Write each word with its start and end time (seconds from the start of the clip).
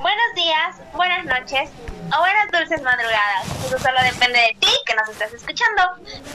buenos 0.00 0.34
días, 0.34 0.76
buenas 0.94 1.24
noches 1.26 1.70
o 2.12 2.18
buenas 2.18 2.50
dulces 2.50 2.82
madrugadas. 2.82 3.46
Eso 3.66 3.78
solo 3.78 4.00
depende 4.02 4.38
de 4.38 4.56
ti 4.58 4.72
que 4.84 4.94
nos 4.94 5.08
estás 5.08 5.32
escuchando. 5.32 5.82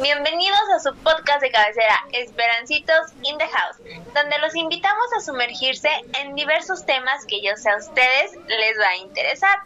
Bienvenidos 0.02 0.62
a 0.76 0.80
su 0.80 0.96
podcast 0.98 1.42
de 1.42 1.52
cabecera, 1.52 2.06
Esperancitos 2.14 3.12
in 3.24 3.38
the 3.38 3.48
House, 3.48 3.78
donde 4.14 4.40
los 4.40 4.56
invitamos 4.56 5.06
a 5.18 5.22
sumergirse 5.22 5.90
en 6.14 6.36
diversos 6.36 6.86
temas 6.86 7.26
que 7.26 7.42
yo 7.42 7.56
sé 7.58 7.70
a 7.70 7.78
ustedes 7.78 8.32
les 8.48 8.80
va 8.80 8.88
a 8.88 8.96
interesar. 8.98 9.60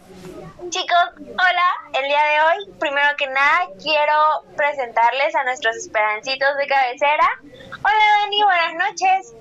Chicos, 0.70 1.10
hola, 1.18 1.70
el 1.94 2.08
día 2.08 2.24
de 2.24 2.42
hoy, 2.42 2.74
primero 2.80 3.16
que 3.18 3.28
nada, 3.28 3.68
quiero 3.82 4.44
presentarles 4.56 5.36
a 5.36 5.44
nuestros 5.44 5.76
esperancitos 5.76 6.58
de 6.58 6.68
cabecera. 6.68 7.30
Hola, 7.84 8.06
Dani, 8.24 8.44
buenas 8.44 8.74
noches. 8.74 9.34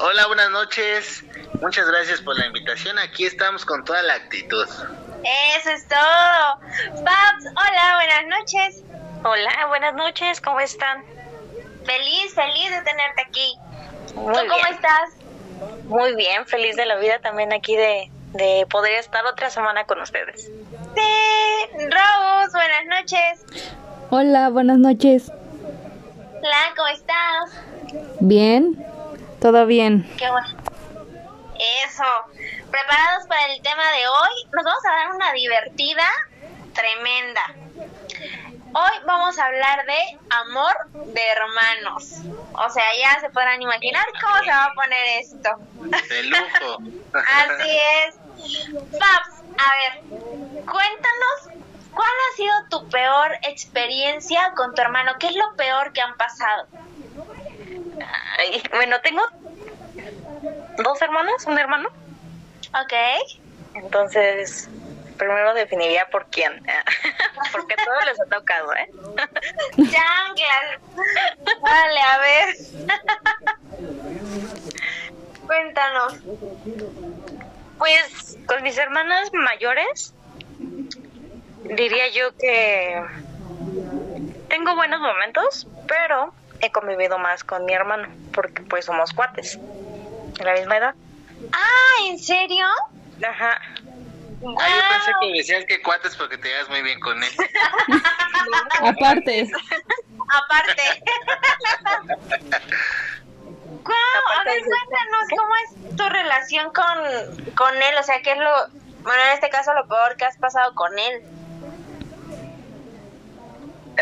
Hola, 0.00 0.26
buenas 0.26 0.50
noches. 0.50 1.24
Muchas 1.60 1.86
gracias 1.86 2.20
por 2.20 2.36
la 2.38 2.46
invitación. 2.46 2.98
Aquí 2.98 3.26
estamos 3.26 3.64
con 3.64 3.84
toda 3.84 4.02
la 4.02 4.14
actitud. 4.14 4.66
Eso 5.24 5.70
es 5.70 5.86
todo. 5.86 7.02
Babs, 7.02 7.44
hola, 7.46 7.96
buenas 7.96 8.40
noches. 8.40 8.82
Hola, 9.22 9.66
buenas 9.68 9.94
noches, 9.94 10.40
¿cómo 10.40 10.60
están? 10.60 11.04
Feliz, 11.84 12.34
feliz 12.34 12.70
de 12.70 12.82
tenerte 12.82 13.22
aquí. 13.22 13.58
Muy 14.14 14.34
¿Tú 14.34 14.40
cómo 14.48 14.66
estás? 14.70 15.10
Muy 15.84 16.14
bien, 16.14 16.46
feliz 16.46 16.76
de 16.76 16.86
la 16.86 16.96
vida 16.96 17.18
también 17.20 17.52
aquí 17.52 17.76
de, 17.76 18.10
de 18.32 18.66
poder 18.70 18.94
estar 18.94 19.24
otra 19.26 19.50
semana 19.50 19.84
con 19.84 20.00
ustedes. 20.00 20.50
Sí, 20.94 21.68
Rose, 21.74 22.52
buenas 22.52 22.86
noches. 22.86 23.44
Hola, 24.10 24.48
buenas 24.48 24.78
noches. 24.78 25.30
Hola, 26.38 26.72
¿cómo 26.76 26.88
estás? 26.88 27.62
Bien, 28.20 28.86
todo 29.40 29.66
bien. 29.66 30.08
Qué 30.16 30.30
bueno. 30.30 30.48
Eso. 31.84 32.04
¿Preparados 32.70 33.26
para 33.28 33.52
el 33.52 33.60
tema 33.60 33.82
de 33.92 34.08
hoy? 34.08 34.44
Nos 34.52 34.64
vamos 34.64 34.84
a 34.86 34.90
dar 34.90 35.14
una 35.14 35.32
divertida 35.32 36.08
tremenda. 36.74 37.54
Hoy 38.72 39.04
vamos 39.04 39.38
a 39.38 39.44
hablar 39.44 39.84
de 39.84 40.18
amor 40.30 40.74
de 41.12 41.20
hermanos. 41.28 42.20
O 42.54 42.70
sea, 42.70 42.84
ya 42.98 43.20
se 43.20 43.28
podrán 43.28 43.60
imaginar 43.60 44.06
cómo 44.22 44.38
se 44.38 44.50
va 44.50 44.64
a 44.64 44.74
poner 44.74 45.20
esto. 45.20 45.50
De 46.08 46.22
lujo. 46.22 46.78
Así 47.18 47.78
es. 48.06 48.14
Paps, 48.98 49.42
a 49.58 49.70
ver, 49.76 50.02
cuéntanos, 50.64 51.60
¿cuál 51.92 52.08
ha 52.08 52.36
sido 52.36 52.54
tu 52.70 52.88
peor 52.88 53.32
experiencia 53.42 54.52
con 54.56 54.74
tu 54.74 54.80
hermano? 54.80 55.12
¿Qué 55.18 55.26
es 55.26 55.34
lo 55.34 55.54
peor 55.56 55.92
que 55.92 56.00
han 56.00 56.16
pasado? 56.16 56.68
Ay, 58.38 58.62
bueno, 58.72 58.98
tengo 59.02 59.22
dos 60.78 61.02
hermanos, 61.02 61.46
un 61.46 61.58
hermano. 61.58 61.88
Ok. 62.70 62.92
Entonces, 63.74 64.68
primero 65.16 65.54
definiría 65.54 66.08
por 66.10 66.26
quién. 66.26 66.62
Porque 67.52 67.74
a 67.74 67.84
todos 67.84 68.04
les 68.06 68.20
ha 68.20 68.24
tocado, 68.26 68.74
¿eh? 68.74 68.90
Chanclas. 69.76 70.80
Vale, 71.60 72.00
a 72.00 72.18
ver. 72.18 72.56
Cuéntanos. 75.46 76.14
Pues 77.78 78.38
con 78.46 78.62
mis 78.62 78.76
hermanas 78.78 79.30
mayores, 79.32 80.14
diría 81.64 82.08
yo 82.08 82.36
que 82.36 83.02
tengo 84.48 84.74
buenos 84.74 85.00
momentos, 85.00 85.66
pero 85.86 86.32
he 86.60 86.72
convivido 86.72 87.18
más 87.18 87.44
con 87.44 87.64
mi 87.64 87.72
hermano, 87.72 88.08
porque 88.32 88.62
pues 88.62 88.84
somos 88.84 89.12
cuates, 89.12 89.58
de 90.38 90.44
la 90.44 90.54
misma 90.54 90.76
edad. 90.76 90.94
Ah, 91.52 92.06
¿en 92.06 92.18
serio? 92.18 92.66
Ajá. 93.26 93.60
Ah, 94.42 94.42
yo 94.42 94.82
pensé 94.88 95.12
que 95.20 95.32
decías 95.36 95.66
que 95.66 95.82
cuates 95.82 96.16
porque 96.16 96.38
te 96.38 96.48
llevas 96.48 96.70
muy 96.70 96.80
bien 96.82 96.98
con 97.00 97.22
él. 97.22 97.30
Aparte, 98.80 99.50
Aparte. 100.28 100.82
Guau, 103.82 104.24
a 104.38 104.44
ver, 104.44 104.62
cuéntanos 104.62 105.26
cómo 105.36 105.54
es 105.64 105.70
tu 105.96 106.06
relación 106.08 106.72
con, 106.72 106.98
con 107.54 107.74
él, 107.74 107.94
o 107.98 108.02
sea, 108.02 108.20
qué 108.22 108.32
es 108.32 108.38
lo, 108.38 108.68
bueno, 109.02 109.22
en 109.24 109.30
este 109.34 109.48
caso 109.48 109.72
lo 109.74 109.86
peor 109.86 110.16
que 110.16 110.24
has 110.24 110.36
pasado 110.36 110.74
con 110.74 110.98
él. 110.98 111.22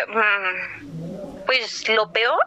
Mm, 0.09 0.88
Pues 1.49 1.89
lo 1.89 2.13
peor, 2.13 2.39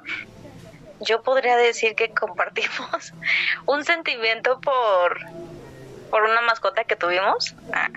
yo 0.99 1.23
podría 1.23 1.57
decir 1.57 1.95
que 1.95 2.13
compartimos 2.13 3.13
un 3.65 3.83
sentimiento 3.83 4.59
por, 4.61 5.19
por 6.11 6.21
una 6.21 6.41
mascota 6.41 6.83
que 6.83 6.95
tuvimos. 6.95 7.55
Ah, 7.73 7.89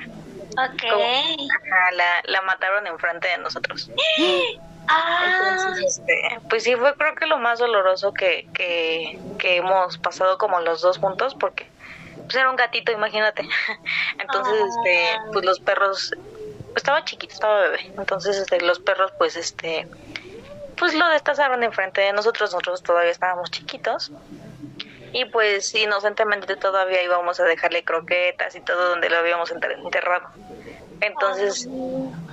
como- 0.81 1.05
ajá, 1.05 1.91
la, 1.93 2.23
la 2.25 2.41
mataron 2.41 2.87
enfrente 2.87 3.29
de 3.29 3.39
nosotros. 3.39 3.91
Ah, 4.87 5.57
Entonces, 5.57 5.99
este, 5.99 6.41
pues 6.51 6.63
sí 6.63 6.77
fue 6.77 6.95
creo 6.97 7.15
que 7.15 7.25
lo 7.25 7.39
más 7.39 7.59
doloroso 7.59 8.13
que, 8.13 8.47
que, 8.53 9.19
que 9.39 9.57
hemos 9.57 9.97
pasado 9.97 10.37
como 10.37 10.61
los 10.61 10.83
dos 10.83 10.99
juntos 10.99 11.35
porque 11.41 11.67
pues 12.25 12.35
era 12.35 12.51
un 12.51 12.57
gatito, 12.57 12.93
imagínate. 12.93 13.49
Entonces, 14.21 14.55
este, 14.69 15.17
pues 15.33 15.43
los 15.47 15.59
perros, 15.61 16.11
pues, 16.19 16.77
estaba 16.77 17.03
chiquito, 17.03 17.33
estaba 17.33 17.61
bebé. 17.63 17.81
Entonces, 17.97 18.37
este, 18.37 18.61
los 18.61 18.79
perros, 18.79 19.11
pues, 19.17 19.37
este, 19.37 19.87
pues 20.77 20.95
lo 20.95 21.09
destazaron 21.09 21.63
enfrente 21.63 22.01
de 22.01 22.13
nosotros. 22.13 22.53
Nosotros 22.53 22.83
todavía 22.83 23.11
estábamos 23.11 23.51
chiquitos. 23.51 24.11
Y 25.13 25.27
pues 25.27 25.73
inocentemente 25.75 26.57
todavía 26.57 27.03
íbamos 27.03 27.39
a 27.39 27.45
dejarle 27.45 27.85
croquetas 27.85 28.57
y 28.57 28.61
todo 28.61 28.89
donde 28.91 29.09
lo 29.09 29.19
habíamos 29.19 29.53
enter- 29.53 29.79
enterrado. 29.79 30.29
Entonces, 31.01 31.67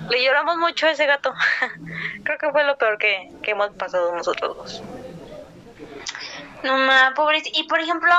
le 0.09 0.24
lloramos 0.24 0.57
mucho 0.57 0.88
a 0.88 0.91
ese 0.91 1.06
gato. 1.06 1.34
Creo 2.24 2.38
que 2.40 2.50
fue 2.50 2.63
lo 2.63 2.78
peor 2.78 2.97
que, 2.97 3.31
que 3.44 3.52
hemos 3.52 3.69
pasado 3.72 4.16
nosotros 4.16 4.58
dos. 4.58 4.81
no 6.63 6.78
ma. 6.78 7.13
Y 7.53 7.63
por 7.68 7.79
ejemplo, 7.79 8.12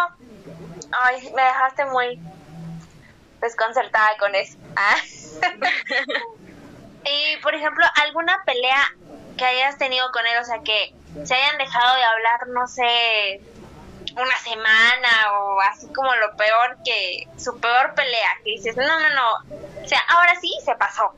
ay, 0.92 1.32
me 1.34 1.42
dejaste 1.42 1.84
muy 1.86 2.20
desconcertada 3.40 4.10
con 4.18 4.34
eso. 4.36 4.56
Ah. 4.76 4.96
y 7.04 7.36
por 7.42 7.54
ejemplo, 7.54 7.84
alguna 8.04 8.38
pelea 8.46 8.94
que 9.36 9.44
hayas 9.44 9.78
tenido 9.78 10.10
con 10.12 10.26
él, 10.26 10.38
o 10.40 10.44
sea, 10.44 10.60
que 10.62 10.94
se 11.24 11.34
hayan 11.34 11.58
dejado 11.58 11.96
de 11.96 12.04
hablar, 12.04 12.46
no 12.48 12.66
sé, 12.66 13.40
una 14.16 14.36
semana 14.38 15.32
o 15.40 15.60
así 15.60 15.86
como 15.88 16.14
lo 16.16 16.36
peor 16.36 16.78
que, 16.84 17.28
su 17.38 17.58
peor 17.60 17.94
pelea, 17.94 18.30
que 18.44 18.50
dices, 18.50 18.76
no, 18.76 18.84
no, 18.84 19.10
no, 19.10 19.56
o 19.84 19.88
sea, 19.88 20.00
ahora 20.08 20.34
sí 20.40 20.52
se 20.64 20.74
pasó. 20.74 21.12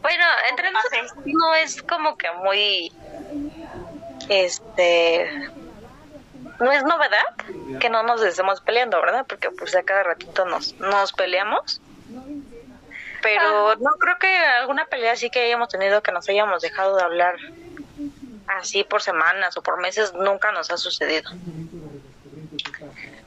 Bueno, 0.00 0.24
entre 0.50 0.70
nosotros 0.72 1.12
no 1.24 1.54
es 1.54 1.80
como 1.82 2.16
que 2.16 2.30
muy, 2.32 2.92
este, 4.28 5.50
no 6.58 6.72
es 6.72 6.82
novedad 6.84 7.24
que 7.80 7.88
no 7.88 8.02
nos 8.02 8.22
estemos 8.22 8.60
peleando, 8.60 9.00
¿verdad? 9.00 9.24
Porque 9.28 9.50
pues 9.50 9.74
a 9.76 9.82
cada 9.82 10.02
ratito 10.02 10.44
nos, 10.44 10.74
nos 10.80 11.12
peleamos. 11.12 11.80
Pero 13.22 13.76
no 13.76 13.92
creo 13.92 14.18
que 14.18 14.36
alguna 14.36 14.84
pelea 14.86 15.12
así 15.12 15.30
que 15.30 15.44
hayamos 15.44 15.68
tenido 15.68 16.02
que 16.02 16.12
nos 16.12 16.28
hayamos 16.28 16.60
dejado 16.60 16.96
de 16.96 17.02
hablar 17.02 17.36
así 18.48 18.84
por 18.84 19.00
semanas 19.02 19.56
o 19.56 19.62
por 19.62 19.80
meses 19.80 20.12
nunca 20.14 20.52
nos 20.52 20.70
ha 20.70 20.76
sucedido. 20.76 21.30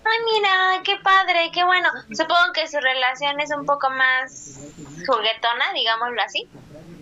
Ay, 0.07 0.19
mira, 0.33 0.81
qué 0.83 0.97
padre, 0.97 1.49
qué 1.53 1.63
bueno. 1.63 1.89
Supongo 2.11 2.53
que 2.53 2.67
su 2.67 2.79
relación 2.79 3.39
es 3.41 3.49
un 3.51 3.65
poco 3.65 3.89
más 3.89 4.59
juguetona, 5.07 5.73
digámoslo 5.73 6.21
así. 6.21 6.47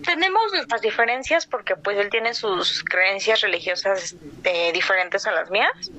Tenemos 0.04 0.52
nuestras 0.52 0.80
diferencias 0.80 1.46
porque 1.46 1.76
pues 1.76 1.98
él 1.98 2.10
tiene 2.10 2.34
sus 2.34 2.82
creencias 2.84 3.40
religiosas 3.40 4.16
eh, 4.44 4.72
diferentes 4.72 5.26
a 5.26 5.32
las 5.32 5.50
mías. 5.50 5.90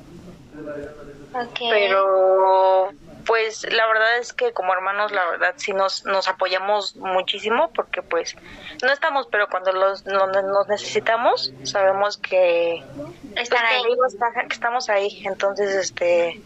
Ok. 1.33 1.59
pero 1.69 2.94
pues 3.25 3.63
la 3.72 3.88
verdad 3.88 4.18
es 4.18 4.34
que 4.34 4.53
como 4.53 4.74
hermanos 4.74 5.12
la 5.12 5.25
verdad 5.30 5.53
sí 5.58 5.74
nos, 5.74 6.06
nos 6.06 6.28
apoyamos 6.28 6.95
muchísimo 6.98 7.72
porque 7.74 8.01
pues 8.04 8.36
no 8.83 8.92
estamos 8.92 9.27
pero 9.31 9.48
cuando 9.50 9.72
los, 9.72 10.06
no- 10.06 10.27
nos 10.27 10.68
necesitamos 10.68 11.54
sabemos 11.63 12.18
que, 12.18 12.83
Están 13.36 13.60
pues, 13.68 13.83
que 13.83 14.16
está- 14.16 14.45
estamos 14.50 14.89
ahí. 14.89 15.24
Entonces 15.25 15.74
este 15.75 16.39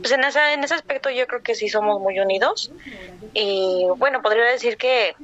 pues 0.00 0.12
en 0.12 0.24
ese, 0.24 0.52
en 0.54 0.64
ese 0.64 0.74
aspecto 0.74 1.10
yo 1.10 1.26
creo 1.26 1.42
que 1.42 1.54
sí 1.54 1.68
somos 1.68 2.00
muy 2.00 2.18
unidos. 2.20 2.72
Y 3.34 3.86
bueno 3.98 4.22
podría 4.22 4.44
decir 4.44 4.76
que 4.76 5.14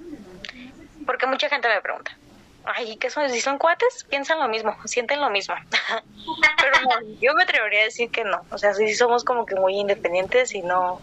porque 1.06 1.26
mucha 1.26 1.48
gente 1.48 1.68
me 1.68 1.80
pregunta 1.80 2.17
ay 2.76 2.96
¿qué 2.96 3.10
son? 3.10 3.28
si 3.30 3.40
son 3.40 3.58
cuates 3.58 4.04
piensan 4.08 4.38
lo 4.38 4.48
mismo 4.48 4.76
sienten 4.84 5.20
lo 5.20 5.30
mismo 5.30 5.54
pero 6.60 6.72
no, 6.82 7.16
yo 7.20 7.34
me 7.34 7.42
atrevería 7.42 7.80
a 7.80 7.84
decir 7.84 8.10
que 8.10 8.24
no. 8.24 8.42
O 8.50 8.58
sea, 8.58 8.74
sí 8.74 8.94
somos 8.94 9.24
como 9.24 9.46
que 9.46 9.54
muy 9.54 9.76
independientes 9.76 10.54
y 10.54 10.62
no. 10.62 11.00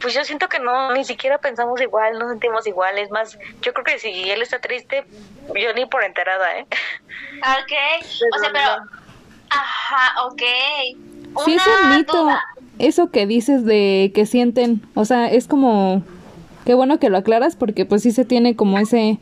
Pues 0.00 0.14
yo 0.14 0.24
siento 0.24 0.48
que 0.48 0.58
no, 0.58 0.92
ni 0.92 1.04
siquiera 1.04 1.38
pensamos 1.38 1.80
igual, 1.80 2.18
no 2.18 2.28
sentimos 2.28 2.66
igual. 2.66 2.98
Es 2.98 3.10
más, 3.10 3.38
yo 3.62 3.72
creo 3.72 3.84
que 3.84 3.98
si 3.98 4.30
él 4.30 4.42
está 4.42 4.60
triste, 4.60 5.04
yo 5.54 5.72
ni 5.74 5.86
por 5.86 6.04
enterada, 6.04 6.58
¿eh? 6.58 6.66
Ok. 7.40 8.04
O 8.34 8.38
sea, 8.38 8.50
pero. 8.52 8.68
Ajá, 9.48 10.24
ok. 10.24 10.42
sí 11.44 11.54
es 11.54 11.62
un 11.82 11.96
mito. 11.96 12.24
duda. 12.24 12.42
eso 12.78 13.10
que 13.10 13.26
dices 13.26 13.64
de 13.64 14.10
que 14.14 14.26
sienten, 14.26 14.82
o 14.94 15.04
sea, 15.04 15.28
es 15.28 15.46
como, 15.46 16.02
qué 16.64 16.74
bueno 16.74 16.98
que 16.98 17.08
lo 17.08 17.16
aclaras 17.16 17.54
porque 17.54 17.86
pues 17.86 18.02
sí 18.02 18.10
se 18.10 18.24
tiene 18.24 18.56
como 18.56 18.78
ese, 18.78 19.18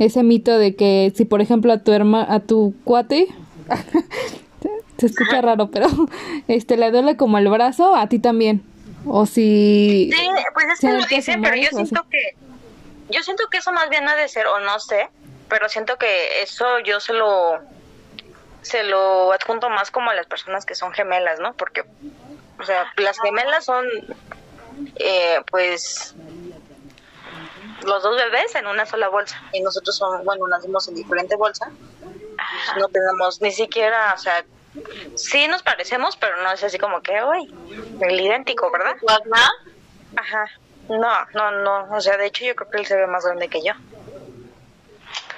ese 0.00 0.22
mito 0.22 0.58
de 0.58 0.74
que 0.74 1.12
si 1.14 1.24
por 1.24 1.40
ejemplo 1.40 1.72
a 1.72 1.78
tu 1.78 1.92
herma, 1.92 2.26
a 2.28 2.40
tu 2.40 2.74
cuate, 2.84 3.28
se 4.98 5.06
escucha 5.06 5.40
raro, 5.40 5.70
pero 5.70 5.88
este 6.48 6.76
le 6.76 6.90
duele 6.90 7.16
como 7.16 7.38
el 7.38 7.48
brazo, 7.48 7.94
a 7.94 8.08
ti 8.08 8.18
también. 8.18 8.62
O 9.06 9.26
si... 9.26 10.10
Sí, 10.12 10.28
pues 10.52 10.66
es 10.72 10.80
que 10.80 10.92
lo 10.92 11.06
dicen, 11.06 11.42
pero 11.42 11.56
yo 11.56 11.68
siento 11.70 12.06
que, 12.10 12.34
yo 13.10 13.22
siento 13.22 13.44
que 13.50 13.58
eso 13.58 13.72
más 13.72 13.88
bien 13.88 14.08
ha 14.08 14.16
de 14.16 14.28
ser, 14.28 14.46
o 14.46 14.58
no 14.60 14.78
sé, 14.80 15.08
pero 15.48 15.68
siento 15.68 15.96
que 15.96 16.42
eso 16.42 16.64
yo 16.80 17.00
se 17.00 17.12
lo 17.12 17.60
se 18.62 18.82
lo 18.82 19.32
adjunto 19.32 19.70
más 19.70 19.90
como 19.90 20.10
a 20.10 20.14
las 20.14 20.26
personas 20.26 20.66
que 20.66 20.74
son 20.74 20.92
gemelas, 20.92 21.40
¿no? 21.40 21.54
Porque, 21.54 21.82
o 22.58 22.64
sea, 22.64 22.92
las 22.96 23.18
gemelas 23.18 23.64
son, 23.64 23.86
eh, 24.96 25.40
pues, 25.50 26.14
los 27.84 28.02
dos 28.02 28.16
bebés 28.16 28.54
en 28.54 28.66
una 28.66 28.86
sola 28.86 29.08
bolsa. 29.08 29.40
Y 29.52 29.60
nosotros 29.60 29.96
son, 29.96 30.24
bueno, 30.24 30.46
nacimos 30.48 30.88
en 30.88 30.94
diferente 30.94 31.36
bolsa. 31.36 31.70
No 32.78 32.88
tenemos 32.88 33.40
ni 33.40 33.52
siquiera, 33.52 34.14
o 34.14 34.18
sea, 34.18 34.44
sí 35.14 35.46
nos 35.48 35.62
parecemos, 35.62 36.16
pero 36.16 36.42
no 36.42 36.52
es 36.52 36.62
así 36.64 36.78
como 36.78 37.00
que, 37.02 37.22
uy, 37.22 37.52
el 38.00 38.20
idéntico, 38.20 38.70
¿verdad? 38.70 38.96
Ajá. 40.16 40.46
No, 40.88 41.26
no, 41.34 41.50
no. 41.62 41.96
O 41.96 42.00
sea, 42.00 42.16
de 42.16 42.26
hecho 42.26 42.44
yo 42.44 42.56
creo 42.56 42.70
que 42.70 42.78
él 42.78 42.86
se 42.86 42.96
ve 42.96 43.06
más 43.06 43.24
grande 43.24 43.48
que 43.48 43.62
yo. 43.62 43.72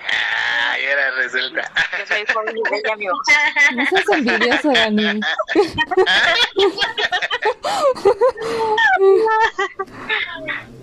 Ah, 0.08 0.76
ya 0.78 0.90
era 0.90 1.10
resulta. 1.12 1.70
Yo 1.98 2.06
soy 2.06 2.24
joven 2.32 2.56
y 2.56 2.62
bella, 2.70 2.94
amigo. 2.94 3.14
No 3.74 3.86
seas 3.86 4.08
envidioso, 4.10 4.72
Dani. 4.72 5.20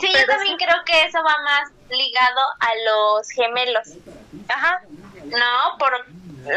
Sí, 0.00 0.12
yo 0.12 0.26
también 0.26 0.56
creo 0.56 0.76
que 0.84 1.04
eso 1.04 1.18
va 1.18 1.36
más 1.44 1.70
ligado 1.90 2.40
a 2.60 2.70
los 2.86 3.28
gemelos. 3.30 3.88
Ajá. 4.48 4.82
No, 5.24 5.78
por 5.78 5.92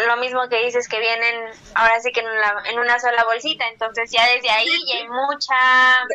lo 0.08 0.18
mismo 0.18 0.48
que 0.50 0.66
dices 0.66 0.88
que 0.88 1.00
vienen 1.00 1.36
ahora 1.76 2.00
sí 2.00 2.12
que 2.12 2.22
en 2.22 2.28
una, 2.28 2.64
en 2.70 2.80
una 2.80 3.00
sola 3.00 3.24
bolsita, 3.26 3.68
entonces 3.68 4.12
ya 4.12 4.26
desde 4.28 4.50
ahí 4.50 4.72
ya 4.88 4.98
hay 4.98 5.08
mucha... 5.08 6.08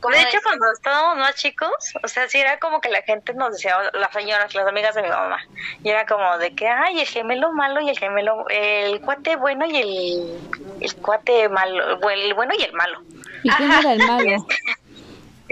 ¿cómo 0.00 0.14
De 0.14 0.22
hecho, 0.22 0.28
decir? 0.28 0.42
cuando 0.42 0.72
estábamos 0.72 1.18
más 1.18 1.34
chicos, 1.36 1.70
o 2.02 2.08
sea, 2.08 2.26
sí 2.28 2.38
era 2.38 2.58
como 2.58 2.80
que 2.80 2.88
la 2.88 3.02
gente 3.02 3.34
nos 3.34 3.52
decía, 3.52 3.76
las 3.92 4.12
señoras, 4.12 4.54
las 4.54 4.66
amigas 4.66 4.94
de 4.94 5.02
mi 5.02 5.08
mamá, 5.08 5.38
y 5.84 5.90
era 5.90 6.06
como 6.06 6.38
de 6.38 6.54
que, 6.54 6.66
ay, 6.66 7.00
el 7.00 7.06
gemelo 7.06 7.52
malo 7.52 7.80
y 7.80 7.90
el 7.90 7.98
gemelo, 7.98 8.46
el 8.48 9.00
cuate 9.02 9.36
bueno 9.36 9.66
y 9.66 9.76
el, 9.76 10.40
el 10.80 10.96
cuate 10.96 11.48
malo, 11.50 11.98
el 12.10 12.34
bueno 12.34 12.54
y 12.58 12.62
el 12.62 12.72
malo. 12.72 13.02
¿Y 13.42 13.50
quién 13.50 13.72
era 13.72 13.92
el 13.92 14.06
malo? 14.06 14.46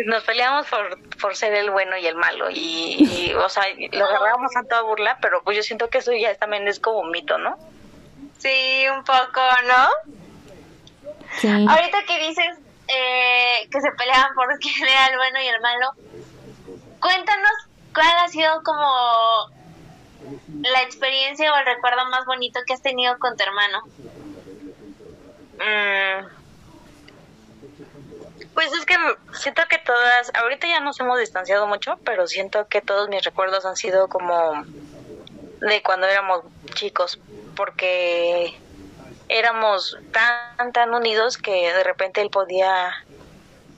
Nos 0.07 0.23
peleamos 0.25 0.67
por, 0.69 1.11
por 1.19 1.37
ser 1.37 1.55
el 1.55 1.71
bueno 1.71 1.97
y 1.97 2.07
el 2.07 2.15
malo, 2.15 2.51
y, 2.51 2.97
y, 3.01 3.35
o 3.35 3.49
sea, 3.49 3.65
lo 3.93 4.05
agarrábamos 4.05 4.57
a 4.57 4.63
toda 4.63 4.83
burla, 4.83 5.19
pero 5.21 5.43
pues 5.43 5.57
yo 5.57 5.63
siento 5.63 5.91
que 5.91 5.99
eso 5.99 6.13
ya 6.13 6.35
también 6.37 6.69
es 6.69 6.79
como 6.79 7.01
un 7.01 7.11
mito, 7.11 7.37
¿no? 7.39 7.57
Sí, 8.39 8.85
un 8.95 9.03
poco, 9.05 9.41
¿no? 9.67 10.13
Sí. 11.41 11.49
Ahorita 11.49 12.05
que 12.05 12.29
dices 12.29 12.59
eh, 12.89 13.69
que 13.71 13.81
se 13.81 13.91
peleaban 13.93 14.35
por 14.35 14.47
quién 14.61 14.89
era 14.89 15.07
el 15.09 15.17
bueno 15.17 15.41
y 15.43 15.47
el 15.49 15.61
malo, 15.61 15.93
cuéntanos 17.01 17.53
cuál 17.93 18.17
ha 18.25 18.29
sido 18.29 18.63
como 18.63 19.51
la 20.63 20.83
experiencia 20.83 21.53
o 21.53 21.57
el 21.57 21.67
recuerdo 21.67 22.07
más 22.07 22.25
bonito 22.25 22.61
que 22.67 22.75
has 22.75 22.83
tenido 22.83 23.19
con 23.19 23.37
tu 23.37 23.43
hermano. 23.43 23.83
Mm. 25.59 26.39
Pues 28.55 28.73
es 28.73 28.87
que 28.87 28.97
siento 29.39 29.63
que 29.69 29.79
todas, 29.79 30.31
ahorita 30.35 30.67
ya 30.67 30.81
nos 30.81 31.01
hemos 31.01 31.19
distanciado 31.19 31.67
mucho, 31.67 31.99
pero 32.05 32.27
siento 32.27 32.69
que 32.69 32.81
todos 32.81 33.09
mis 33.09 33.25
recuerdos 33.25 33.65
han 33.65 33.77
sido 33.77 34.09
como 34.09 34.65
de 35.61 35.83
cuando 35.83 36.07
éramos 36.07 36.45
chicos, 36.75 37.19
porque 37.57 38.55
éramos 39.29 39.99
tan, 40.13 40.73
tan 40.73 40.95
unidos 40.95 41.39
que 41.39 41.73
de 41.73 41.85
repente 41.85 42.21
él 42.21 42.31
podía, 42.31 43.05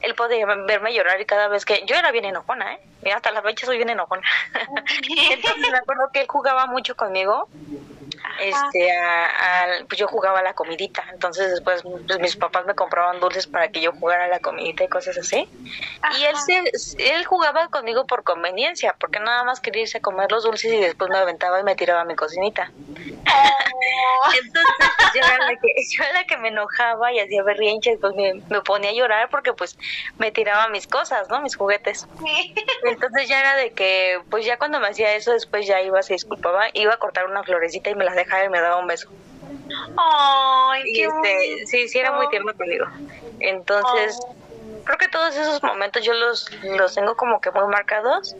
él 0.00 0.14
podía 0.14 0.46
verme 0.46 0.94
llorar 0.94 1.20
y 1.20 1.26
cada 1.26 1.48
vez 1.48 1.64
que, 1.64 1.84
yo 1.86 1.96
era 1.96 2.12
bien 2.12 2.24
enojona, 2.24 2.74
¿eh? 2.74 3.12
Hasta 3.14 3.30
la 3.30 3.42
fecha 3.42 3.66
soy 3.66 3.78
bien 3.78 3.90
enojona. 3.90 4.22
Entonces 5.30 5.70
me 5.70 5.78
acuerdo 5.78 6.10
que 6.12 6.20
él 6.20 6.26
jugaba 6.28 6.66
mucho 6.66 6.96
conmigo 6.96 7.48
este 8.40 8.90
a, 8.92 9.26
a- 9.26 9.86
pues 9.88 9.98
yo 9.98 10.08
jugaba 10.08 10.40
a 10.40 10.42
la 10.42 10.54
comidita 10.54 11.04
entonces 11.12 11.50
después 11.50 11.82
pues 12.06 12.20
mis 12.20 12.36
papás 12.36 12.64
me 12.66 12.74
compraban 12.74 13.20
dulces 13.20 13.46
para 13.46 13.70
que 13.70 13.80
yo 13.82 13.92
jugara 13.92 14.24
a 14.24 14.28
la 14.28 14.40
comidita 14.40 14.84
y 14.84 14.88
cosas 14.88 15.18
así. 15.18 15.52
Y 16.08 16.24
él 16.24 16.36
se, 16.38 16.62
él 16.98 17.24
jugaba 17.26 17.68
conmigo 17.68 18.06
por 18.06 18.24
conveniencia 18.24 18.96
porque 19.00 19.20
nada 19.20 19.44
más 19.44 19.60
quería 19.60 19.82
irse 19.82 19.98
a 19.98 20.00
comer 20.00 20.30
los 20.32 20.44
dulces 20.44 20.72
y 20.72 20.80
después 20.80 21.10
me 21.10 21.18
aventaba 21.18 21.60
y 21.60 21.64
me 21.64 21.76
tiraba 21.76 22.02
a 22.02 22.04
mi 22.04 22.16
cocinita 22.16 22.74
entonces 24.44 24.74
pues, 24.76 25.10
yo 25.14 25.20
era 25.20 25.38
la 25.46 25.56
que 25.56 25.74
yo 25.96 26.04
era 26.04 26.12
la 26.12 26.24
que 26.24 26.36
me 26.36 26.48
enojaba 26.48 27.12
y 27.12 27.20
hacía 27.20 27.42
berrinche 27.42 27.92
y 27.92 27.96
pues 27.96 28.14
me, 28.14 28.34
me 28.48 28.60
ponía 28.62 28.90
a 28.90 28.94
llorar 28.94 29.28
porque 29.30 29.52
pues 29.52 29.76
me 30.18 30.30
tiraba 30.30 30.68
mis 30.68 30.86
cosas 30.86 31.28
no 31.28 31.40
mis 31.40 31.56
juguetes 31.56 32.06
entonces 32.84 33.28
ya 33.28 33.40
era 33.40 33.56
de 33.56 33.72
que, 33.72 34.20
pues 34.30 34.44
ya 34.44 34.58
cuando 34.58 34.80
me 34.80 34.88
hacía 34.88 35.14
eso, 35.14 35.32
después 35.32 35.66
ya 35.66 35.80
iba, 35.80 36.02
se 36.02 36.14
disculpaba, 36.14 36.66
iba 36.74 36.94
a 36.94 36.98
cortar 36.98 37.26
una 37.26 37.42
florecita 37.42 37.90
y 37.90 37.94
me 37.94 38.04
las 38.04 38.14
dejaba 38.14 38.44
y 38.44 38.48
me 38.48 38.60
daba 38.60 38.76
un 38.76 38.86
beso. 38.86 39.08
Ay, 39.96 40.82
Y 40.86 40.92
qué 40.94 41.04
este, 41.04 41.66
sí, 41.66 41.88
sí 41.88 41.98
era 41.98 42.12
muy 42.12 42.28
tierno 42.28 42.52
conmigo. 42.54 42.86
Entonces, 43.38 44.18
creo 44.84 44.98
que 44.98 45.08
todos 45.08 45.36
esos 45.36 45.62
momentos 45.62 46.04
yo 46.04 46.12
los, 46.14 46.50
los 46.62 46.94
tengo 46.94 47.16
como 47.16 47.40
que 47.40 47.50
muy 47.50 47.66
marcados 47.68 48.34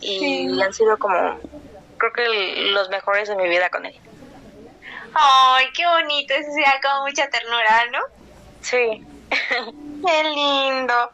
y 0.00 0.60
han 0.60 0.72
sido 0.72 0.98
como, 0.98 1.38
creo 1.98 2.12
que 2.12 2.70
los 2.72 2.88
mejores 2.90 3.28
de 3.28 3.36
mi 3.36 3.48
vida 3.48 3.70
con 3.70 3.86
él. 3.86 3.94
Ay, 5.14 5.66
qué 5.74 5.86
bonito, 5.86 6.34
eso 6.34 6.50
sí 6.54 6.62
da 6.62 6.80
como 6.82 7.06
mucha 7.06 7.28
ternura, 7.28 7.86
¿no? 7.92 7.98
Sí. 8.60 9.06
Qué 9.30 10.24
lindo. 10.24 11.10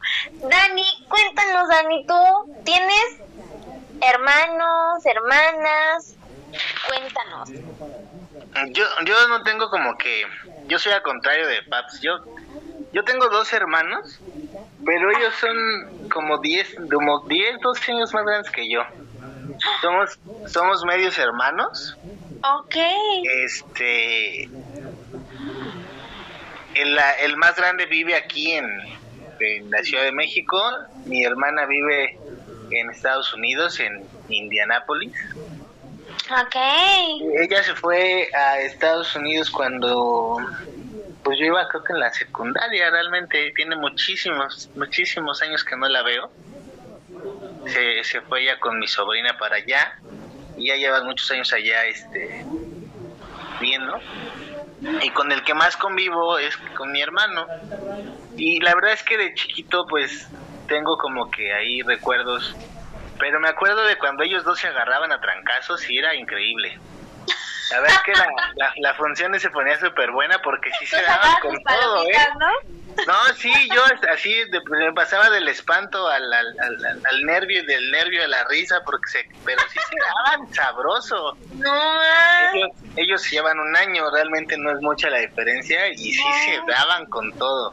Dani, 0.48 1.06
cuéntanos, 1.08 1.68
Dani, 1.68 2.06
¿tú 2.06 2.62
tienes 2.64 3.20
hermanos, 4.00 5.04
hermanas? 5.04 6.16
Cuéntanos. 6.88 7.50
Yo, 8.72 8.84
yo 9.04 9.28
no 9.28 9.42
tengo 9.42 9.68
como 9.70 9.96
que, 9.96 10.24
yo 10.66 10.78
soy 10.78 10.92
al 10.92 11.02
contrario 11.02 11.46
de 11.46 11.62
Paps, 11.62 12.00
yo, 12.00 12.18
yo 12.92 13.04
tengo 13.04 13.28
dos 13.28 13.52
hermanos, 13.52 14.18
pero 14.84 15.10
ellos 15.10 15.34
son 15.40 16.08
como 16.08 16.38
10, 16.38 16.76
como 16.90 17.20
10, 17.26 17.60
12 17.60 17.92
años 17.92 18.12
más 18.12 18.24
grandes 18.24 18.50
que 18.50 18.68
yo. 18.68 18.82
Somos, 19.82 20.18
somos 20.46 20.84
medios 20.84 21.16
hermanos, 21.18 21.96
Ok. 22.42 22.76
este, 23.24 24.44
el, 26.74 26.98
el 27.22 27.36
más 27.36 27.56
grande 27.56 27.86
vive 27.86 28.14
aquí 28.14 28.52
en, 28.52 28.66
en 29.40 29.70
la 29.70 29.82
Ciudad 29.82 30.04
de 30.04 30.12
México, 30.12 30.58
mi 31.04 31.24
hermana 31.24 31.66
vive 31.66 32.18
en 32.70 32.90
Estados 32.90 33.34
Unidos, 33.34 33.78
en 33.80 34.04
Indianápolis. 34.28 35.12
Ok. 36.30 36.56
Ella 37.42 37.62
se 37.62 37.74
fue 37.74 38.28
a 38.32 38.60
Estados 38.60 39.14
Unidos 39.16 39.50
cuando 39.50 40.36
pues 41.22 41.38
yo 41.38 41.46
iba 41.46 41.68
creo 41.68 41.84
que 41.84 41.92
en 41.92 42.00
la 42.00 42.12
secundaria, 42.12 42.90
realmente 42.90 43.52
tiene 43.54 43.76
muchísimos, 43.76 44.70
muchísimos 44.74 45.42
años 45.42 45.64
que 45.64 45.76
no 45.76 45.88
la 45.88 46.02
veo. 46.02 46.30
Se, 47.66 48.02
se 48.04 48.20
fue 48.22 48.42
ella 48.42 48.58
con 48.58 48.78
mi 48.78 48.86
sobrina 48.86 49.36
para 49.38 49.56
allá 49.56 50.00
ya 50.66 50.76
lleva 50.76 51.02
muchos 51.02 51.30
años 51.30 51.52
allá 51.52 51.84
este 51.86 52.44
viendo. 53.60 54.00
Y 55.02 55.10
con 55.10 55.30
el 55.30 55.42
que 55.42 55.54
más 55.54 55.76
convivo 55.76 56.38
es 56.38 56.56
con 56.76 56.90
mi 56.90 57.02
hermano. 57.02 57.46
Y 58.36 58.60
la 58.60 58.74
verdad 58.74 58.92
es 58.92 59.02
que 59.02 59.18
de 59.18 59.34
chiquito 59.34 59.86
pues 59.88 60.28
tengo 60.66 60.96
como 60.96 61.30
que 61.30 61.52
ahí 61.52 61.82
recuerdos 61.82 62.56
pero 63.20 63.38
me 63.38 63.48
acuerdo 63.48 63.84
de 63.84 63.98
cuando 63.98 64.22
ellos 64.24 64.42
dos 64.44 64.58
se 64.58 64.66
agarraban 64.66 65.12
a 65.12 65.20
trancazos 65.20 65.88
y 65.90 65.98
era 65.98 66.14
increíble. 66.14 66.78
La 67.70 67.80
verdad 67.80 67.96
es 67.96 68.02
que 68.02 68.12
la, 68.12 68.26
la, 68.56 68.72
la 68.78 68.94
función 68.94 69.38
se 69.38 69.50
ponía 69.50 69.78
súper 69.78 70.10
buena 70.10 70.38
porque 70.42 70.70
sí 70.78 70.86
se 70.86 71.00
daban 71.02 71.40
con 71.40 71.56
todo, 71.62 72.04
¿eh? 72.10 72.16
¿no? 72.38 72.48
No, 73.06 73.14
sí, 73.36 73.52
yo 73.72 73.82
así 74.12 74.34
de- 74.50 74.60
me 74.68 74.92
pasaba 74.92 75.30
del 75.30 75.46
espanto 75.48 76.08
al, 76.08 76.30
al, 76.32 76.46
al, 76.60 76.84
al- 77.06 77.22
nervio 77.24 77.62
y 77.62 77.66
del 77.66 77.90
nervio 77.92 78.24
a 78.24 78.26
la 78.26 78.44
risa, 78.48 78.80
porque 78.84 79.08
se, 79.08 79.28
pero 79.44 79.62
sí 79.70 79.78
se 79.88 79.96
daban 79.96 80.52
sabroso. 80.52 81.36
No. 81.54 81.72
Ellos, 82.52 82.70
ellos 82.96 83.30
llevan 83.30 83.58
un 83.60 83.74
año, 83.76 84.10
realmente 84.12 84.56
no 84.58 84.72
es 84.72 84.80
mucha 84.80 85.08
la 85.08 85.18
diferencia 85.18 85.88
y 85.88 85.96
sí 86.12 86.22
se 86.44 86.60
daban 86.66 87.06
con 87.06 87.32
todo. 87.38 87.72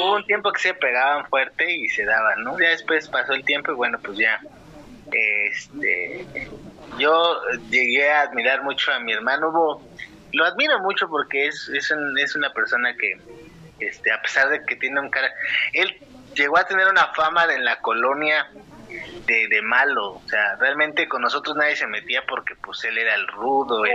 Hubo 0.00 0.14
un 0.14 0.24
tiempo 0.26 0.52
que 0.52 0.60
se 0.62 0.74
pegaban 0.74 1.26
fuerte 1.28 1.70
y 1.70 1.88
se 1.88 2.04
daban, 2.04 2.44
¿no? 2.44 2.58
Ya 2.58 2.68
después 2.68 3.08
pasó 3.08 3.32
el 3.32 3.44
tiempo 3.44 3.72
y 3.72 3.74
bueno, 3.74 3.98
pues 4.02 4.16
ya. 4.16 4.40
Este, 5.10 6.26
yo 6.92 7.40
llegué 7.70 8.10
a 8.10 8.22
admirar 8.22 8.62
mucho 8.62 8.92
a 8.92 9.00
mi 9.00 9.12
hermano. 9.12 9.48
Hubo, 9.50 9.86
lo 10.32 10.44
admiro 10.44 10.78
mucho 10.80 11.08
porque 11.08 11.46
es, 11.46 11.68
es, 11.74 11.90
un- 11.90 12.18
es 12.18 12.34
una 12.36 12.52
persona 12.52 12.94
que, 12.98 13.12
este, 13.78 14.12
a 14.12 14.20
pesar 14.22 14.48
de 14.50 14.64
que 14.66 14.76
tiene 14.76 15.00
un 15.00 15.10
cara, 15.10 15.30
él 15.72 15.94
llegó 16.34 16.58
a 16.58 16.66
tener 16.66 16.88
una 16.88 17.12
fama 17.14 17.44
en 17.52 17.64
la 17.64 17.80
colonia 17.80 18.46
de, 19.26 19.48
de 19.48 19.62
malo, 19.62 20.16
o 20.16 20.24
sea, 20.28 20.56
realmente 20.58 21.08
con 21.08 21.22
nosotros 21.22 21.56
nadie 21.56 21.76
se 21.76 21.86
metía 21.86 22.24
porque 22.26 22.54
pues 22.62 22.84
él 22.84 22.98
era 22.98 23.14
el 23.14 23.26
rudo, 23.28 23.84
el, 23.84 23.92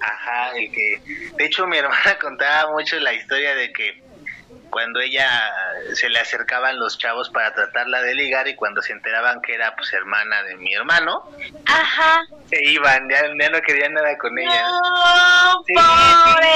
ajá, 0.00 0.52
el 0.56 0.70
que, 0.72 1.02
de 1.38 1.44
hecho 1.46 1.66
mi 1.66 1.78
hermana 1.78 2.18
contaba 2.20 2.72
mucho 2.72 2.98
la 3.00 3.12
historia 3.12 3.54
de 3.54 3.72
que 3.72 3.92
cuando 4.70 5.00
ella 5.00 5.28
se 5.94 6.08
le 6.08 6.18
acercaban 6.18 6.78
los 6.78 6.96
chavos 6.98 7.28
para 7.30 7.52
tratarla 7.54 8.02
de 8.02 8.14
ligar 8.14 8.48
y 8.48 8.54
cuando 8.54 8.80
se 8.82 8.92
enteraban 8.92 9.40
que 9.42 9.54
era 9.54 9.74
pues 9.76 9.92
hermana 9.92 10.42
de 10.44 10.56
mi 10.56 10.72
hermano, 10.74 11.28
Ajá. 11.66 12.22
se 12.48 12.64
iban, 12.64 13.08
ya, 13.10 13.22
ya 13.38 13.50
no 13.50 13.60
querían 13.60 13.92
nada 13.92 14.16
con 14.16 14.38
ella. 14.38 14.62
No, 14.62 15.64
Sí, 15.66 15.74
pobre. 15.74 16.50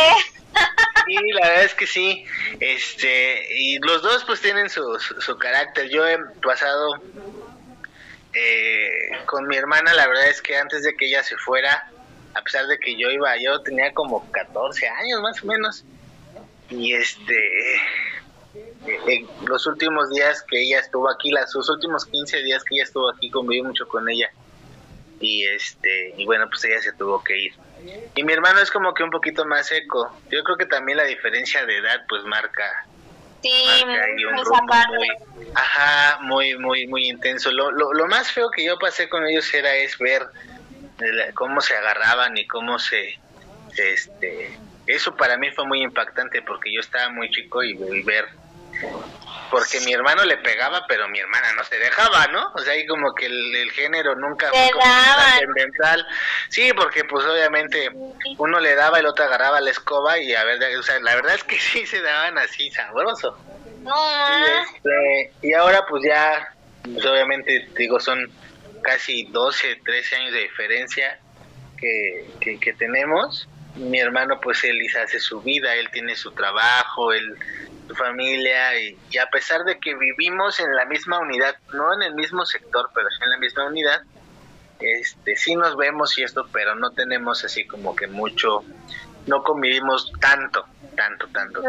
Sí, 1.07 1.33
la 1.33 1.49
verdad 1.49 1.65
es 1.65 1.75
que 1.75 1.87
sí. 1.87 2.25
Este, 2.61 3.47
y 3.59 3.79
los 3.81 4.01
dos 4.03 4.25
pues 4.25 4.41
tienen 4.41 4.71
su, 4.71 4.99
su, 5.01 5.21
su 5.21 5.37
carácter. 5.37 5.89
Yo 5.91 6.07
he 6.09 6.17
pasado 6.43 7.03
eh, 8.33 9.11
con 9.27 9.47
mi 9.47 9.57
hermana, 9.57 9.93
la 9.95 10.07
verdad 10.07 10.29
es 10.29 10.41
que 10.41 10.57
antes 10.57 10.83
de 10.83 10.97
que 10.97 11.07
ella 11.07 11.23
se 11.23 11.37
fuera, 11.37 11.91
a 12.35 12.43
pesar 12.43 12.67
de 12.67 12.79
que 12.79 12.97
yo 12.97 13.11
iba, 13.11 13.37
yo 13.37 13.61
tenía 13.63 13.93
como 13.93 14.31
14 14.31 14.89
años 14.89 15.21
más 15.21 15.43
o 15.43 15.47
menos. 15.47 15.85
Y 16.71 16.95
este, 16.95 17.35
en 19.07 19.29
los 19.47 19.67
últimos 19.67 20.11
días 20.11 20.43
que 20.49 20.61
ella 20.63 20.81
estuvo 20.81 21.11
aquí, 21.11 21.31
las, 21.31 21.51
sus 21.51 21.69
últimos 21.69 22.05
15 22.07 22.43
días 22.43 22.65
que 22.65 22.77
ella 22.77 22.85
estuvo 22.85 23.11
aquí, 23.11 23.31
conviví 23.31 23.63
mucho 23.63 23.87
con 23.89 24.09
ella. 24.09 24.31
Y 25.21 25.45
este, 25.45 26.15
y 26.17 26.25
bueno, 26.27 26.47
pues 26.49 26.65
ella 26.65 26.81
se 26.81 26.93
tuvo 26.93 27.23
que 27.23 27.39
ir. 27.39 27.55
Y 28.15 28.25
mi 28.25 28.33
hermano 28.33 28.61
es 28.61 28.71
como 28.71 28.95
que 28.95 29.03
un 29.03 29.11
poquito 29.11 29.45
más 29.45 29.67
seco. 29.67 30.11
Yo 30.31 30.43
creo 30.43 30.57
que 30.57 30.67
también 30.67 30.99
la 30.99 31.05
diferencia 31.05 31.65
de 31.67 31.79
edad 31.79 32.01
pues 32.09 32.25
marca, 32.25 32.87
Sí, 33.45 33.85
marca 33.87 34.07
un 34.31 34.45
rumbo 34.45 34.75
muy, 34.89 35.09
ajá, 35.55 36.19
muy, 36.23 36.57
muy, 36.57 36.87
muy 36.87 37.09
intenso. 37.09 37.53
Lo, 37.53 37.71
lo, 37.71 37.93
lo 37.93 38.07
más 38.07 38.33
feo 38.33 38.51
que 38.51 38.65
yo 38.65 38.79
pasé 38.79 39.11
con 39.11 39.27
ellos 39.27 39.53
era 39.53 39.75
es 39.75 39.99
ver 39.99 40.27
cómo 41.35 41.61
se 41.61 41.77
agarraban 41.77 42.39
y 42.39 42.47
cómo 42.47 42.79
se, 42.79 43.19
se, 43.75 43.93
este, 43.93 44.59
eso 44.87 45.15
para 45.17 45.37
mí 45.37 45.51
fue 45.53 45.67
muy 45.67 45.83
impactante 45.83 46.43
porque 46.43 46.73
yo 46.73 46.81
estaba 46.81 47.09
muy 47.11 47.31
chico 47.31 47.63
y, 47.63 47.73
y 47.73 48.03
ver 48.03 48.27
porque 49.51 49.81
mi 49.81 49.93
hermano 49.93 50.25
le 50.25 50.37
pegaba, 50.39 50.85
pero 50.89 51.09
mi 51.09 51.21
hermana 51.21 51.53
no 51.53 51.63
se 51.63 51.79
dejaba, 51.79 52.27
¿no? 52.29 52.51
O 52.55 52.59
sea, 52.59 52.73
ahí 52.73 52.87
como 52.87 53.15
que 53.15 53.27
el, 53.27 53.55
el 53.55 53.71
género 53.71 54.17
nunca 54.17 54.51
Se 54.51 54.71
fue 54.73 54.83
trascendental. 54.83 56.07
Sí, 56.49 56.73
porque 56.75 57.05
pues 57.05 57.25
obviamente 57.25 57.89
uno 58.39 58.59
le 58.59 58.75
daba, 58.75 58.99
el 58.99 59.07
otro 59.07 59.25
agarraba 59.25 59.61
la 59.61 59.71
escoba 59.71 60.19
y 60.19 60.35
a 60.35 60.43
ver, 60.43 60.61
o 60.77 60.83
sea, 60.83 60.99
la 61.01 61.15
verdad 61.15 61.35
es 61.35 61.45
que 61.45 61.57
sí 61.61 61.87
se 61.87 62.03
daban 62.03 62.37
así 62.39 62.71
sabroso. 62.73 63.39
Y, 63.85 64.75
este, 64.75 65.33
y 65.43 65.53
ahora 65.53 65.85
pues 65.89 66.03
ya, 66.05 66.53
pues, 66.83 67.05
obviamente 67.07 67.69
digo, 67.77 68.01
son 68.01 68.29
casi 68.83 69.25
12, 69.31 69.83
13 69.85 70.17
años 70.17 70.33
de 70.33 70.41
diferencia 70.41 71.19
que, 71.77 72.27
que, 72.41 72.59
que 72.59 72.73
tenemos. 72.73 73.49
Mi 73.77 73.99
hermano 73.99 74.41
pues 74.41 74.63
él 74.65 74.79
hace 75.03 75.19
su 75.19 75.41
vida, 75.41 75.75
él 75.75 75.91
tiene 75.91 76.15
su 76.17 76.33
trabajo, 76.33 77.13
él 77.13 77.37
su 77.89 77.95
familia 77.95 78.79
y, 78.81 78.97
y 79.11 79.19
a 79.19 79.27
pesar 79.27 79.65
de 79.65 79.79
que 79.79 79.95
vivimos 79.95 80.61
en 80.61 80.75
la 80.75 80.87
misma 80.87 81.19
unidad, 81.19 81.57
no 81.73 81.93
en 81.95 82.03
el 82.03 82.15
mismo 82.15 82.47
sector, 82.47 82.91
pero 82.95 83.09
en 83.09 83.31
la 83.31 83.39
misma 83.39 83.67
unidad, 83.67 84.03
este 84.81 85.37
sí 85.37 85.55
nos 85.55 85.77
vemos 85.77 86.17
y 86.19 86.23
esto, 86.23 86.47
pero 86.53 86.75
no 86.75 86.91
tenemos 86.93 87.45
así 87.45 87.67
como 87.67 87.95
que 87.95 88.07
mucho, 88.07 88.65
no 89.27 89.43
convivimos 89.43 90.13
tanto, 90.21 90.67
tanto, 90.97 91.27
tanto. 91.29 91.63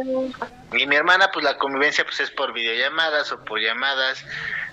Y 0.73 0.87
mi 0.87 0.95
hermana, 0.95 1.29
pues 1.31 1.45
la 1.45 1.57
convivencia 1.57 2.03
pues 2.03 2.19
es 2.19 2.31
por 2.31 2.53
videollamadas 2.53 3.31
o 3.31 3.43
por 3.43 3.59
llamadas, 3.59 4.25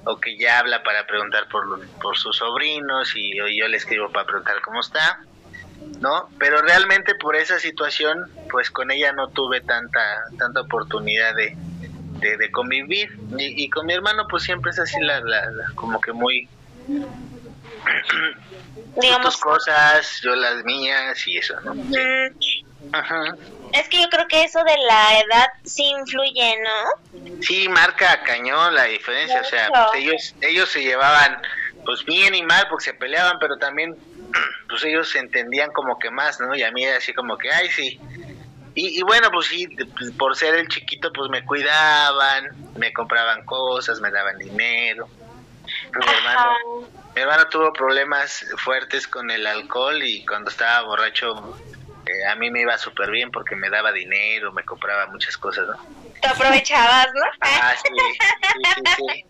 o 0.04 0.18
que 0.18 0.36
ya 0.36 0.58
habla 0.58 0.82
para 0.82 1.06
preguntar 1.06 1.48
por, 1.48 1.86
por 1.98 2.16
sus 2.16 2.36
sobrinos 2.36 3.12
y 3.14 3.36
yo 3.36 3.68
le 3.68 3.76
escribo 3.76 4.10
para 4.10 4.26
preguntar 4.26 4.60
cómo 4.62 4.80
está, 4.80 5.20
¿no? 6.00 6.30
Pero 6.38 6.60
realmente 6.62 7.14
por 7.14 7.36
esa 7.36 7.58
situación, 7.58 8.18
pues 8.50 8.70
con 8.70 8.90
ella 8.90 9.12
no 9.12 9.28
tuve 9.30 9.60
tanta, 9.60 10.00
tanta 10.38 10.60
oportunidad 10.62 11.34
de, 11.34 11.56
de, 12.20 12.36
de 12.36 12.50
convivir. 12.50 13.08
Y, 13.38 13.64
y 13.64 13.70
con 13.70 13.86
mi 13.86 13.94
hermano, 13.94 14.26
pues 14.28 14.42
siempre 14.42 14.70
es 14.70 14.78
así, 14.78 15.00
la, 15.00 15.20
la- 15.20 15.40
la- 15.50 15.72
como 15.74 16.00
que 16.00 16.12
muy... 16.12 16.48
tus 18.94 19.04
digamos, 19.04 19.36
cosas, 19.38 20.20
yo 20.22 20.34
las 20.34 20.62
mías 20.64 21.26
y 21.26 21.38
eso, 21.38 21.54
¿no? 21.64 21.72
Ajá. 22.92 23.24
es 23.72 23.88
que 23.88 24.02
yo 24.02 24.08
creo 24.10 24.28
que 24.28 24.44
eso 24.44 24.62
de 24.64 24.76
la 24.86 25.18
edad 25.20 25.46
sí 25.64 25.84
influye, 25.84 26.56
¿no? 26.62 27.30
Sí, 27.40 27.68
marca 27.68 28.22
cañón 28.24 28.74
la 28.74 28.84
diferencia, 28.84 29.40
o 29.40 29.44
sea, 29.44 29.68
pues 29.68 30.02
ellos 30.04 30.36
ellos 30.40 30.68
se 30.68 30.82
llevaban 30.82 31.40
pues 31.84 32.04
bien 32.04 32.34
y 32.34 32.42
mal 32.42 32.66
porque 32.68 32.86
se 32.86 32.94
peleaban, 32.94 33.38
pero 33.40 33.56
también 33.58 33.96
pues 34.68 34.84
ellos 34.84 35.08
se 35.08 35.18
entendían 35.18 35.70
como 35.72 35.98
que 35.98 36.10
más, 36.10 36.40
¿no? 36.40 36.54
Y 36.54 36.62
a 36.62 36.70
mí 36.70 36.84
era 36.84 36.98
así 36.98 37.12
como 37.12 37.36
que, 37.36 37.50
ay, 37.50 37.68
sí. 37.70 38.00
Y, 38.74 38.98
y 38.98 39.02
bueno, 39.02 39.30
pues 39.30 39.48
sí, 39.48 39.66
pues, 39.66 40.12
por 40.12 40.34
ser 40.34 40.54
el 40.54 40.68
chiquito, 40.68 41.12
pues 41.12 41.30
me 41.30 41.44
cuidaban, 41.44 42.48
me 42.76 42.92
compraban 42.92 43.44
cosas, 43.44 44.00
me 44.00 44.10
daban 44.10 44.38
dinero. 44.38 45.08
Mi 45.94 46.12
hermano, 46.12 46.88
mi 47.14 47.20
hermano 47.20 47.44
tuvo 47.48 47.72
problemas 47.72 48.44
fuertes 48.58 49.06
con 49.06 49.30
el 49.30 49.46
alcohol 49.46 50.02
y 50.02 50.24
cuando 50.24 50.50
estaba 50.50 50.86
borracho 50.86 51.56
eh, 52.06 52.26
a 52.26 52.34
mí 52.34 52.50
me 52.50 52.62
iba 52.62 52.76
súper 52.78 53.10
bien 53.10 53.30
porque 53.30 53.54
me 53.54 53.70
daba 53.70 53.92
dinero, 53.92 54.52
me 54.52 54.64
compraba 54.64 55.06
muchas 55.06 55.36
cosas, 55.36 55.66
¿no? 55.68 55.76
Te 56.20 56.28
aprovechabas, 56.28 57.08
¿no? 57.14 57.24
Ah, 57.40 57.74
sí, 57.76 57.90
sí, 57.94 58.62
sí, 58.74 58.82
sí. 58.96 59.24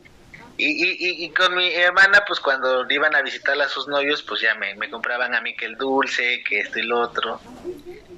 Y, 0.65 0.85
y, 0.85 0.91
y, 0.91 1.25
y 1.25 1.31
con 1.31 1.57
mi 1.57 1.75
hermana, 1.75 2.23
pues 2.25 2.39
cuando 2.39 2.87
iban 2.89 3.15
a 3.17 3.23
visitar 3.23 3.61
a 3.61 3.69
sus 3.69 3.89
novios, 3.89 4.23
pues 4.23 4.41
ya 4.41 4.55
me, 4.55 4.77
me 4.77 4.89
compraban 4.89 5.35
a 5.35 5.41
mí 5.41 5.57
que 5.57 5.67
el 5.67 5.77
dulce, 5.77 6.43
que 6.49 6.61
esto 6.61 6.79
y 6.79 6.83
lo 6.83 7.01
otro, 7.01 7.41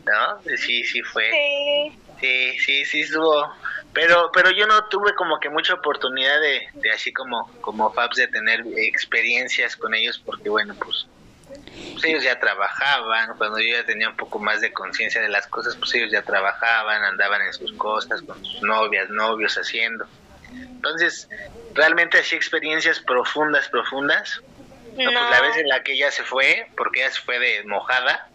¿no? 0.05 0.57
Sí, 0.57 0.85
sí 0.85 1.01
fue. 1.01 1.31
Sí. 1.31 1.99
Sí, 2.21 2.59
sí, 2.59 2.85
sí 2.85 3.01
estuvo. 3.01 3.51
Pero, 3.95 4.31
pero 4.33 4.51
yo 4.51 4.67
no 4.67 4.85
tuve 4.89 5.15
como 5.15 5.41
que 5.41 5.49
mucha 5.49 5.75
oportunidad 5.75 6.39
de, 6.41 6.69
de 6.75 6.91
así 6.91 7.13
como, 7.13 7.51
como 7.61 7.93
Fabs 7.93 8.17
de 8.17 8.29
tener 8.29 8.63
experiencias 8.77 9.77
con 9.77 9.95
ellos 9.95 10.19
porque 10.19 10.49
bueno, 10.51 10.75
pues, 10.75 11.07
pues 11.93 12.05
ellos 12.05 12.25
ya 12.25 12.39
trabajaban, 12.39 13.37
cuando 13.39 13.59
yo 13.59 13.77
ya 13.77 13.85
tenía 13.85 14.09
un 14.09 14.17
poco 14.17 14.39
más 14.39 14.61
de 14.61 14.73
conciencia 14.73 15.21
de 15.21 15.29
las 15.29 15.47
cosas, 15.47 15.77
pues 15.77 15.95
ellos 15.95 16.11
ya 16.13 16.23
trabajaban, 16.23 17.05
andaban 17.05 17.41
en 17.43 17.53
sus 17.55 17.73
costas 17.73 18.21
con 18.23 18.45
sus 18.45 18.63
novias, 18.63 19.09
novios 19.11 19.55
haciendo. 19.57 20.07
Entonces, 20.77 21.29
realmente 21.75 22.19
así 22.19 22.35
experiencias 22.37 23.01
profundas, 23.01 23.69
profundas. 23.69 24.41
No, 24.97 25.11
No. 25.11 25.19
pues 25.19 25.31
la 25.31 25.41
vez 25.41 25.57
en 25.57 25.69
la 25.69 25.83
que 25.83 25.93
ella 25.93 26.11
se 26.11 26.23
fue, 26.23 26.67
porque 26.77 27.01
ella 27.01 27.11
se 27.11 27.21
fue 27.21 27.39
de 27.39 27.65
mojada, 27.65 28.29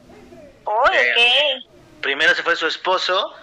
Oh, 0.66 0.86
Eh, 0.94 1.14
ok. 1.58 1.64
primero 2.02 2.36
se 2.36 2.44
fue 2.44 2.56
su 2.56 2.68
esposo 2.68 3.34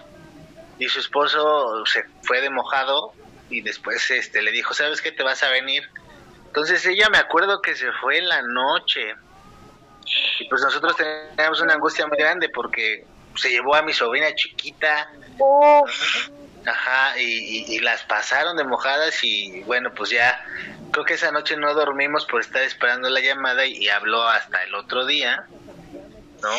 y 0.79 0.87
su 0.87 0.99
esposo 0.99 1.85
se 1.85 2.03
fue 2.23 2.39
de 2.41 2.49
mojado 2.49 3.13
y 3.49 3.61
después 3.61 4.09
este 4.11 4.41
le 4.41 4.51
dijo, 4.51 4.73
¿sabes 4.73 5.01
qué? 5.01 5.11
Te 5.11 5.23
vas 5.23 5.43
a 5.43 5.49
venir. 5.49 5.83
Entonces 6.45 6.85
ella 6.85 7.09
me 7.09 7.17
acuerdo 7.17 7.61
que 7.61 7.75
se 7.75 7.91
fue 8.01 8.17
en 8.19 8.29
la 8.29 8.41
noche 8.43 9.13
y 10.39 10.47
pues 10.47 10.61
nosotros 10.61 10.95
teníamos 10.95 11.59
una 11.61 11.73
angustia 11.73 12.07
muy 12.07 12.17
grande 12.17 12.47
porque 12.49 13.03
se 13.35 13.49
llevó 13.49 13.75
a 13.75 13.81
mi 13.81 13.91
sobrina 13.93 14.33
chiquita, 14.33 15.09
Uf. 15.39 16.29
Ajá, 16.67 17.19
y, 17.19 17.23
y- 17.23 17.75
y 17.75 17.79
las 17.79 18.03
pasaron 18.03 18.57
de 18.57 18.63
mojadas 18.63 19.19
y 19.23 19.63
bueno, 19.63 19.93
pues 19.95 20.09
ya 20.09 20.37
creo 20.91 21.05
que 21.05 21.13
esa 21.15 21.31
noche 21.31 21.55
no 21.57 21.73
dormimos 21.73 22.25
por 22.25 22.41
estar 22.41 22.61
esperando 22.63 23.09
la 23.09 23.19
llamada 23.19 23.65
y, 23.65 23.73
y 23.77 23.89
habló 23.89 24.27
hasta 24.27 24.63
el 24.63 24.73
otro 24.75 25.05
día, 25.05 25.43
¿no? 26.41 26.49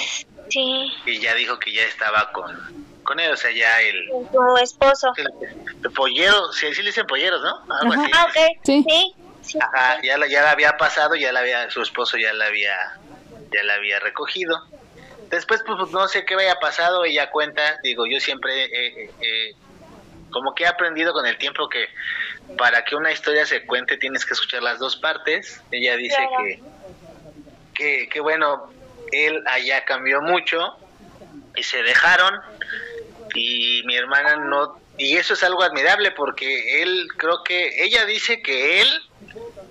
Sí. 0.50 0.91
y 1.05 1.21
ya 1.21 1.35
dijo 1.35 1.59
que 1.59 1.73
ya 1.73 1.83
estaba 1.85 2.31
con, 2.33 2.50
con 3.03 3.21
él, 3.21 3.31
o 3.33 3.37
sea, 3.37 3.50
ya 3.50 3.81
el, 3.83 3.95
Tu 4.33 4.57
esposo. 4.62 5.12
el 5.17 5.93
pollero, 5.93 6.50
sí, 6.53 6.73
sí 6.75 6.83
le 6.83 6.88
dicen 6.88 7.07
polleros, 7.07 7.43
¿no? 7.43 7.75
Algo 7.81 7.93
Ajá. 7.93 8.03
así. 8.03 8.11
Ah, 8.15 8.25
ok. 8.25 8.49
Sí. 8.65 8.85
Sí. 8.88 9.15
sí. 9.43 9.59
Ajá, 9.61 10.00
ya 10.03 10.17
la, 10.17 10.27
ya 10.27 10.43
la 10.43 10.53
había 10.53 10.73
pasado, 10.79 11.15
ya 11.17 11.33
la 11.33 11.41
había, 11.41 11.71
su 11.71 11.83
esposo 11.83 12.17
ya 12.17 12.33
la 12.33 12.47
había, 12.47 12.75
ya 13.53 13.62
la 13.65 13.75
había 13.75 14.00
recogido. 14.00 14.59
Después, 15.31 15.62
pues, 15.67 15.77
pues, 15.79 15.91
no 15.93 16.09
sé 16.09 16.25
qué 16.25 16.33
había 16.35 16.55
pasado, 16.55 17.05
ella 17.05 17.29
cuenta, 17.31 17.79
digo, 17.83 18.07
yo 18.07 18.19
siempre, 18.21 18.65
eh, 18.65 19.11
eh, 19.21 19.53
como 20.30 20.54
que 20.54 20.64
he 20.64 20.66
aprendido 20.66 21.12
con 21.12 21.26
el 21.26 21.37
tiempo 21.38 21.68
que 21.68 21.88
para 22.56 22.85
que 22.85 22.97
una 22.97 23.12
historia 23.12 23.47
se 23.47 23.64
cuente 23.66 23.97
tienes 23.97 24.25
que 24.25 24.35
escuchar 24.35 24.62
las 24.62 24.78
dos 24.78 24.97
partes. 24.97 25.62
Ella 25.70 25.97
dice 25.97 26.18
que, 26.38 26.62
que, 27.75 28.08
que, 28.08 28.20
bueno, 28.20 28.73
él 29.12 29.42
allá 29.47 29.85
cambió 29.85 30.20
mucho 30.20 30.76
y 31.56 31.62
se 31.62 31.82
dejaron 31.82 32.35
y 33.35 33.82
mi 33.85 33.97
hermana 33.97 34.37
no 34.37 34.78
y 34.97 35.16
eso 35.16 35.35
es 35.35 35.44
algo 35.44 35.62
admirable 35.62 36.11
porque 36.12 36.82
él 36.82 37.06
creo 37.16 37.44
que 37.44 37.85
ella 37.85 38.04
dice 38.04 38.42
que 38.42 38.80
él 38.80 38.88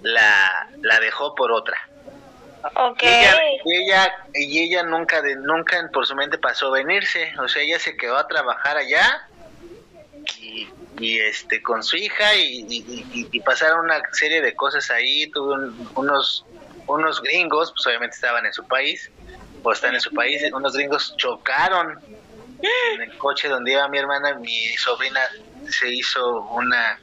la, 0.01 0.69
la 0.81 0.99
dejó 0.99 1.35
por 1.35 1.51
otra 1.51 1.77
Ok. 2.75 3.03
y 3.03 3.07
ella, 3.07 3.41
y 3.65 3.75
ella 3.75 4.15
y 4.33 4.59
ella 4.63 4.83
nunca 4.83 5.21
de 5.21 5.35
nunca 5.35 5.89
por 5.91 6.05
su 6.05 6.15
mente 6.15 6.37
pasó 6.37 6.71
venirse 6.71 7.33
o 7.39 7.47
sea 7.47 7.61
ella 7.61 7.79
se 7.79 7.95
quedó 7.97 8.17
a 8.17 8.27
trabajar 8.27 8.77
allá 8.77 9.27
y, 10.39 10.67
y, 10.99 11.19
este 11.19 11.61
con 11.61 11.83
su 11.83 11.97
hija 11.97 12.35
y, 12.35 12.65
y, 13.31 13.39
pasaron 13.41 13.85
una 13.85 14.01
serie 14.11 14.41
de 14.41 14.53
cosas 14.55 14.89
ahí. 14.91 15.27
Tuve 15.31 15.71
unos 15.95 16.45
unos 16.87 17.21
gringos, 17.21 17.71
pues 17.71 17.85
obviamente 17.87 18.15
estaban 18.15 18.45
en 18.45 18.53
su 18.53 18.65
país 18.65 19.11
o 19.63 19.71
están 19.71 19.93
en 19.93 20.01
su 20.01 20.11
país. 20.13 20.41
Unos 20.53 20.73
gringos 20.73 21.15
chocaron 21.17 21.99
en 22.93 23.01
el 23.01 23.17
coche 23.17 23.47
donde 23.47 23.73
iba 23.73 23.87
mi 23.87 23.99
hermana. 23.99 24.35
Mi 24.35 24.75
sobrina 24.77 25.21
se 25.69 25.89
hizo 25.89 26.41
una 26.51 26.99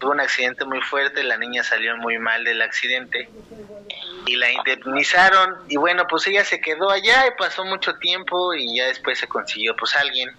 tuvo 0.00 0.12
un 0.12 0.20
accidente 0.20 0.64
muy 0.64 0.80
fuerte, 0.80 1.22
la 1.22 1.36
niña 1.36 1.62
salió 1.62 1.96
muy 1.98 2.18
mal 2.18 2.42
del 2.42 2.62
accidente 2.62 3.28
y 4.26 4.36
la 4.36 4.50
indemnizaron 4.50 5.58
y 5.68 5.76
bueno, 5.76 6.06
pues 6.08 6.26
ella 6.26 6.44
se 6.44 6.60
quedó 6.60 6.90
allá 6.90 7.26
y 7.26 7.38
pasó 7.38 7.64
mucho 7.64 7.94
tiempo 7.96 8.54
y 8.54 8.78
ya 8.78 8.86
después 8.86 9.18
se 9.18 9.28
consiguió 9.28 9.76
pues 9.76 9.94
alguien, 9.94 10.30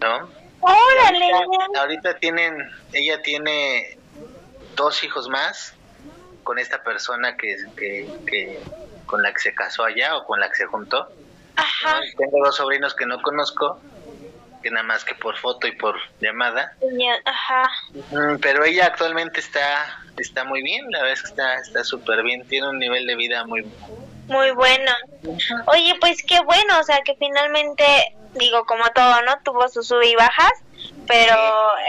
¿no? 0.00 0.28
Órale. 0.60 1.30
Ahorita, 1.76 2.18
tienen, 2.18 2.56
ella 2.92 3.22
tiene 3.22 3.98
dos 4.76 5.02
hijos 5.04 5.28
más 5.28 5.74
con 6.42 6.58
esta 6.58 6.82
persona 6.82 7.36
que, 7.36 7.56
que, 7.76 8.60
con 9.06 9.22
la 9.22 9.32
que 9.32 9.40
se 9.40 9.54
casó 9.54 9.84
allá 9.84 10.16
o 10.16 10.24
con 10.24 10.40
la 10.40 10.48
que 10.48 10.56
se 10.56 10.66
juntó. 10.66 11.08
Ajá. 11.56 12.00
Tengo 12.16 12.44
dos 12.44 12.56
sobrinos 12.56 12.94
que 12.94 13.06
no 13.06 13.20
conozco 13.22 13.80
que 14.62 14.70
nada 14.70 14.82
más 14.82 15.04
que 15.04 15.14
por 15.14 15.36
foto 15.36 15.66
y 15.66 15.72
por 15.72 15.96
llamada. 16.20 16.72
Ajá. 17.24 17.70
Pero 18.40 18.64
ella 18.64 18.86
actualmente 18.86 19.40
está 19.40 20.02
está 20.16 20.44
muy 20.44 20.62
bien, 20.62 20.90
la 20.90 20.98
verdad 20.98 21.12
es 21.12 21.22
que 21.22 21.28
está 21.28 21.54
está 21.54 21.84
súper 21.84 22.22
bien, 22.22 22.46
tiene 22.48 22.68
un 22.68 22.78
nivel 22.78 23.06
de 23.06 23.14
vida 23.14 23.44
muy 23.44 23.64
muy 24.28 24.50
bueno. 24.52 24.92
Oye, 25.66 25.94
pues 26.00 26.22
qué 26.22 26.40
bueno, 26.40 26.78
o 26.78 26.84
sea, 26.84 27.00
que 27.02 27.16
finalmente 27.16 27.84
digo 28.34 28.64
como 28.64 28.84
todo, 28.94 29.22
¿no? 29.22 29.38
Tuvo 29.44 29.68
sus 29.68 29.88
sub 29.88 30.02
y 30.02 30.14
bajas, 30.14 30.52
pero 31.06 31.36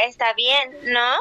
está 0.07 0.33
bien, 0.33 0.77
¿no? 0.83 1.17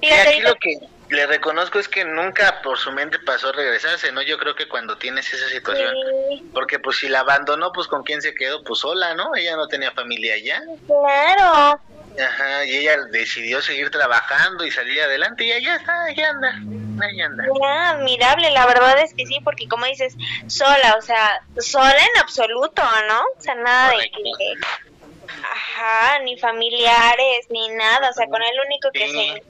Fíjate, 0.00 0.28
aquí 0.28 0.40
lo 0.40 0.54
que 0.54 0.78
le 1.10 1.26
reconozco 1.26 1.78
es 1.78 1.88
que 1.88 2.04
nunca 2.04 2.62
por 2.62 2.78
su 2.78 2.92
mente 2.92 3.18
pasó 3.18 3.52
regresarse, 3.52 4.12
¿no? 4.12 4.22
Yo 4.22 4.38
creo 4.38 4.54
que 4.54 4.68
cuando 4.68 4.96
tienes 4.96 5.32
esa 5.32 5.48
situación, 5.48 5.94
porque 6.52 6.78
pues 6.78 6.98
si 6.98 7.08
la 7.08 7.20
abandonó, 7.20 7.72
pues 7.72 7.88
con 7.88 8.02
quién 8.02 8.22
se 8.22 8.34
quedó, 8.34 8.62
pues 8.64 8.80
sola, 8.80 9.14
¿no? 9.14 9.34
Ella 9.34 9.56
no 9.56 9.66
tenía 9.68 9.90
familia 9.92 10.34
allá. 10.34 10.62
Claro. 10.86 11.80
Ajá, 12.18 12.64
y 12.64 12.76
ella 12.76 13.04
decidió 13.10 13.62
seguir 13.62 13.90
trabajando 13.90 14.64
y 14.64 14.70
salir 14.70 15.00
adelante 15.00 15.44
y 15.44 15.52
allá 15.52 15.76
está, 15.76 16.04
allá 16.04 16.30
anda, 16.30 16.48
allá 17.02 17.26
anda. 17.26 17.44
Ya, 17.60 17.90
admirable, 17.90 18.50
la 18.50 18.66
verdad 18.66 18.98
es 19.00 19.14
que 19.14 19.26
sí, 19.26 19.38
porque 19.44 19.68
como 19.68 19.86
dices, 19.86 20.14
sola, 20.48 20.96
o 20.98 21.02
sea, 21.02 21.40
sola 21.58 21.96
en 21.96 22.20
absoluto, 22.20 22.82
¿no? 23.08 23.20
O 23.38 23.40
sea, 23.40 23.54
nada 23.54 23.90
de 23.90 24.10
que... 24.10 24.54
Ajá, 25.42 26.18
ni 26.20 26.38
familiares, 26.38 27.46
ni 27.50 27.68
nada, 27.70 28.10
o 28.10 28.12
sea, 28.12 28.26
con 28.26 28.42
el 28.42 28.60
único 28.66 28.90
que 28.92 29.08
se 29.08 29.42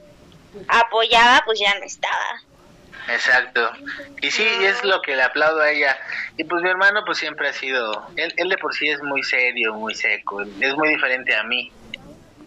apoyaba, 0.67 1.41
pues 1.45 1.59
ya 1.59 1.77
no 1.79 1.85
estaba. 1.85 2.41
Exacto. 3.07 3.71
Y 4.21 4.31
sí, 4.31 4.45
es 4.61 4.83
lo 4.83 5.01
que 5.01 5.15
le 5.15 5.23
aplaudo 5.23 5.61
a 5.61 5.71
ella. 5.71 5.97
Y 6.37 6.43
pues 6.43 6.61
mi 6.61 6.69
hermano 6.69 7.03
pues 7.05 7.17
siempre 7.17 7.49
ha 7.49 7.53
sido, 7.53 8.07
él, 8.15 8.33
él 8.37 8.49
de 8.49 8.57
por 8.57 8.73
sí 8.73 8.89
es 8.89 9.01
muy 9.01 9.23
serio, 9.23 9.73
muy 9.73 9.95
seco, 9.95 10.41
es 10.41 10.75
muy 10.75 10.89
diferente 10.89 11.35
a 11.35 11.43
mí, 11.43 11.71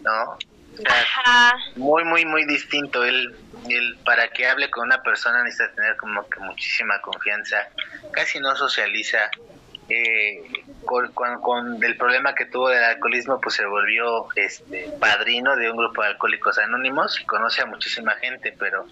¿no? 0.01 0.37
Ajá. 0.85 1.57
Muy, 1.75 2.03
muy, 2.03 2.25
muy 2.25 2.45
distinto. 2.45 3.03
Él, 3.03 3.35
él, 3.69 3.97
para 4.05 4.27
que 4.29 4.47
hable 4.47 4.69
con 4.69 4.85
una 4.85 5.01
persona 5.01 5.43
necesita 5.43 5.73
tener 5.75 5.95
como 5.97 6.27
que 6.29 6.39
muchísima 6.39 6.99
confianza. 7.01 7.57
Casi 8.11 8.39
no 8.39 8.55
socializa. 8.55 9.29
Eh, 9.87 10.41
con, 10.85 11.11
con, 11.41 11.83
el 11.83 11.97
problema 11.97 12.35
que 12.35 12.45
tuvo 12.45 12.69
del 12.69 12.83
alcoholismo, 12.83 13.39
pues 13.41 13.55
se 13.55 13.65
volvió 13.65 14.27
este 14.35 14.89
padrino 14.99 15.55
de 15.55 15.69
un 15.69 15.77
grupo 15.77 16.01
de 16.01 16.09
alcohólicos 16.09 16.57
anónimos 16.57 17.19
y 17.19 17.25
conoce 17.25 17.61
a 17.61 17.65
muchísima 17.65 18.13
gente, 18.15 18.53
pero 18.57 18.85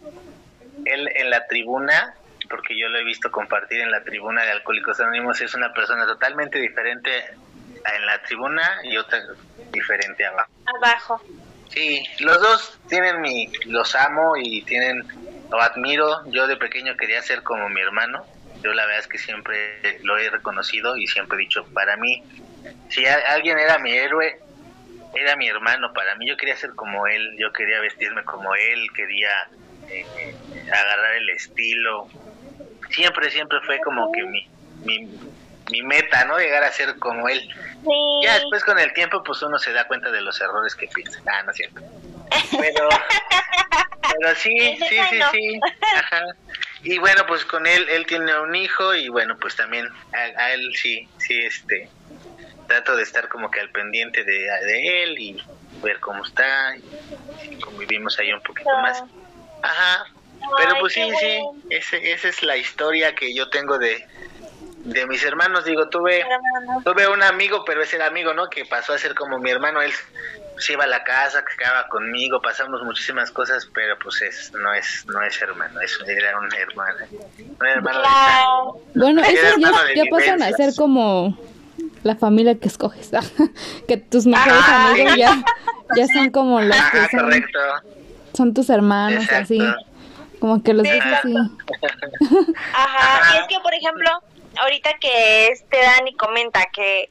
él 0.86 1.10
en 1.16 1.30
la 1.30 1.46
tribuna, 1.48 2.16
porque 2.50 2.78
yo 2.78 2.90
lo 2.90 3.00
he 3.00 3.04
visto 3.04 3.32
compartir 3.32 3.82
en 3.82 3.92
la 3.92 4.04
tribuna 4.04 4.44
de 4.44 4.52
alcohólicos 4.52 5.00
anónimos, 5.00 5.40
es 5.42 5.54
una 5.56 5.74
persona 5.74 6.06
totalmente 6.06 6.60
diferente 6.60 7.10
en 7.96 8.06
la 8.06 8.22
tribuna 8.24 8.80
y 8.84 8.98
otra 8.98 9.20
diferente 9.72 10.26
abajo. 10.26 10.52
Abajo. 10.66 11.22
Sí, 11.70 12.04
los 12.20 12.40
dos 12.40 12.80
tienen 12.88 13.22
mi, 13.22 13.52
los 13.66 13.96
amo 13.96 14.34
y 14.38 14.62
tienen, 14.62 15.04
lo 15.50 15.60
admiro. 15.62 16.24
Yo 16.28 16.46
de 16.48 16.56
pequeño 16.56 16.96
quería 16.96 17.22
ser 17.22 17.42
como 17.42 17.68
mi 17.70 17.82
hermano 17.82 18.26
yo 18.64 18.74
la 18.74 18.86
verdad 18.86 19.02
es 19.02 19.08
que 19.08 19.18
siempre 19.18 20.00
lo 20.04 20.18
he 20.18 20.30
reconocido 20.30 20.96
y 20.96 21.08
siempre 21.08 21.38
he 21.38 21.42
dicho, 21.42 21.68
para 21.74 21.98
mí, 21.98 22.24
si 22.90 23.06
alguien 23.06 23.60
era 23.60 23.78
mi 23.80 23.92
héroe, 23.94 24.36
era 25.14 25.36
mi 25.36 25.48
hermano, 25.48 25.92
para 25.94 26.16
mí 26.16 26.28
yo 26.28 26.38
quería 26.38 26.56
ser 26.56 26.72
como 26.76 27.06
él, 27.08 27.36
yo 27.38 27.52
quería 27.52 27.80
vestirme 27.82 28.24
como 28.24 28.56
él, 28.56 28.88
quería 28.96 29.30
eh, 29.90 30.36
agarrar 30.72 31.16
el 31.16 31.30
estilo, 31.30 32.08
siempre, 32.90 33.30
siempre 33.30 33.60
fue 33.66 33.80
como 33.80 34.12
que 34.12 34.24
mi, 34.24 34.48
mi, 34.84 35.20
mi 35.72 35.82
meta, 35.82 36.26
¿no? 36.26 36.38
Llegar 36.38 36.64
a 36.64 36.72
ser 36.72 36.98
como 37.00 37.28
él. 37.28 37.42
Ya 38.24 38.36
después 38.36 38.64
con 38.64 38.80
el 38.80 38.94
tiempo, 38.94 39.22
pues 39.24 39.42
uno 39.42 39.58
se 39.60 39.74
da 39.74 39.86
cuenta 39.88 40.10
de 40.10 40.22
los 40.22 40.40
errores 40.40 40.76
que 40.76 40.88
piensa. 40.88 41.20
Ah, 41.26 41.44
no 41.44 41.52
es 41.52 41.58
cierto. 41.58 41.82
Pero, 42.60 42.90
pero 44.18 44.36
sí, 44.36 44.78
sí, 44.88 45.00
sí, 45.10 45.20
sí. 45.32 45.60
Ajá. 45.98 46.24
Y 46.84 46.98
bueno, 46.98 47.26
pues 47.28 47.46
con 47.46 47.66
él, 47.66 47.88
él 47.90 48.06
tiene 48.06 48.38
un 48.40 48.54
hijo 48.56 48.94
y 48.94 49.08
bueno, 49.08 49.38
pues 49.40 49.56
también 49.56 49.88
a, 50.12 50.54
él 50.54 50.70
sí, 50.76 51.08
sí, 51.18 51.40
este, 51.40 51.90
trato 52.68 52.96
de 52.96 53.04
estar 53.04 53.30
como 53.30 53.50
que 53.50 53.62
al 53.62 53.70
pendiente 53.70 54.24
de, 54.24 54.50
de 54.66 55.04
él 55.04 55.16
y 55.18 55.38
ver 55.82 56.00
cómo 56.00 56.24
está 56.24 56.76
y 56.78 57.60
convivimos 57.60 58.20
ahí 58.20 58.34
un 58.34 58.42
poquito 58.42 58.70
más. 58.82 59.02
Ajá, 59.62 60.06
pero 60.58 60.76
pues 60.80 60.94
sí, 60.94 61.10
sí, 61.20 61.42
ese, 61.70 62.12
esa 62.12 62.28
es 62.28 62.44
la 62.44 62.58
historia 62.58 63.16
que 63.16 63.34
yo 63.34 63.50
tengo 63.50 63.78
de, 63.78 64.06
de 64.84 65.08
mis 65.08 65.24
hermanos. 65.24 65.66
Digo, 65.66 65.88
tuve, 65.90 66.26
tuve 66.84 67.08
un 67.08 67.24
amigo, 67.24 67.64
pero 67.66 67.82
ese 67.82 67.96
era 67.96 68.08
amigo, 68.08 68.34
¿no? 68.34 68.50
Que 68.50 68.66
pasó 68.66 68.94
a 68.94 68.98
ser 68.98 69.16
como 69.16 69.40
mi 69.40 69.50
hermano. 69.50 69.82
Él 69.82 69.92
se 70.58 70.74
iba 70.74 70.84
a 70.84 70.88
la 70.88 71.04
casa, 71.04 71.44
que 71.44 71.58
quedaba 71.58 71.88
conmigo, 71.88 72.42
pasamos 72.42 72.82
muchísimas 72.84 73.32
cosas, 73.32 73.68
pero 73.74 73.98
pues 74.00 74.22
es, 74.22 74.52
no 74.54 74.74
es 74.74 75.06
no 75.08 75.22
es 75.24 75.42
hermano, 75.42 75.82
es, 75.82 75.98
era 76.08 76.38
un 76.38 76.54
hermano, 76.54 76.98
un 77.60 77.68
hermano 77.68 78.80
de 78.94 79.00
Bueno, 79.00 79.22
esos 79.24 79.60
ya, 79.96 80.04
pasan 80.10 80.44
a 80.44 80.52
ser 80.52 80.76
como 80.76 81.38
la 82.04 82.16
familia 82.16 82.56
que 82.60 82.68
escoges, 82.68 83.12
que 83.88 83.98
tus 83.98 84.26
mejores 84.26 84.64
ah, 84.68 84.92
amigos 84.92 85.16
ya, 85.18 85.44
ya 85.96 86.08
son 86.08 86.30
como 86.30 86.62
los 86.62 86.78
que 86.92 87.18
son, 87.18 87.46
son 88.34 88.54
tus 88.54 88.70
hermanos, 88.70 89.30
así, 89.32 89.60
como 90.40 90.62
que 90.62 90.74
los 90.74 90.84
ves 90.84 91.04
así. 91.04 91.34
Ajá, 92.74 93.36
y 93.36 93.40
es 93.40 93.48
que 93.48 93.60
por 93.60 93.74
ejemplo, 93.74 94.10
ahorita 94.62 94.94
que 95.00 95.48
este 95.48 95.78
Dani 95.78 96.16
comenta 96.16 96.66
que 96.74 97.10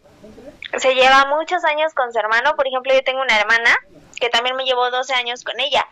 se 0.78 0.94
lleva 0.94 1.26
muchos 1.26 1.64
años 1.64 1.92
con 1.94 2.12
su 2.12 2.18
hermano. 2.18 2.54
Por 2.56 2.66
ejemplo, 2.66 2.94
yo 2.94 3.02
tengo 3.02 3.20
una 3.20 3.38
hermana 3.38 3.76
que 4.18 4.28
también 4.28 4.56
me 4.56 4.64
llevó 4.64 4.90
12 4.90 5.12
años 5.14 5.42
con 5.42 5.58
ella. 5.58 5.86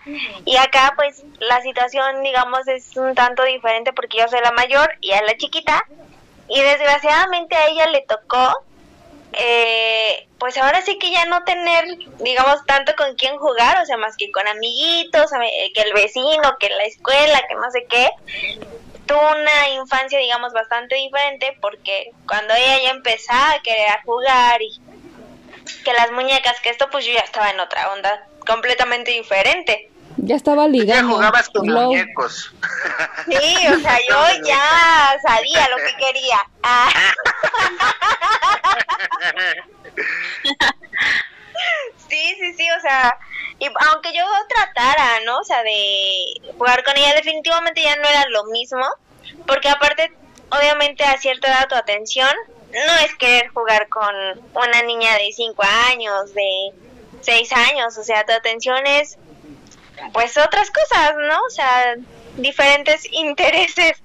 Y 0.44 0.56
acá, 0.56 0.92
pues, 0.96 1.22
la 1.40 1.60
situación, 1.62 2.22
digamos, 2.22 2.66
es 2.68 2.96
un 2.96 3.14
tanto 3.14 3.42
diferente 3.44 3.92
porque 3.92 4.18
yo 4.18 4.28
soy 4.28 4.40
la 4.40 4.52
mayor 4.52 4.94
y 5.00 5.10
es 5.10 5.22
la 5.22 5.36
chiquita. 5.36 5.84
Y 6.48 6.60
desgraciadamente 6.60 7.56
a 7.56 7.66
ella 7.68 7.86
le 7.86 8.02
tocó, 8.02 8.52
eh, 9.32 10.28
pues 10.38 10.56
ahora 10.58 10.80
sí 10.82 10.98
que 10.98 11.10
ya 11.10 11.26
no 11.26 11.44
tener, 11.44 11.84
digamos, 12.20 12.64
tanto 12.66 12.94
con 12.96 13.14
quién 13.16 13.36
jugar, 13.36 13.82
o 13.82 13.86
sea, 13.86 13.96
más 13.96 14.16
que 14.16 14.30
con 14.32 14.46
amiguitos, 14.48 15.30
que 15.74 15.80
el 15.82 15.92
vecino, 15.92 16.56
que 16.58 16.70
la 16.70 16.84
escuela, 16.84 17.42
que 17.48 17.54
no 17.54 17.70
sé 17.70 17.86
qué 17.88 18.10
tuvo 19.06 19.30
una 19.30 19.68
infancia, 19.70 20.18
digamos, 20.18 20.52
bastante 20.52 20.96
diferente 20.96 21.56
porque 21.60 22.10
cuando 22.26 22.52
ella 22.54 22.82
ya 22.82 22.90
empezaba 22.90 23.52
a 23.52 23.62
querer 23.62 24.00
jugar 24.04 24.60
y 24.62 24.80
que 25.84 25.92
las 25.92 26.10
muñecas, 26.12 26.60
que 26.60 26.70
esto, 26.70 26.88
pues 26.90 27.04
yo 27.04 27.12
ya 27.12 27.20
estaba 27.20 27.50
en 27.50 27.60
otra 27.60 27.92
onda 27.92 28.26
completamente 28.46 29.10
diferente. 29.12 29.90
Ya 30.16 30.34
estaba 30.36 30.66
ligando. 30.68 31.12
Ya 31.12 31.14
jugabas 31.14 31.48
con 31.48 31.66
muñecos. 31.66 32.52
Sí, 33.26 33.66
o 33.68 33.80
sea, 33.80 33.98
yo 34.08 34.26
ya 34.44 35.16
sabía 35.26 35.68
lo 35.68 35.76
que 35.76 35.96
quería. 35.96 36.38
Ah. 36.62 36.90
Sí, 42.08 42.36
sí, 42.40 42.54
sí, 42.54 42.66
o 42.76 42.80
sea, 42.80 43.16
y 43.58 43.66
aunque 43.92 44.12
yo 44.12 44.24
tratara, 44.48 45.20
¿no? 45.24 45.38
O 45.38 45.44
sea, 45.44 45.62
de 45.62 46.52
jugar 46.58 46.82
con 46.82 46.96
ella, 46.96 47.14
definitivamente 47.14 47.82
ya 47.82 47.96
no 47.96 48.08
era 48.08 48.24
lo 48.28 48.44
mismo, 48.44 48.84
porque 49.46 49.68
aparte, 49.68 50.12
obviamente 50.50 51.04
a 51.04 51.18
cierta 51.18 51.48
edad 51.48 51.68
tu 51.68 51.76
atención 51.76 52.30
no 52.72 52.94
es 53.04 53.14
querer 53.16 53.48
jugar 53.48 53.88
con 53.88 54.14
una 54.54 54.82
niña 54.82 55.12
de 55.18 55.32
5 55.32 55.62
años, 55.90 56.34
de 56.34 56.72
6 57.20 57.52
años, 57.52 57.96
o 57.98 58.02
sea, 58.02 58.24
tu 58.24 58.32
atención 58.32 58.86
es 58.86 59.18
pues 60.12 60.36
otras 60.38 60.70
cosas, 60.70 61.14
¿no? 61.16 61.38
O 61.46 61.50
sea, 61.50 61.96
diferentes 62.36 63.06
intereses. 63.12 64.02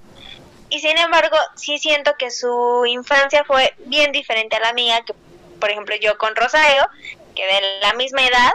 Y 0.69 0.79
sin 0.79 0.97
embargo, 0.97 1.37
sí 1.55 1.77
siento 1.77 2.15
que 2.17 2.31
su 2.31 2.85
infancia 2.87 3.43
fue 3.45 3.73
bien 3.85 4.11
diferente 4.11 4.55
a 4.55 4.59
la 4.59 4.73
mía, 4.73 5.01
que 5.05 5.13
por 5.59 5.69
ejemplo 5.69 5.95
yo 5.95 6.17
con 6.17 6.35
Rosario, 6.35 6.87
que 7.35 7.45
de 7.45 7.79
la 7.81 7.93
misma 7.93 8.25
edad, 8.25 8.51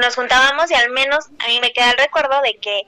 nos 0.00 0.14
juntábamos 0.14 0.70
y 0.70 0.74
al 0.74 0.90
menos 0.90 1.26
a 1.38 1.48
mí 1.48 1.60
me 1.60 1.72
queda 1.72 1.90
el 1.90 1.98
recuerdo 1.98 2.40
de 2.42 2.56
que 2.56 2.86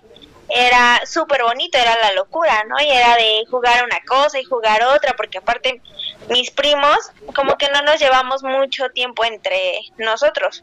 era 0.49 1.03
súper 1.07 1.43
bonito, 1.43 1.79
era 1.79 1.97
la 1.99 2.13
locura, 2.13 2.65
¿no? 2.65 2.81
Y 2.81 2.89
era 2.89 3.17
de 3.17 3.45
jugar 3.51 3.85
una 3.85 4.01
cosa 4.05 4.39
y 4.39 4.45
jugar 4.45 4.83
otra, 4.85 5.15
porque 5.17 5.39
aparte 5.39 5.81
mis 6.29 6.51
primos 6.51 7.11
como 7.35 7.57
que 7.59 7.69
no 7.71 7.83
nos 7.83 7.99
llevamos 7.99 8.43
mucho 8.43 8.91
tiempo 8.91 9.25
entre 9.25 9.81
nosotros 9.99 10.63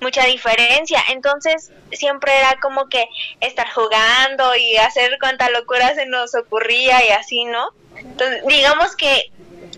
mucha 0.00 0.24
diferencia. 0.26 1.02
Entonces 1.10 1.72
siempre 1.92 2.36
era 2.38 2.58
como 2.60 2.88
que 2.88 3.06
estar 3.40 3.70
jugando 3.70 4.54
y 4.56 4.76
hacer 4.76 5.18
cuanta 5.18 5.50
locura 5.50 5.94
se 5.94 6.06
nos 6.06 6.34
ocurría 6.34 7.04
y 7.04 7.10
así, 7.10 7.44
¿no? 7.44 7.70
Entonces, 7.96 8.44
digamos 8.46 8.96
que 8.96 9.30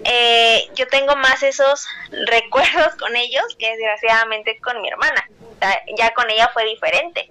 eh, 0.04 0.68
yo 0.74 0.86
tengo 0.88 1.16
más 1.16 1.42
esos 1.42 1.86
recuerdos 2.26 2.94
con 2.98 3.14
ellos 3.16 3.44
que 3.58 3.70
desgraciadamente 3.70 4.58
con 4.60 4.80
mi 4.80 4.88
hermana. 4.88 5.28
Ya 5.96 6.12
con 6.12 6.28
ella 6.30 6.50
fue 6.52 6.64
diferente. 6.66 7.30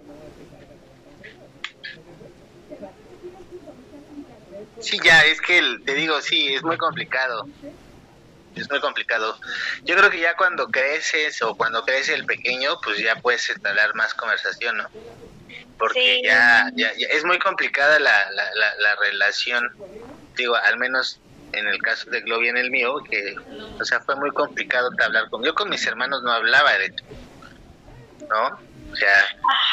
Sí, 4.80 5.00
ya, 5.04 5.24
es 5.26 5.40
que 5.42 5.62
te 5.86 5.94
digo, 5.94 6.20
sí, 6.22 6.54
es 6.54 6.64
muy 6.64 6.78
complicado 6.78 7.48
es 8.56 8.70
muy 8.70 8.80
complicado. 8.80 9.38
Yo 9.84 9.96
creo 9.96 10.10
que 10.10 10.20
ya 10.20 10.36
cuando 10.36 10.68
creces 10.68 11.42
o 11.42 11.56
cuando 11.56 11.84
crece 11.84 12.14
el 12.14 12.26
pequeño, 12.26 12.80
pues 12.82 12.98
ya 13.00 13.16
puedes 13.18 13.50
entablar 13.50 13.94
más 13.96 14.14
conversación, 14.14 14.78
¿no? 14.78 14.90
Porque 15.78 16.22
ya, 16.24 16.72
ya, 16.76 16.90
es 16.90 17.26
muy 17.26 17.38
complicada 17.40 18.00
la, 18.00 18.32
la, 18.32 18.76
la, 18.78 18.96
relación, 18.96 19.76
digo, 20.38 20.56
al 20.56 20.78
menos 20.78 21.20
en 21.58 21.68
el 21.68 21.82
caso 21.82 22.10
de 22.10 22.22
Globo 22.22 22.44
y 22.44 22.50
en 22.50 22.58
el 22.58 22.72
mío, 22.72 22.96
que, 23.10 23.36
o 23.80 23.86
sea, 23.86 24.00
fue 24.02 24.16
muy 24.16 24.32
complicado 24.32 24.90
hablar 25.04 25.30
con... 25.30 25.44
Yo 25.44 25.54
con 25.54 25.70
mis 25.70 25.86
hermanos 25.86 26.24
no 26.24 26.32
hablaba, 26.32 26.74
de 26.74 26.94
¿no? 28.30 28.60
O 28.92 28.96
sea, 28.96 29.24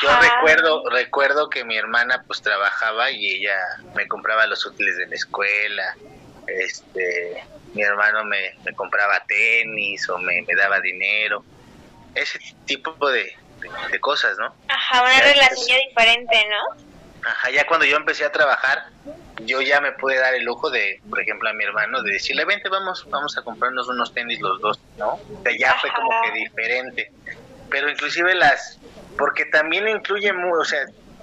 yo 0.02 0.08
recuerdo, 0.20 0.88
recuerdo 0.90 1.48
que 1.48 1.64
mi 1.64 1.76
hermana 1.76 2.24
pues 2.26 2.42
trabajaba 2.42 3.10
y 3.10 3.36
ella 3.36 3.56
me 3.94 4.08
compraba 4.08 4.46
los 4.46 4.66
útiles 4.66 4.96
de 4.96 5.06
la 5.06 5.14
escuela, 5.14 5.96
este, 6.46 7.44
mi 7.74 7.82
hermano 7.82 8.24
me, 8.24 8.54
compraba 8.74 9.22
tenis 9.26 10.08
o 10.08 10.18
me, 10.18 10.44
daba 10.56 10.80
dinero, 10.80 11.44
ese 12.14 12.40
tipo 12.66 13.10
de, 13.10 13.36
cosas, 14.00 14.36
¿no? 14.38 14.54
Ajá, 14.68 15.02
una 15.02 15.20
relación 15.20 15.78
diferente, 15.88 16.36
¿no? 16.48 16.91
Ajá, 17.22 17.50
ya 17.50 17.64
cuando 17.66 17.86
yo 17.86 17.96
empecé 17.96 18.24
a 18.24 18.32
trabajar, 18.32 18.82
yo 19.36 19.60
ya 19.60 19.80
me 19.80 19.92
pude 19.92 20.18
dar 20.18 20.34
el 20.34 20.44
lujo 20.44 20.70
de, 20.70 21.00
por 21.08 21.20
ejemplo, 21.20 21.48
a 21.48 21.52
mi 21.54 21.64
hermano, 21.64 22.02
de 22.02 22.12
decirle, 22.12 22.44
vente, 22.44 22.68
vamos, 22.68 23.06
vamos 23.10 23.36
a 23.38 23.42
comprarnos 23.42 23.88
unos 23.88 24.12
tenis 24.12 24.40
los 24.40 24.60
dos, 24.60 24.78
¿no? 24.98 25.08
O 25.14 25.40
sea, 25.44 25.52
ya 25.58 25.78
fue 25.80 25.90
como 25.94 26.10
que 26.22 26.38
diferente. 26.38 27.12
Pero 27.68 27.88
inclusive 27.88 28.34
las, 28.34 28.80
porque 29.16 29.46
también 29.46 29.88
incluye, 29.88 30.32
muy, 30.32 30.60
o 30.60 30.64
sea, 30.64 30.80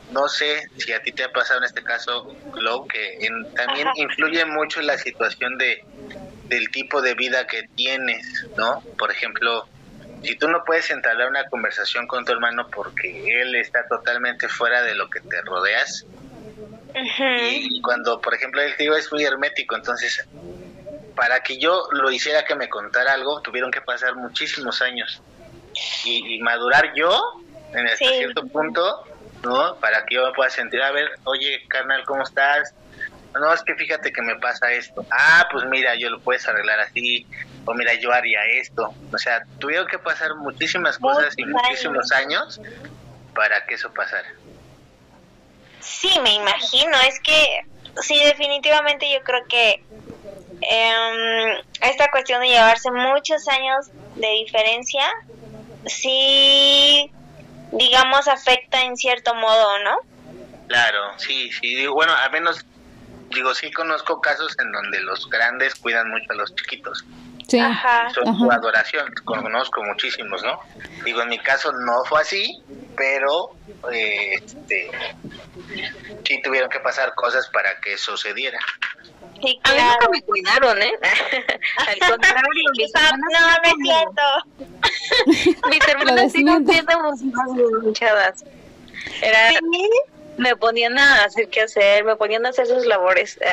no 0.07 0.27
sé 0.27 0.63
si 0.77 0.91
a 0.93 1.01
ti 1.01 1.12
te 1.12 1.23
ha 1.23 1.31
pasado 1.31 1.59
en 1.59 1.65
este 1.65 1.83
caso, 1.83 2.25
Glow, 2.51 2.88
que 2.88 3.17
también 3.55 3.88
influye 3.95 4.43
mucho 4.45 4.81
la 4.81 4.97
situación 4.97 5.57
de 5.57 5.77
del 6.49 6.69
tipo 6.71 7.01
de 7.01 7.13
vida 7.13 7.45
que 7.45 7.62
tienes, 7.75 8.49
¿no? 8.55 8.83
Por 8.97 9.12
ejemplo, 9.12 9.69
si 10.23 10.36
tú 10.38 10.47
no 10.47 10.63
puedes 10.65 10.89
entablar 10.91 11.29
una 11.29 11.45
conversación 11.45 12.08
con 12.08 12.25
tu 12.25 12.32
hermano 12.32 12.67
porque 12.69 13.41
él 13.41 13.55
está 13.55 13.88
totalmente 13.88 14.47
fuera 14.47 14.82
de 14.82 14.95
lo 14.95 15.10
que 15.10 15.21
te 15.21 15.41
rodeas, 15.41 16.05
y 16.93 17.82
cuando, 17.82 18.19
por 18.19 18.34
ejemplo, 18.34 18.62
él 18.62 18.73
digo 18.77 18.95
es 18.95 19.12
muy 19.12 19.23
hermético, 19.23 19.75
entonces, 19.75 20.27
para 21.15 21.41
que 21.41 21.58
yo 21.58 21.88
lo 21.91 22.12
hiciera 22.12 22.43
que 22.43 22.55
me 22.55 22.67
contara 22.67 23.13
algo, 23.13 23.41
tuvieron 23.41 23.71
que 23.71 23.82
pasar 23.82 24.15
muchísimos 24.15 24.82
años 24.82 25.21
y, 26.03 26.39
madurar 26.41 26.93
yo 26.95 27.21
en 27.73 27.86
este 27.88 28.05
cierto 28.05 28.47
punto, 28.47 29.03
¿no? 29.43 29.75
Para 29.75 30.05
que 30.05 30.15
yo 30.15 30.25
me 30.25 30.34
pueda 30.34 30.49
sentir, 30.49 30.82
a 30.82 30.91
ver, 30.91 31.10
oye, 31.23 31.63
carnal, 31.67 32.03
¿cómo 32.05 32.23
estás? 32.23 32.73
no, 33.34 33.53
es 33.53 33.62
que 33.63 33.75
fíjate 33.75 34.12
que 34.12 34.21
me 34.21 34.36
pasa 34.38 34.71
esto. 34.71 35.05
Ah, 35.12 35.47
pues 35.51 35.65
mira, 35.65 35.95
yo 35.95 36.10
lo 36.10 36.19
puedes 36.19 36.47
arreglar 36.47 36.79
así. 36.79 37.27
O 37.69 37.73
mira, 37.75 37.93
yo 37.93 38.12
haría 38.12 38.39
esto. 38.60 38.91
O 39.13 39.17
sea, 39.19 39.43
tuvieron 39.60 39.86
que 39.86 39.99
pasar 39.99 40.34
muchísimas 40.38 40.97
cosas 40.97 41.36
y 41.38 41.45
muchísimos 41.45 42.12
años 42.12 42.60
para 43.36 43.63
que 43.67 43.75
eso 43.75 43.93
pasara. 43.93 44.27
Sí, 45.79 46.10
me 46.23 46.34
imagino. 46.34 46.97
Es 47.08 47.19
que, 47.19 47.62
sí, 48.01 48.19
definitivamente 48.23 49.05
yo 49.13 49.23
creo 49.23 49.45
que 49.47 49.84
eh, 50.62 51.63
esta 51.82 52.10
cuestión 52.10 52.41
de 52.41 52.47
llevarse 52.47 52.89
muchos 52.89 53.47
años 53.47 53.86
de 54.15 54.29
diferencia, 54.43 55.03
sí, 55.86 57.12
digamos, 57.71 58.27
afecta 58.27 58.82
en 58.82 58.97
cierto 58.97 59.36
modo, 59.36 59.77
¿no? 59.84 59.97
Claro, 60.67 61.19
sí, 61.19 61.51
sí. 61.51 61.86
Bueno, 61.86 62.13
al 62.15 62.32
menos 62.32 62.65
digo, 63.29 63.53
sí 63.53 63.71
conozco 63.71 64.19
casos 64.21 64.58
en 64.60 64.71
donde 64.71 65.01
los 65.01 65.29
grandes 65.29 65.75
cuidan 65.75 66.10
mucho 66.10 66.32
a 66.32 66.34
los 66.34 66.55
chiquitos. 66.55 67.05
Sí. 67.49 67.59
Son 68.13 68.38
su 68.38 68.51
adoración, 68.51 69.12
conozco 69.25 69.83
muchísimos, 69.83 70.43
¿no? 70.43 70.59
Digo, 71.03 71.21
en 71.21 71.29
mi 71.29 71.39
caso 71.39 71.71
no 71.71 72.03
fue 72.05 72.21
así, 72.21 72.62
pero 72.95 73.55
eh, 73.91 74.35
este, 74.35 74.91
sí 76.25 76.41
tuvieron 76.43 76.69
que 76.69 76.79
pasar 76.79 77.15
cosas 77.15 77.49
para 77.49 77.79
que 77.81 77.93
eso 77.93 78.15
se 78.17 78.33
diera. 78.33 78.59
Sí, 79.41 79.59
A 79.63 79.73
mí 79.73 79.81
nunca 79.81 80.09
me 80.12 80.21
cuidaron, 80.21 80.79
¿eh? 80.81 80.93
Al 81.88 81.97
contrario, 82.12 82.71
mis 82.77 82.93
hermanas 82.93 83.33
no, 83.33 83.39
me 83.63 83.73
siento. 83.83 84.21
mis 85.69 85.88
hermanas 85.88 86.31
siguen 86.31 86.67
siendo 86.67 86.99
muchadas. 87.81 88.43
Era... 89.21 89.51
¿Sí? 89.51 89.89
me 90.39 90.55
ponían 90.55 90.97
a 90.97 91.25
hacer 91.25 91.49
qué 91.49 91.62
hacer, 91.62 92.03
me 92.05 92.15
ponían 92.15 92.45
a 92.45 92.49
hacer 92.49 92.65
sus 92.65 92.85
labores. 92.85 93.38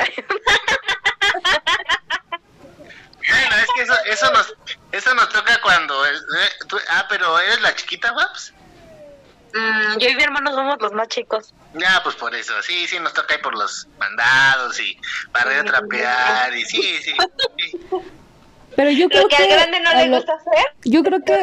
bueno, 3.29 3.55
es 3.57 3.67
que 3.75 3.81
eso, 3.81 3.93
eso, 4.05 4.31
nos, 4.31 4.53
eso 4.91 5.13
nos 5.15 5.29
toca 5.29 5.59
cuando... 5.61 6.05
Eh, 6.05 6.11
ah, 6.89 7.05
pero 7.09 7.39
¿eres 7.39 7.61
la 7.61 7.75
chiquita, 7.75 8.13
Waps? 8.13 8.53
Mm, 9.53 9.97
yo 9.97 10.09
y 10.09 10.15
mi 10.15 10.23
hermano 10.23 10.53
somos 10.53 10.81
los 10.81 10.91
más 10.93 11.07
chicos. 11.07 11.53
Ya, 11.73 12.01
pues 12.03 12.15
por 12.15 12.33
eso, 12.35 12.53
sí, 12.61 12.87
sí, 12.87 12.99
nos 12.99 13.13
toca 13.13 13.35
ir 13.35 13.41
por 13.41 13.55
los 13.57 13.87
mandados 13.97 14.79
y 14.79 14.99
para 15.31 15.63
trapear 15.63 16.55
y 16.55 16.65
sí, 16.65 16.99
sí. 17.01 17.13
Pero 18.75 18.91
yo 18.91 19.09
creo 19.09 19.27
que, 19.27 19.35
que 19.35 19.43
al 19.43 19.49
grande 19.49 19.79
no 19.79 19.93
le 19.93 20.09
gusta 20.09 20.33
hacer. 20.33 20.73
Yo 20.83 21.03
creo 21.03 21.23
que 21.23 21.33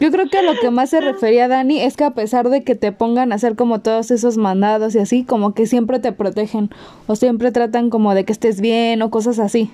Yo 0.00 0.10
creo 0.10 0.28
que 0.28 0.38
a 0.38 0.42
lo 0.42 0.58
que 0.58 0.70
más 0.70 0.90
se 0.90 1.00
refería 1.00 1.48
Dani 1.48 1.82
es 1.82 1.96
que 1.96 2.04
a 2.04 2.10
pesar 2.10 2.48
de 2.48 2.64
que 2.64 2.74
te 2.74 2.92
pongan 2.92 3.32
a 3.32 3.36
hacer 3.36 3.54
como 3.54 3.80
todos 3.80 4.10
esos 4.10 4.36
mandados 4.36 4.94
y 4.94 4.98
así, 4.98 5.24
como 5.24 5.54
que 5.54 5.66
siempre 5.66 5.98
te 6.00 6.12
protegen 6.12 6.74
o 7.06 7.16
siempre 7.16 7.52
tratan 7.52 7.90
como 7.90 8.14
de 8.14 8.24
que 8.24 8.32
estés 8.32 8.60
bien 8.60 9.02
o 9.02 9.10
cosas 9.10 9.38
así. 9.38 9.72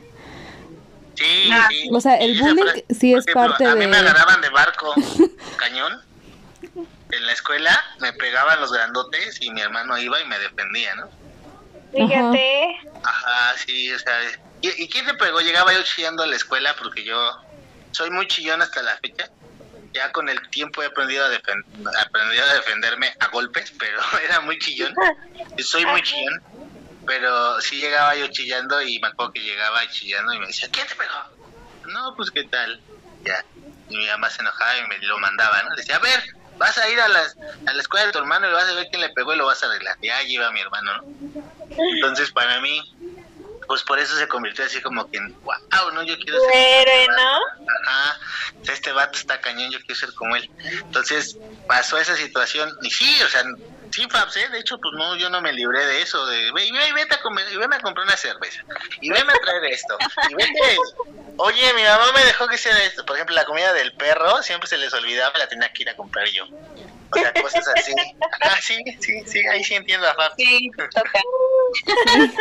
Sí, 1.14 1.50
sí. 1.68 1.90
O 1.92 2.00
sea, 2.00 2.16
el 2.16 2.38
bullying 2.38 2.82
sí 2.90 3.14
es 3.14 3.24
parte 3.26 3.64
de... 3.64 3.70
A 3.70 3.74
mí 3.74 3.86
me 3.86 3.96
agarraban 3.96 4.40
de 4.40 4.48
barco, 4.50 4.94
cañón. 5.56 6.00
En 7.12 7.26
la 7.26 7.32
escuela 7.32 7.78
me 7.98 8.12
pegaban 8.12 8.60
los 8.60 8.72
grandotes 8.72 9.40
y 9.40 9.50
mi 9.50 9.60
hermano 9.60 9.98
iba 9.98 10.20
y 10.20 10.26
me 10.26 10.38
defendía, 10.38 10.94
¿no? 10.94 11.08
Fíjate. 11.92 12.78
Ajá, 13.02 13.54
sí, 13.66 13.92
o 13.92 13.98
sea... 13.98 14.14
¿Y, 14.62 14.82
¿Y 14.82 14.88
quién 14.88 15.06
te 15.06 15.14
pegó? 15.14 15.40
Llegaba 15.40 15.72
yo 15.72 15.82
chillando 15.82 16.22
a 16.22 16.26
la 16.26 16.36
escuela 16.36 16.74
porque 16.78 17.04
yo 17.04 17.16
soy 17.90 18.10
muy 18.10 18.28
chillón 18.28 18.62
hasta 18.62 18.82
la 18.82 18.96
fecha 18.98 19.30
ya 19.92 20.12
con 20.12 20.28
el 20.28 20.40
tiempo 20.50 20.82
he 20.82 20.86
aprendido 20.86 21.24
a, 21.24 22.02
aprendido 22.02 22.44
a 22.44 22.54
defenderme 22.54 23.14
a 23.18 23.28
golpes, 23.28 23.72
pero 23.78 24.00
era 24.24 24.40
muy 24.40 24.58
chillón. 24.58 24.94
Soy 25.58 25.84
muy 25.86 26.02
chillón, 26.02 26.42
pero 27.06 27.60
sí 27.60 27.80
llegaba 27.80 28.14
yo 28.14 28.26
chillando 28.28 28.80
y 28.82 28.98
me 29.00 29.08
acuerdo 29.08 29.32
que 29.32 29.40
llegaba 29.40 29.88
chillando 29.88 30.32
y 30.32 30.38
me 30.38 30.46
decía, 30.46 30.68
¿quién 30.70 30.86
te 30.86 30.94
pegó? 30.94 31.92
No, 31.92 32.14
pues 32.16 32.30
qué 32.30 32.44
tal. 32.44 32.80
Ya. 33.24 33.44
Y 33.88 33.96
mi 33.96 34.06
mamá 34.06 34.30
se 34.30 34.40
enojaba 34.42 34.76
y 34.78 34.86
me 34.86 34.98
lo 34.98 35.18
mandaba, 35.18 35.62
¿no? 35.64 35.74
Decía, 35.74 35.96
a 35.96 35.98
ver, 35.98 36.22
vas 36.56 36.78
a 36.78 36.88
ir 36.88 37.00
a, 37.00 37.08
las, 37.08 37.36
a 37.66 37.72
la 37.72 37.80
escuela 37.80 38.06
de 38.06 38.12
tu 38.12 38.18
hermano 38.18 38.48
y 38.48 38.52
vas 38.52 38.68
a 38.68 38.74
ver 38.74 38.86
quién 38.90 39.00
le 39.00 39.08
pegó 39.10 39.34
y 39.34 39.38
lo 39.38 39.46
vas 39.46 39.62
a 39.62 39.66
arreglar. 39.66 39.96
Y 40.00 40.08
ahí 40.10 40.34
iba 40.34 40.50
mi 40.52 40.60
hermano, 40.60 41.02
¿no? 41.02 41.44
Entonces, 41.94 42.30
para 42.30 42.60
mí, 42.60 42.94
pues 43.70 43.84
por 43.84 44.00
eso 44.00 44.16
se 44.16 44.26
convirtió 44.26 44.64
así 44.64 44.80
como 44.80 45.08
que 45.08 45.18
en 45.18 45.32
wow, 45.44 45.92
¿no? 45.94 46.02
Yo 46.02 46.16
quiero 46.16 46.40
ser. 46.40 46.56
Héroe, 46.56 47.06
¿no? 47.16 47.38
Ajá, 47.86 48.18
este 48.66 48.90
vato 48.90 49.16
está 49.16 49.40
cañón, 49.40 49.70
yo 49.70 49.78
quiero 49.78 49.94
ser 49.94 50.12
como 50.14 50.34
él. 50.34 50.50
Entonces 50.58 51.38
pasó 51.68 51.96
esa 51.96 52.16
situación, 52.16 52.68
y 52.82 52.90
sí, 52.90 53.22
o 53.22 53.28
sea, 53.28 53.44
sí, 53.90 54.06
Fabs, 54.10 54.36
¿eh? 54.36 54.48
de 54.48 54.58
hecho, 54.58 54.78
pues 54.78 54.94
no, 54.96 55.16
yo 55.16 55.30
no 55.30 55.40
me 55.40 55.52
libré 55.52 55.84
de 55.86 56.02
eso, 56.02 56.24
de 56.26 56.52
ve, 56.52 56.68
ve, 56.72 56.92
vete 56.94 57.14
a 57.14 57.20
comer, 57.20 57.46
y 57.52 57.56
veme 57.56 57.76
a 57.76 57.80
comprar 57.80 58.06
una 58.06 58.16
cerveza, 58.16 58.62
y 59.00 59.10
veme 59.10 59.32
a 59.32 59.38
traer 59.38 59.64
esto, 59.66 59.96
y 60.28 60.34
vete, 60.34 60.76
oye, 61.36 61.74
mi 61.74 61.82
mamá 61.82 62.12
me 62.12 62.24
dejó 62.24 62.46
que 62.48 62.56
hiciera 62.56 62.82
esto, 62.84 63.04
por 63.04 63.16
ejemplo, 63.16 63.34
la 63.34 63.44
comida 63.44 63.72
del 63.72 63.92
perro, 63.94 64.42
siempre 64.42 64.68
se 64.68 64.78
les 64.78 64.92
olvidaba, 64.92 65.38
la 65.38 65.48
tenía 65.48 65.72
que 65.72 65.82
ir 65.82 65.90
a 65.90 65.96
comprar 65.96 66.26
yo. 66.28 66.46
O 67.12 67.18
sea, 67.18 67.32
cosas 67.32 67.66
así. 67.74 67.92
Ah, 68.40 68.56
sí, 68.60 68.76
sí, 69.00 69.20
sí, 69.26 69.40
ahí 69.48 69.64
sí 69.64 69.74
entiendo 69.74 70.06
a 70.06 70.14
Fab. 70.14 70.32
Sí, 70.36 70.70
toca. 70.76 71.20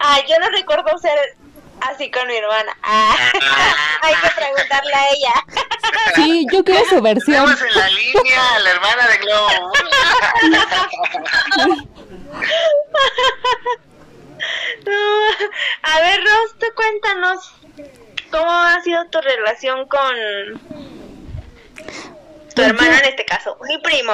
ah, 0.00 0.20
yo 0.28 0.38
no 0.38 0.48
recuerdo 0.50 0.96
ser 0.98 1.36
así 1.80 2.10
con 2.10 2.26
mi 2.28 2.36
hermana. 2.36 2.76
Ah, 2.82 3.16
hay 4.02 4.14
que 4.14 4.28
preguntarle 4.36 4.94
a 4.94 5.08
ella. 5.10 5.32
Sí, 6.14 6.46
yo 6.52 6.64
quiero 6.64 6.84
su 6.88 7.00
versión. 7.02 7.44
Tenemos 7.44 7.62
en 7.62 7.74
la 7.78 7.88
línea 7.88 8.58
la 8.62 8.70
hermana 8.70 9.06
de 9.08 9.16
Globo. 9.18 9.72
No, 14.84 14.92
a 15.82 16.00
ver, 16.00 16.20
Ros, 16.20 16.54
tú 16.58 16.66
cuéntanos 16.74 17.52
cómo 18.30 18.50
ha 18.50 18.80
sido 18.82 19.04
tu 19.10 19.20
relación 19.20 19.86
con 19.88 20.14
tu 20.54 20.60
Pues 22.54 22.68
hermano 22.68 22.90
yo- 22.92 22.98
en 22.98 23.04
este 23.06 23.24
caso, 23.24 23.56
mi 23.68 23.78
primo. 23.78 24.12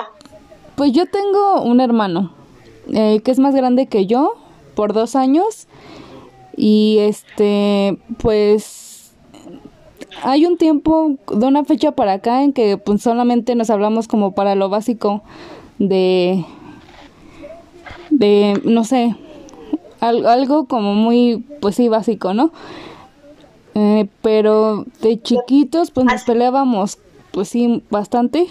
Pues 0.77 0.93
yo 0.93 1.07
tengo 1.07 1.61
un 1.63 1.81
hermano 1.81 2.35
eh, 2.93 3.21
que 3.25 3.31
es 3.31 3.39
más 3.39 3.55
grande 3.55 3.89
que 3.89 4.07
yo 4.07 4.37
por 4.75 4.93
dos 4.95 5.15
años 5.17 5.67
y 6.57 6.99
este 7.01 7.99
pues 8.19 9.13
hay 10.23 10.47
un 10.47 10.57
tiempo 10.59 11.17
de 11.33 11.47
una 11.47 11.65
fecha 11.65 11.93
para 11.93 12.15
acá 12.15 12.43
en 12.43 12.53
que 12.53 12.77
pues 12.77 13.03
solamente 13.03 13.55
nos 13.55 13.71
hablamos 13.71 14.09
como 14.09 14.33
para 14.33 14.55
lo 14.55 14.69
básico 14.69 15.23
de 15.79 16.45
de 18.11 18.61
no 18.65 18.85
sé 18.85 19.17
al- 20.01 20.27
algo 20.27 20.67
como 20.67 20.95
muy 20.95 21.45
pues 21.61 21.77
sí 21.77 21.89
básico 21.89 22.35
no 22.35 22.51
Eh, 23.75 24.07
pero 24.21 24.85
de 25.01 25.19
chiquitos 25.23 25.91
pues 25.93 26.05
nos 26.05 26.25
peleábamos 26.25 26.99
pues 27.31 27.49
sí 27.49 27.83
bastante 27.89 28.47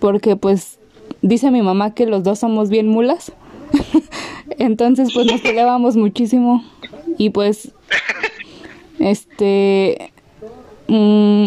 porque 0.00 0.34
pues 0.34 0.80
dice 1.22 1.52
mi 1.52 1.62
mamá 1.62 1.94
que 1.94 2.04
los 2.06 2.24
dos 2.24 2.40
somos 2.40 2.68
bien 2.68 2.88
mulas. 2.88 3.30
Entonces 4.58 5.12
pues 5.14 5.26
nos 5.26 5.40
peleábamos 5.40 5.96
muchísimo 5.96 6.64
y 7.20 7.28
pues 7.28 7.72
este 8.98 10.12
mm, 10.88 11.44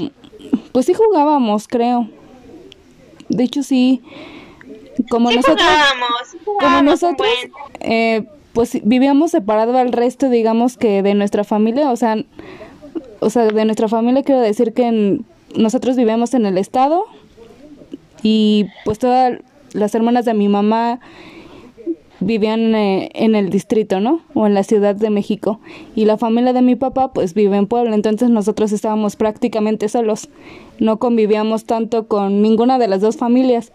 pues 0.72 0.86
sí 0.86 0.94
jugábamos 0.94 1.68
creo. 1.68 2.08
De 3.30 3.44
hecho 3.44 3.64
sí 3.64 4.02
como 5.10 5.30
Sí 5.30 5.36
nosotros 5.38 5.62
jugábamos, 5.68 6.22
como 6.46 6.60
jugábamos 6.60 6.80
un 6.82 6.86
nosotros 7.10 7.30
eh, 7.80 8.26
pues 8.54 8.78
vivíamos 8.84 9.32
separado 9.32 9.76
al 9.78 9.92
resto 9.92 10.30
digamos 10.30 10.78
que 10.78 11.02
de 11.02 11.16
nuestra 11.16 11.44
familia 11.44 11.90
o 11.90 11.96
sea 11.96 12.18
o 13.20 13.30
sea 13.32 13.48
de 13.48 13.66
nuestra 13.66 13.88
familia 13.88 14.22
quiero 14.22 14.42
decir 14.42 14.74
que 14.74 14.84
en- 14.86 15.26
nosotros 15.56 15.96
vivíamos 15.96 16.36
en 16.36 16.46
el 16.46 16.60
estado 16.60 17.06
y 18.22 18.68
pues 18.86 19.00
todas 19.00 19.40
las 19.74 19.96
hermanas 19.96 20.26
de 20.26 20.36
mi 20.36 20.48
mamá 20.48 21.00
vivían 22.24 22.76
eh, 22.76 23.10
en 23.14 23.36
el 23.36 23.50
distrito, 23.50 24.00
¿no? 24.00 24.22
O 24.34 24.48
en 24.48 24.54
la 24.54 24.64
Ciudad 24.64 24.96
de 24.96 25.10
México. 25.10 25.60
Y 25.96 26.06
la 26.06 26.18
familia 26.18 26.54
de 26.54 26.62
mi 26.62 26.76
papá 26.76 27.14
pues 27.14 27.34
vive 27.34 27.58
en 27.58 27.68
Puebla, 27.68 27.96
entonces 27.96 28.30
nosotros 28.30 28.72
estábamos 28.72 29.16
prácticamente 29.16 29.90
solos. 29.90 30.30
No 30.80 30.98
convivíamos 30.98 31.66
tanto 31.66 32.08
con 32.08 32.42
ninguna 32.42 32.80
de 32.80 32.88
las 32.88 33.02
dos 33.02 33.18
familias. 33.18 33.72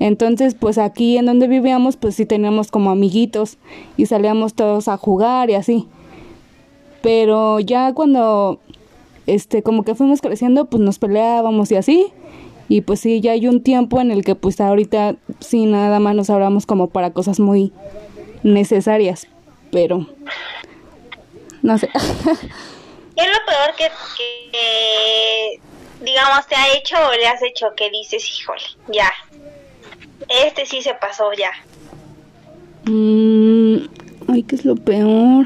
Entonces, 0.00 0.54
pues 0.54 0.78
aquí 0.78 1.16
en 1.16 1.26
donde 1.26 1.46
vivíamos, 1.46 1.96
pues 1.96 2.16
sí 2.16 2.26
teníamos 2.26 2.70
como 2.70 2.90
amiguitos 2.90 3.58
y 3.96 4.06
salíamos 4.06 4.54
todos 4.54 4.88
a 4.88 4.96
jugar 4.96 5.48
y 5.50 5.54
así. 5.54 5.86
Pero 7.02 7.60
ya 7.60 7.92
cuando 7.92 8.58
este 9.26 9.62
como 9.62 9.84
que 9.84 9.94
fuimos 9.94 10.20
creciendo, 10.20 10.64
pues 10.64 10.82
nos 10.82 10.98
peleábamos 10.98 11.70
y 11.70 11.76
así. 11.76 12.06
Y 12.72 12.80
pues 12.80 13.00
sí, 13.00 13.20
ya 13.20 13.32
hay 13.32 13.46
un 13.48 13.62
tiempo 13.62 14.00
en 14.00 14.10
el 14.10 14.24
que 14.24 14.34
pues 14.34 14.58
ahorita 14.58 15.16
sí 15.40 15.66
nada 15.66 16.00
más 16.00 16.14
nos 16.14 16.30
hablamos 16.30 16.64
como 16.64 16.88
para 16.88 17.12
cosas 17.12 17.38
muy 17.38 17.70
necesarias, 18.42 19.26
pero 19.70 20.06
no 21.60 21.76
sé. 21.76 21.88
¿Qué 23.14 23.22
es 23.22 23.28
lo 23.28 23.44
peor 23.44 23.76
que, 23.76 23.90
que, 24.50 25.60
digamos, 26.00 26.46
te 26.46 26.54
ha 26.54 26.74
hecho 26.74 26.96
o 26.96 27.12
le 27.12 27.26
has 27.26 27.42
hecho 27.42 27.66
que 27.76 27.90
dices, 27.90 28.26
híjole, 28.40 28.62
ya, 28.90 29.12
este 30.30 30.64
sí 30.64 30.80
se 30.80 30.94
pasó 30.94 31.30
ya? 31.34 31.50
Mm, 32.90 33.86
ay, 34.28 34.44
¿qué 34.44 34.56
es 34.56 34.64
lo 34.64 34.76
peor? 34.76 35.44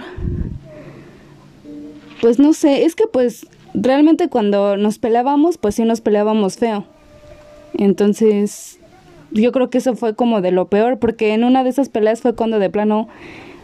Pues 2.21 2.39
no 2.39 2.53
sé, 2.53 2.85
es 2.85 2.95
que 2.95 3.09
pues 3.09 3.49
realmente 3.75 4.29
cuando 4.29 4.77
nos 4.77 5.01
peleábamos, 5.01 5.59
pues 5.59 5.75
sí 5.75 5.83
nos 5.83 6.01
peleábamos 6.01 6.57
feo. 6.57 6.87
Entonces, 7.79 8.79
yo 9.31 9.53
creo 9.53 9.71
que 9.71 9.79
eso 9.79 9.95
fue 9.95 10.15
como 10.15 10.41
de 10.41 10.51
lo 10.51 10.69
peor, 10.69 10.99
porque 10.99 11.33
en 11.35 11.45
una 11.45 11.65
de 11.65 11.71
esas 11.71 11.89
peleas 11.89 12.21
fue 12.21 12.35
cuando 12.35 12.59
de 12.59 12.71
plano 12.71 13.09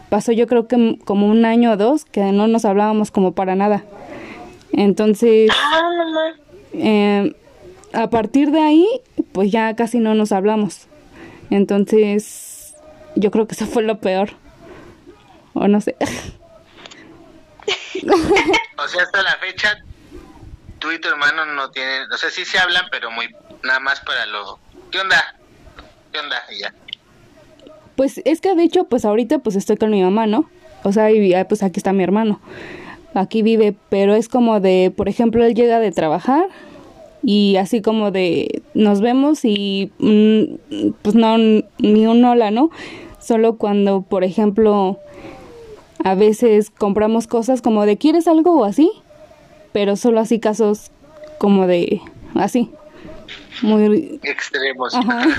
pasó 0.09 0.31
yo 0.31 0.45
creo 0.47 0.67
que 0.67 0.99
como 1.05 1.27
un 1.27 1.43
año 1.43 1.71
o 1.71 1.77
dos 1.77 2.05
que 2.05 2.21
no 2.31 2.47
nos 2.47 2.65
hablábamos 2.65 3.09
como 3.09 3.33
para 3.33 3.55
nada. 3.55 3.83
Entonces, 4.71 5.51
eh, 6.73 7.35
a 7.93 8.09
partir 8.09 8.51
de 8.51 8.61
ahí, 8.61 8.87
pues 9.31 9.51
ya 9.51 9.75
casi 9.75 9.99
no 9.99 10.13
nos 10.15 10.31
hablamos. 10.31 10.87
Entonces, 11.49 12.75
yo 13.15 13.31
creo 13.31 13.47
que 13.47 13.55
eso 13.55 13.65
fue 13.65 13.83
lo 13.83 13.99
peor. 13.99 14.31
O 15.53 15.67
no 15.67 15.81
sé. 15.81 15.95
O 18.75 18.87
sea, 18.87 19.03
hasta 19.03 19.21
la 19.21 19.37
fecha, 19.37 19.77
tú 20.79 20.91
y 20.91 20.99
tu 20.99 21.07
hermano 21.07 21.45
no 21.45 21.71
tienen, 21.71 22.11
o 22.11 22.17
sea, 22.17 22.29
sí 22.29 22.43
se 22.43 22.59
hablan, 22.59 22.85
pero 22.91 23.09
muy, 23.11 23.33
nada 23.63 23.79
más 23.79 24.01
para 24.01 24.25
lo, 24.25 24.59
¿qué 24.91 24.99
onda? 24.99 25.35
¿Qué 26.11 26.19
onda? 26.19 26.37
Y 26.51 26.59
ya. 26.59 26.73
Pues 27.95 28.21
es 28.25 28.41
que 28.41 28.55
de 28.55 28.63
hecho, 28.63 28.85
pues 28.85 29.05
ahorita 29.05 29.39
pues 29.39 29.55
estoy 29.55 29.77
con 29.77 29.91
mi 29.91 30.01
mamá, 30.01 30.27
¿no? 30.27 30.49
O 30.83 30.91
sea, 30.91 31.11
y 31.11 31.33
ah, 31.33 31.47
pues 31.47 31.63
aquí 31.63 31.79
está 31.79 31.93
mi 31.93 32.03
hermano. 32.03 32.39
Aquí 33.13 33.41
vive, 33.41 33.75
pero 33.89 34.15
es 34.15 34.27
como 34.27 34.59
de, 34.59 34.91
por 34.95 35.07
ejemplo, 35.07 35.45
él 35.45 35.53
llega 35.53 35.79
de 35.79 35.91
trabajar 35.91 36.47
y 37.23 37.55
así 37.55 37.81
como 37.81 38.11
de 38.11 38.63
nos 38.73 38.99
vemos 38.99 39.45
y 39.45 39.91
mm, 39.99 40.91
pues 41.01 41.15
no 41.15 41.37
ni 41.37 42.07
un 42.07 42.25
hola, 42.25 42.51
¿no? 42.51 42.69
Solo 43.19 43.57
cuando, 43.57 44.01
por 44.01 44.23
ejemplo, 44.23 44.99
a 46.03 46.15
veces 46.15 46.69
compramos 46.69 47.27
cosas 47.27 47.61
como 47.61 47.85
de 47.85 47.97
¿quieres 47.97 48.27
algo 48.27 48.59
o 48.59 48.65
así? 48.65 48.91
Pero 49.71 49.95
solo 49.95 50.19
así 50.19 50.39
casos 50.39 50.91
como 51.37 51.67
de 51.67 52.01
así. 52.35 52.71
Muy 53.63 54.19
Extremos. 54.23 54.93
Ajá. 54.93 55.23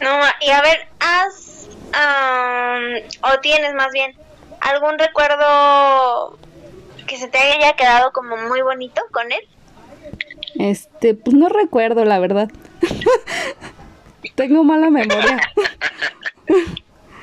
No, 0.00 0.20
y 0.42 0.50
a 0.50 0.60
ver, 0.60 0.88
¿has, 1.00 1.68
am, 1.94 2.82
o 3.22 3.40
tienes 3.40 3.72
más 3.74 3.90
bien, 3.92 4.14
algún 4.60 4.98
recuerdo 4.98 6.38
que 7.06 7.16
se 7.16 7.28
te 7.28 7.38
haya 7.38 7.72
quedado 7.72 8.12
como 8.12 8.36
muy 8.36 8.60
bonito 8.60 9.00
con 9.10 9.32
él? 9.32 9.40
Este, 10.58 11.14
pues 11.14 11.34
no 11.34 11.48
recuerdo, 11.48 12.04
la 12.04 12.18
verdad. 12.18 12.50
Tengo 14.34 14.64
mala 14.64 14.90
memoria. 14.90 15.40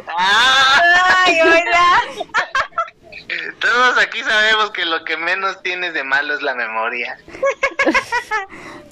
¡Ah! 0.08 0.82
Ay, 1.26 1.39
hola. 1.42 2.02
Todos 3.60 3.97
aquí 3.97 4.21
sabemos 4.23 4.71
que 4.71 4.86
lo 4.86 5.04
que 5.04 5.17
menos 5.17 5.62
tienes 5.62 5.93
de 5.93 6.04
malo 6.04 6.34
es 6.34 6.41
la 6.41 6.56
memoria. 6.56 7.17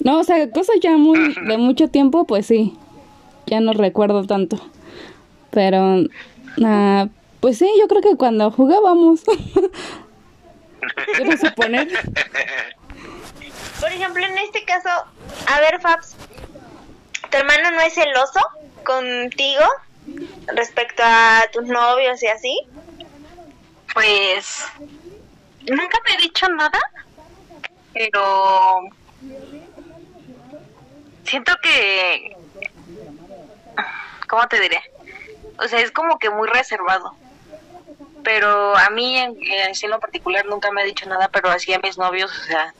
No, 0.00 0.18
o 0.18 0.24
sea, 0.24 0.50
cosas 0.50 0.76
ya 0.80 0.96
muy 0.96 1.32
de 1.46 1.56
mucho 1.58 1.86
tiempo, 1.86 2.26
pues 2.26 2.46
sí. 2.46 2.76
Ya 3.46 3.60
no 3.60 3.72
recuerdo 3.72 4.26
tanto. 4.26 4.58
Pero 5.52 6.06
ah, 6.64 7.06
pues 7.38 7.58
sí, 7.58 7.70
yo 7.78 7.86
creo 7.86 8.00
que 8.00 8.16
cuando 8.16 8.50
jugábamos. 8.50 9.20
Quiero 11.14 11.36
suponer. 11.36 11.88
Por 13.80 13.92
ejemplo, 13.92 14.24
en 14.24 14.38
este 14.38 14.64
caso, 14.64 14.88
a 15.46 15.60
ver, 15.60 15.80
Fabs, 15.80 16.16
¿tu 17.30 17.36
hermano 17.36 17.70
no 17.70 17.80
es 17.80 17.94
celoso 17.94 18.40
contigo 18.84 19.64
respecto 20.48 21.02
a 21.04 21.42
tus 21.52 21.64
novios 21.66 22.20
y 22.24 22.26
así? 22.26 22.58
Pues 23.94 24.64
nunca 25.68 25.98
me 26.04 26.14
he 26.14 26.22
dicho 26.22 26.48
nada, 26.48 26.80
pero 27.92 28.80
siento 31.24 31.52
que, 31.62 32.36
¿cómo 34.28 34.48
te 34.48 34.60
diré? 34.60 34.82
O 35.58 35.68
sea, 35.68 35.80
es 35.80 35.90
como 35.90 36.18
que 36.18 36.30
muy 36.30 36.48
reservado. 36.48 37.14
Pero 38.24 38.76
a 38.76 38.88
mí 38.90 39.18
en, 39.18 39.36
en 39.42 39.90
lo 39.90 39.98
particular 39.98 40.46
nunca 40.46 40.70
me 40.70 40.82
ha 40.82 40.84
dicho 40.84 41.08
nada, 41.08 41.28
pero 41.28 41.50
así 41.50 41.72
a 41.74 41.80
mis 41.80 41.98
novios, 41.98 42.30
o 42.30 42.44
sea, 42.44 42.72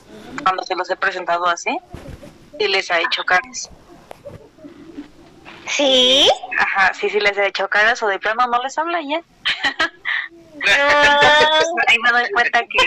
cuando 0.42 0.62
se 0.62 0.76
los 0.76 0.88
he 0.88 0.96
presentado 0.96 1.46
así, 1.46 1.76
sí 2.58 2.68
les 2.68 2.90
ha 2.90 3.00
hecho 3.00 3.24
caras. 3.24 3.68
¿Sí? 5.66 6.28
Ajá, 6.58 6.94
sí, 6.94 7.08
sí 7.10 7.18
les 7.20 7.36
he 7.36 7.46
hecho 7.46 7.68
caras 7.68 8.02
o 8.02 8.08
de 8.08 8.18
plano 8.18 8.46
no 8.46 8.62
les 8.62 8.76
habla 8.78 9.00
y 9.00 9.14
Ah, 10.68 11.60
Ahí 11.88 11.98
me 11.98 12.10
doy 12.10 12.30
cuenta 12.32 12.60
que 12.66 12.78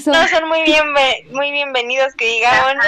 son. 0.00 0.12
no 0.12 0.28
son 0.28 0.48
muy 0.48 0.62
bien 0.62 0.84
muy 1.30 1.50
bienvenidos 1.50 2.14
que 2.14 2.26
digamos, 2.26 2.74
¿no? 2.76 2.82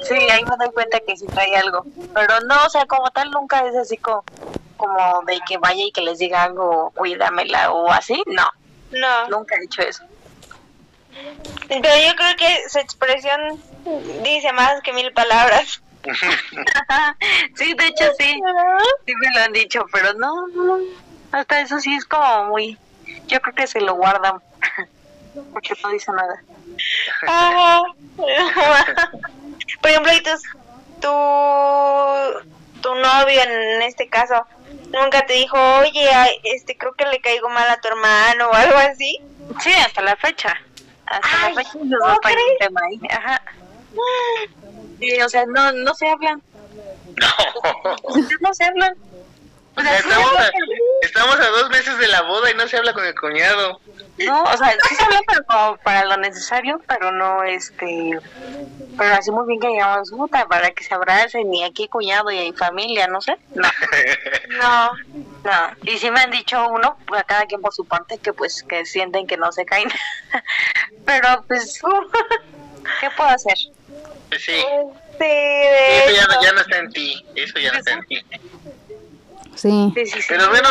Sí, 0.00 0.14
ahí 0.14 0.44
me 0.44 0.56
doy 0.56 0.70
cuenta 0.72 1.00
que 1.00 1.16
sí 1.16 1.26
trae 1.26 1.56
algo. 1.56 1.84
Pero 2.14 2.40
no, 2.42 2.66
o 2.66 2.70
sea, 2.70 2.84
como 2.86 3.10
tal, 3.10 3.30
nunca 3.30 3.66
es 3.66 3.74
así 3.76 3.96
como, 3.96 4.22
como 4.76 5.22
de 5.26 5.40
que 5.48 5.58
vaya 5.58 5.84
y 5.84 5.92
que 5.92 6.02
les 6.02 6.18
diga 6.18 6.44
algo, 6.44 6.90
cuídamela 6.94 7.72
o 7.72 7.90
así. 7.90 8.22
No, 8.26 8.48
No, 8.92 9.28
nunca 9.28 9.56
he 9.56 9.64
hecho 9.64 9.82
eso. 9.82 10.04
pero 11.68 11.80
yo 11.82 12.14
creo 12.16 12.36
que 12.36 12.68
su 12.68 12.78
expresión 12.78 13.40
dice 14.22 14.52
más 14.52 14.80
que 14.82 14.92
mil 14.92 15.12
palabras. 15.12 15.82
sí, 17.56 17.74
de 17.74 17.86
hecho 17.86 18.04
sí, 18.18 18.40
sí 19.06 19.14
me 19.16 19.30
lo 19.34 19.42
han 19.44 19.52
dicho, 19.52 19.84
pero 19.92 20.12
no, 20.14 20.46
no, 20.48 20.78
hasta 21.32 21.60
eso 21.60 21.78
sí 21.80 21.94
es 21.94 22.04
como 22.04 22.44
muy, 22.44 22.78
yo 23.26 23.40
creo 23.40 23.54
que 23.54 23.66
se 23.66 23.80
lo 23.80 23.94
guardan, 23.94 24.40
porque 25.52 25.74
no 25.82 25.90
dice 25.90 26.12
nada. 26.12 26.42
Ajá. 27.26 27.82
Por 29.80 29.90
ejemplo, 29.90 30.12
¿y 30.12 30.22
tus- 30.22 30.42
tu, 31.00 32.80
tu 32.82 32.94
novio 32.94 33.42
en 33.42 33.82
este 33.82 34.08
caso 34.08 34.46
nunca 34.92 35.26
te 35.26 35.34
dijo, 35.34 35.56
oye, 35.78 36.10
este 36.44 36.76
creo 36.76 36.94
que 36.94 37.06
le 37.06 37.20
caigo 37.20 37.48
mal 37.48 37.68
a 37.68 37.80
tu 37.80 37.88
hermano 37.88 38.48
o 38.48 38.54
algo 38.54 38.76
así? 38.78 39.18
Sí, 39.60 39.72
hasta 39.72 40.02
la 40.02 40.16
fecha, 40.16 40.56
hasta 41.06 41.46
Ay, 41.46 41.54
la 41.54 41.62
fecha 41.62 41.70
tema 42.58 42.80
ahí, 42.88 43.00
ajá. 43.10 43.42
Sí, 44.98 45.20
o 45.22 45.28
sea, 45.28 45.44
no, 45.46 45.72
no 45.72 45.94
se 45.94 46.08
hablan, 46.08 46.42
No. 47.16 47.96
no 48.40 48.54
se 48.54 48.64
hablan. 48.64 48.94
O 49.76 49.80
sea, 49.80 49.96
Estamos 49.96 50.32
a, 50.36 50.50
estamos 51.02 51.36
a 51.38 51.46
dos 51.50 51.70
meses 51.70 51.96
de 51.98 52.08
la 52.08 52.22
boda 52.22 52.50
y 52.50 52.54
no 52.54 52.66
se 52.66 52.76
habla 52.78 52.92
con 52.92 53.04
el 53.04 53.14
cuñado. 53.14 53.80
No, 54.26 54.42
o 54.42 54.56
sea, 54.56 54.72
sí 54.88 54.94
se 54.96 55.04
habla 55.04 55.20
pero 55.28 55.44
como 55.44 55.76
para 55.76 56.04
lo 56.04 56.16
necesario, 56.16 56.80
pero 56.88 57.12
no 57.12 57.44
este. 57.44 58.18
Pero 58.96 59.14
así 59.14 59.30
muy 59.30 59.46
bien 59.46 59.60
que 59.60 59.68
digamos, 59.68 60.10
puta, 60.10 60.46
para 60.48 60.72
que 60.72 60.82
se 60.82 60.92
abracen, 60.94 61.54
y 61.54 61.62
aquí 61.62 61.86
cuñado 61.86 62.28
y 62.32 62.38
hay 62.38 62.52
familia, 62.52 63.06
no 63.06 63.20
sé. 63.20 63.36
No, 63.54 63.68
No. 64.60 64.92
no. 65.44 65.76
Y 65.84 65.96
sí 65.98 66.10
me 66.10 66.22
han 66.22 66.32
dicho 66.32 66.66
uno, 66.70 66.98
pues, 67.06 67.20
a 67.20 67.24
cada 67.24 67.46
quien 67.46 67.60
por 67.60 67.72
su 67.72 67.84
parte, 67.84 68.18
que 68.18 68.32
pues 68.32 68.64
que 68.64 68.84
sienten 68.84 69.28
que 69.28 69.36
no 69.36 69.52
se 69.52 69.64
caen. 69.64 69.88
pero 71.06 71.44
pues, 71.46 71.80
¿qué 73.00 73.10
puedo 73.16 73.30
hacer? 73.30 73.54
Sí, 74.32 74.38
Sí, 75.20 75.24
de 75.24 75.98
eso 76.04 76.14
ya 76.14 76.26
no, 76.26 76.42
ya 76.42 76.52
no 76.52 76.60
está 76.60 76.78
en 76.78 76.90
ti, 76.90 77.24
eso 77.34 77.58
ya 77.58 77.72
no 77.72 77.78
está 77.78 77.92
en 77.92 78.00
ti. 78.02 78.20
Sí. 79.56 79.92
Sí, 79.94 80.06
sí, 80.06 80.20
sí. 80.22 80.26
Pero 80.28 80.48
bueno, 80.50 80.68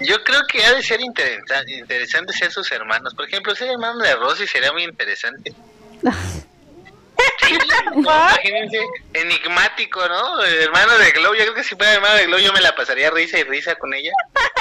yo 0.00 0.22
creo 0.22 0.40
que 0.46 0.64
ha 0.64 0.72
de 0.74 0.82
ser 0.82 1.00
interesa- 1.00 1.64
interesante 1.66 2.32
ser 2.32 2.52
sus 2.52 2.70
hermanos. 2.70 3.12
Por 3.14 3.26
ejemplo, 3.26 3.54
ser 3.56 3.70
hermano 3.70 3.98
de 4.04 4.14
Rosy 4.14 4.46
sería 4.46 4.72
muy 4.72 4.84
interesante. 4.84 5.52
Sí, 7.46 7.58
imagínense, 7.96 8.78
enigmático, 9.14 10.00
¿no? 10.08 10.42
El 10.42 10.54
hermano 10.62 10.96
de 10.98 11.10
Glow, 11.12 11.34
yo 11.34 11.42
creo 11.42 11.54
que 11.54 11.64
si 11.64 11.74
fuera 11.74 11.92
hermano 11.94 12.14
de 12.16 12.26
Glow 12.26 12.38
yo 12.38 12.52
me 12.52 12.60
la 12.60 12.74
pasaría 12.74 13.10
risa 13.10 13.38
y 13.38 13.44
risa 13.44 13.74
con 13.76 13.92
ella. 13.94 14.12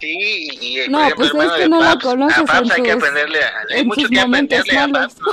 Sí, 0.00 0.46
y, 0.60 0.80
y, 0.82 0.88
No, 0.88 0.98
por 0.98 1.06
ejemplo, 1.08 1.16
pues 1.16 1.28
es 1.28 1.34
hermano 1.34 1.56
que 1.56 1.62
de 1.62 1.68
no 1.70 1.80
la 1.80 1.90
Paps, 1.94 2.04
conoces 2.04 2.38
a 2.38 2.44
Paps 2.44 2.66
en 2.68 2.70
hay 2.72 2.82
que 2.82 2.92
sus- 2.92 3.02
aprenderle, 3.02 3.42
a, 3.42 3.52
hay 3.74 3.84
mucho 3.84 4.08
que 4.08 4.20
momentos 4.20 4.58
aprenderle 4.60 4.78
a 4.78 4.86
malos. 4.86 5.14
Paps, 5.18 5.26
¿no? 5.26 5.32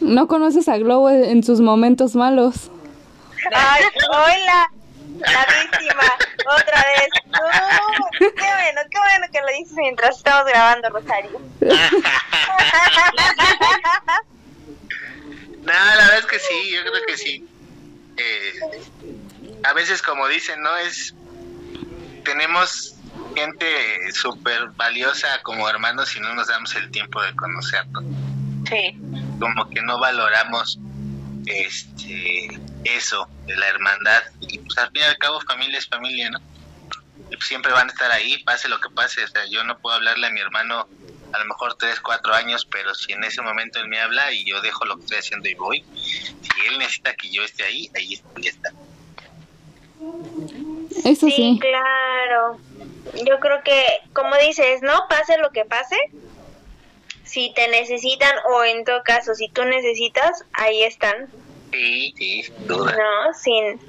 No 0.00 0.28
conoces 0.28 0.68
a 0.68 0.78
Glow 0.78 1.08
en 1.08 1.42
sus 1.42 1.60
momentos 1.60 2.14
malos. 2.14 2.70
Ay, 3.52 3.82
hola, 4.10 4.70
la 5.20 5.46
víctima, 5.62 6.02
otra 6.46 6.84
vez. 6.84 7.08
No, 7.26 7.38
qué 8.18 8.26
bueno, 8.28 8.80
qué 8.90 8.98
bueno 8.98 9.26
que 9.32 9.40
lo 9.40 9.46
dices 9.58 9.76
mientras 9.76 10.16
estamos 10.16 10.46
grabando, 10.46 10.88
Rosario. 10.90 11.40
No, 15.60 15.72
la 15.72 15.94
verdad 15.94 16.18
es 16.18 16.26
que 16.26 16.38
sí, 16.38 16.72
yo 16.74 16.80
creo 16.80 17.06
que 17.06 17.16
sí. 17.18 17.46
Eh, 18.16 18.60
a 19.62 19.72
veces, 19.74 20.02
como 20.02 20.26
dicen, 20.28 20.60
¿no? 20.62 20.76
Es. 20.78 21.14
Tenemos 22.24 22.94
gente 23.34 23.66
súper 24.12 24.68
valiosa 24.70 25.42
como 25.42 25.68
hermanos 25.68 26.16
y 26.16 26.20
no 26.20 26.34
nos 26.34 26.48
damos 26.48 26.74
el 26.76 26.90
tiempo 26.90 27.22
de 27.22 27.34
conocerlos. 27.36 28.04
Sí. 28.68 28.98
Como 29.38 29.68
que 29.70 29.82
no 29.82 29.98
valoramos 29.98 30.78
este 31.46 32.48
eso 32.84 33.28
de 33.46 33.56
la 33.56 33.68
hermandad. 33.68 34.22
Y 34.40 34.58
pues 34.58 34.76
al 34.78 34.90
fin 34.90 35.02
y 35.02 35.04
al 35.04 35.18
cabo, 35.18 35.40
familia 35.40 35.78
es 35.78 35.86
familia, 35.88 36.30
¿no? 36.30 36.38
Y 37.30 37.36
pues, 37.36 37.46
siempre 37.46 37.72
van 37.72 37.88
a 37.88 37.92
estar 37.92 38.10
ahí, 38.10 38.42
pase 38.44 38.68
lo 38.68 38.80
que 38.80 38.90
pase. 38.90 39.24
O 39.24 39.28
sea, 39.28 39.44
yo 39.46 39.62
no 39.64 39.78
puedo 39.78 39.96
hablarle 39.96 40.26
a 40.26 40.30
mi 40.30 40.40
hermano 40.40 40.88
a 41.32 41.38
lo 41.38 41.44
mejor 41.44 41.76
tres, 41.76 42.00
cuatro 42.00 42.34
años, 42.34 42.66
pero 42.66 42.94
si 42.94 43.12
en 43.12 43.22
ese 43.22 43.40
momento 43.40 43.78
él 43.78 43.88
me 43.88 44.00
habla 44.00 44.32
y 44.32 44.44
yo 44.44 44.60
dejo 44.62 44.84
lo 44.84 44.96
que 44.96 45.02
estoy 45.02 45.18
haciendo 45.18 45.48
y 45.48 45.54
voy, 45.54 45.84
si 45.94 46.66
él 46.66 46.78
necesita 46.78 47.14
que 47.14 47.30
yo 47.30 47.44
esté 47.44 47.64
ahí, 47.64 47.90
ahí 47.94 48.14
estoy, 48.14 48.48
está. 48.48 48.70
Eso 51.04 51.26
Sí, 51.26 51.32
sí. 51.32 51.60
claro. 51.60 52.58
Yo 53.26 53.38
creo 53.38 53.62
que, 53.62 53.84
como 54.12 54.34
dices, 54.36 54.82
no 54.82 55.06
pase 55.08 55.38
lo 55.38 55.50
que 55.50 55.64
pase, 55.64 55.96
si 57.30 57.52
te 57.54 57.68
necesitan 57.68 58.34
o 58.52 58.64
en 58.64 58.84
todo 58.84 59.02
caso, 59.04 59.34
si 59.34 59.48
tú 59.48 59.64
necesitas, 59.64 60.44
ahí 60.52 60.82
están, 60.82 61.28
Sí, 61.72 62.12
sí, 62.16 62.52
duda. 62.66 62.96
¿no? 62.96 63.32
Sin, 63.34 63.80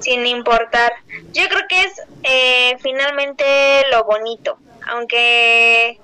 sin 0.00 0.26
importar. 0.26 0.92
Yo 1.32 1.48
creo 1.48 1.62
que 1.68 1.84
es 1.84 1.92
eh, 2.24 2.76
finalmente 2.80 3.44
lo 3.92 4.02
bonito, 4.02 4.58
aunque, 4.88 6.00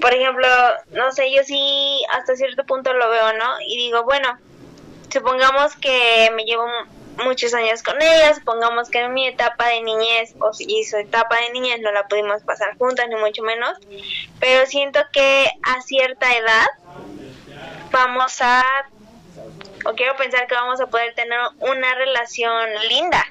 por 0.00 0.14
ejemplo, 0.14 0.48
no 0.92 1.12
sé, 1.12 1.30
yo 1.30 1.42
sí 1.44 2.02
hasta 2.18 2.36
cierto 2.36 2.64
punto 2.64 2.94
lo 2.94 3.10
veo, 3.10 3.34
¿no? 3.34 3.60
Y 3.66 3.76
digo, 3.76 4.04
bueno, 4.04 4.38
supongamos 5.12 5.76
que 5.76 6.30
me 6.34 6.44
llevo 6.44 6.64
muchos 7.24 7.54
años 7.54 7.82
con 7.82 8.00
ella, 8.00 8.34
supongamos 8.34 8.88
que 8.90 9.00
en 9.00 9.12
mi 9.12 9.26
etapa 9.26 9.68
de 9.68 9.82
niñez 9.82 10.34
o 10.40 10.52
si 10.52 10.84
su 10.84 10.96
etapa 10.96 11.36
de 11.36 11.50
niñez 11.50 11.80
no 11.80 11.92
la 11.92 12.06
pudimos 12.06 12.42
pasar 12.42 12.76
juntas, 12.78 13.06
ni 13.08 13.16
mucho 13.16 13.42
menos, 13.42 13.78
pero 14.40 14.66
siento 14.66 15.00
que 15.12 15.50
a 15.62 15.82
cierta 15.82 16.36
edad 16.36 16.66
vamos 17.90 18.40
a, 18.40 18.64
o 19.84 19.94
quiero 19.94 20.16
pensar 20.16 20.46
que 20.46 20.54
vamos 20.54 20.80
a 20.80 20.86
poder 20.86 21.14
tener 21.14 21.38
una 21.60 21.94
relación 21.94 22.68
linda, 22.88 23.24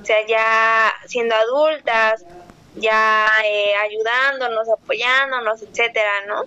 o 0.00 0.04
sea, 0.04 0.26
ya 0.26 0.92
siendo 1.06 1.34
adultas, 1.34 2.24
ya 2.76 3.28
eh, 3.44 3.74
ayudándonos, 3.76 4.68
apoyándonos, 4.68 5.62
etcétera, 5.62 6.26
¿no? 6.26 6.44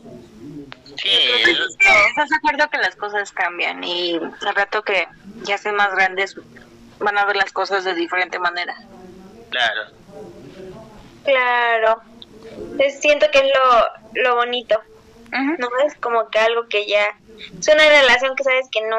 Sí, 1.02 1.10
Sí, 1.10 1.90
¿Estás 2.10 2.30
de 2.30 2.36
acuerdo 2.36 2.70
que 2.70 2.78
las 2.80 2.96
cosas 2.96 3.32
cambian 3.32 3.84
y 3.84 4.16
al 4.16 4.56
rato 4.56 4.82
que 4.84 5.08
ya 5.44 5.58
sean 5.58 5.76
más 5.76 5.92
grandes 5.94 6.36
van 7.00 7.18
a 7.18 7.26
ver 7.26 7.36
las 7.36 7.52
cosas 7.52 7.84
de 7.84 7.94
diferente 7.94 8.40
manera? 8.40 8.76
claro. 9.50 9.82
Claro. 11.24 12.02
Es- 12.80 13.00
siento 13.02 13.26
que 13.32 13.40
es 13.40 13.46
lo, 13.46 14.24
lo 14.24 14.36
bonito. 14.36 14.80
No 15.32 15.68
es 15.86 15.94
como 16.00 16.30
que 16.30 16.40
algo 16.40 16.68
que 16.70 16.88
ya... 16.88 17.04
Es 17.60 17.68
una 17.68 17.88
relación 17.88 18.36
que 18.36 18.44
sabes 18.44 18.68
que 18.72 18.82
no... 18.82 18.96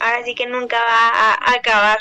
Ahora 0.00 0.24
sí 0.24 0.34
que 0.34 0.46
nunca 0.46 0.78
va 0.78 1.08
a, 1.08 1.34
a 1.34 1.54
acabar. 1.56 1.98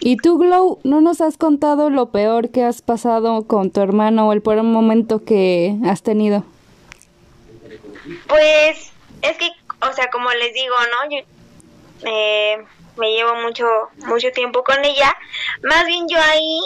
¿Y 0.00 0.16
tú, 0.16 0.38
Glow, 0.38 0.80
no 0.82 1.00
nos 1.00 1.20
has 1.20 1.36
contado 1.38 1.90
lo 1.90 2.10
peor 2.10 2.50
que 2.50 2.64
has 2.64 2.82
pasado 2.82 3.46
con 3.46 3.70
tu 3.70 3.80
hermano 3.80 4.28
o 4.28 4.32
el 4.32 4.42
peor 4.42 4.62
momento 4.64 5.24
que 5.24 5.76
has 5.86 6.02
tenido? 6.02 6.44
Pues 8.26 8.92
es 9.22 9.36
que, 9.38 9.50
o 9.80 9.92
sea, 9.92 10.08
como 10.10 10.30
les 10.32 10.54
digo, 10.54 10.74
¿no? 10.76 11.10
Yo 11.10 11.24
eh, 12.10 12.64
me 12.96 13.12
llevo 13.12 13.34
mucho 13.36 13.66
mucho 14.06 14.30
tiempo 14.32 14.62
con 14.62 14.84
ella. 14.84 15.14
Más 15.62 15.86
bien 15.86 16.06
yo 16.08 16.18
ahí 16.20 16.60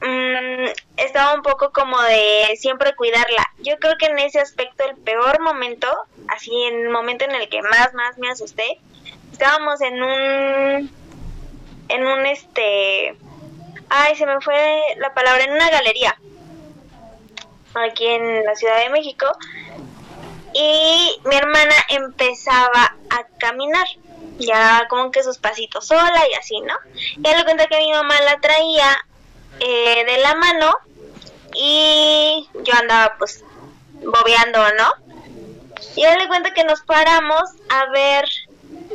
mm, 0.00 0.66
estaba 0.96 1.34
un 1.34 1.42
poco 1.42 1.72
como 1.72 2.00
de 2.02 2.56
siempre 2.56 2.94
cuidarla. 2.94 3.50
Yo 3.58 3.76
creo 3.78 3.96
que 3.98 4.06
en 4.06 4.18
ese 4.18 4.40
aspecto 4.40 4.84
el 4.84 4.96
peor 4.96 5.40
momento, 5.40 5.88
así 6.28 6.50
en 6.64 6.82
el 6.82 6.90
momento 6.90 7.24
en 7.24 7.32
el 7.32 7.48
que 7.48 7.62
más 7.62 7.94
más 7.94 8.18
me 8.18 8.28
asusté, 8.28 8.78
estábamos 9.32 9.80
en 9.80 10.02
un 10.02 10.90
en 11.88 12.06
un 12.06 12.26
este 12.26 13.16
ay, 13.88 14.16
se 14.16 14.26
me 14.26 14.40
fue 14.40 14.82
la 14.96 15.14
palabra 15.14 15.44
en 15.44 15.52
una 15.52 15.70
galería 15.70 16.16
aquí 17.74 18.06
en 18.06 18.44
la 18.44 18.54
Ciudad 18.54 18.78
de 18.78 18.90
México 18.90 19.26
y 20.58 21.20
mi 21.24 21.36
hermana 21.36 21.74
empezaba 21.90 22.96
a 23.10 23.24
caminar, 23.38 23.86
ya 24.38 24.86
como 24.88 25.10
que 25.10 25.22
sus 25.22 25.36
pasitos 25.36 25.86
sola 25.86 26.22
y 26.30 26.34
así, 26.34 26.58
¿no? 26.62 26.74
Y 26.94 27.36
le 27.36 27.44
cuenta 27.44 27.66
que 27.66 27.78
mi 27.78 27.92
mamá 27.92 28.14
la 28.22 28.40
traía 28.40 28.96
eh, 29.60 30.04
de 30.06 30.18
la 30.18 30.34
mano 30.34 30.72
y 31.54 32.48
yo 32.62 32.72
andaba 32.80 33.16
pues 33.18 33.44
bobeando, 34.02 34.60
¿no? 34.78 34.92
Y 35.94 36.04
él 36.04 36.18
le 36.18 36.28
cuenta 36.28 36.54
que 36.54 36.64
nos 36.64 36.80
paramos 36.80 37.50
a 37.68 37.90
ver, 37.90 38.26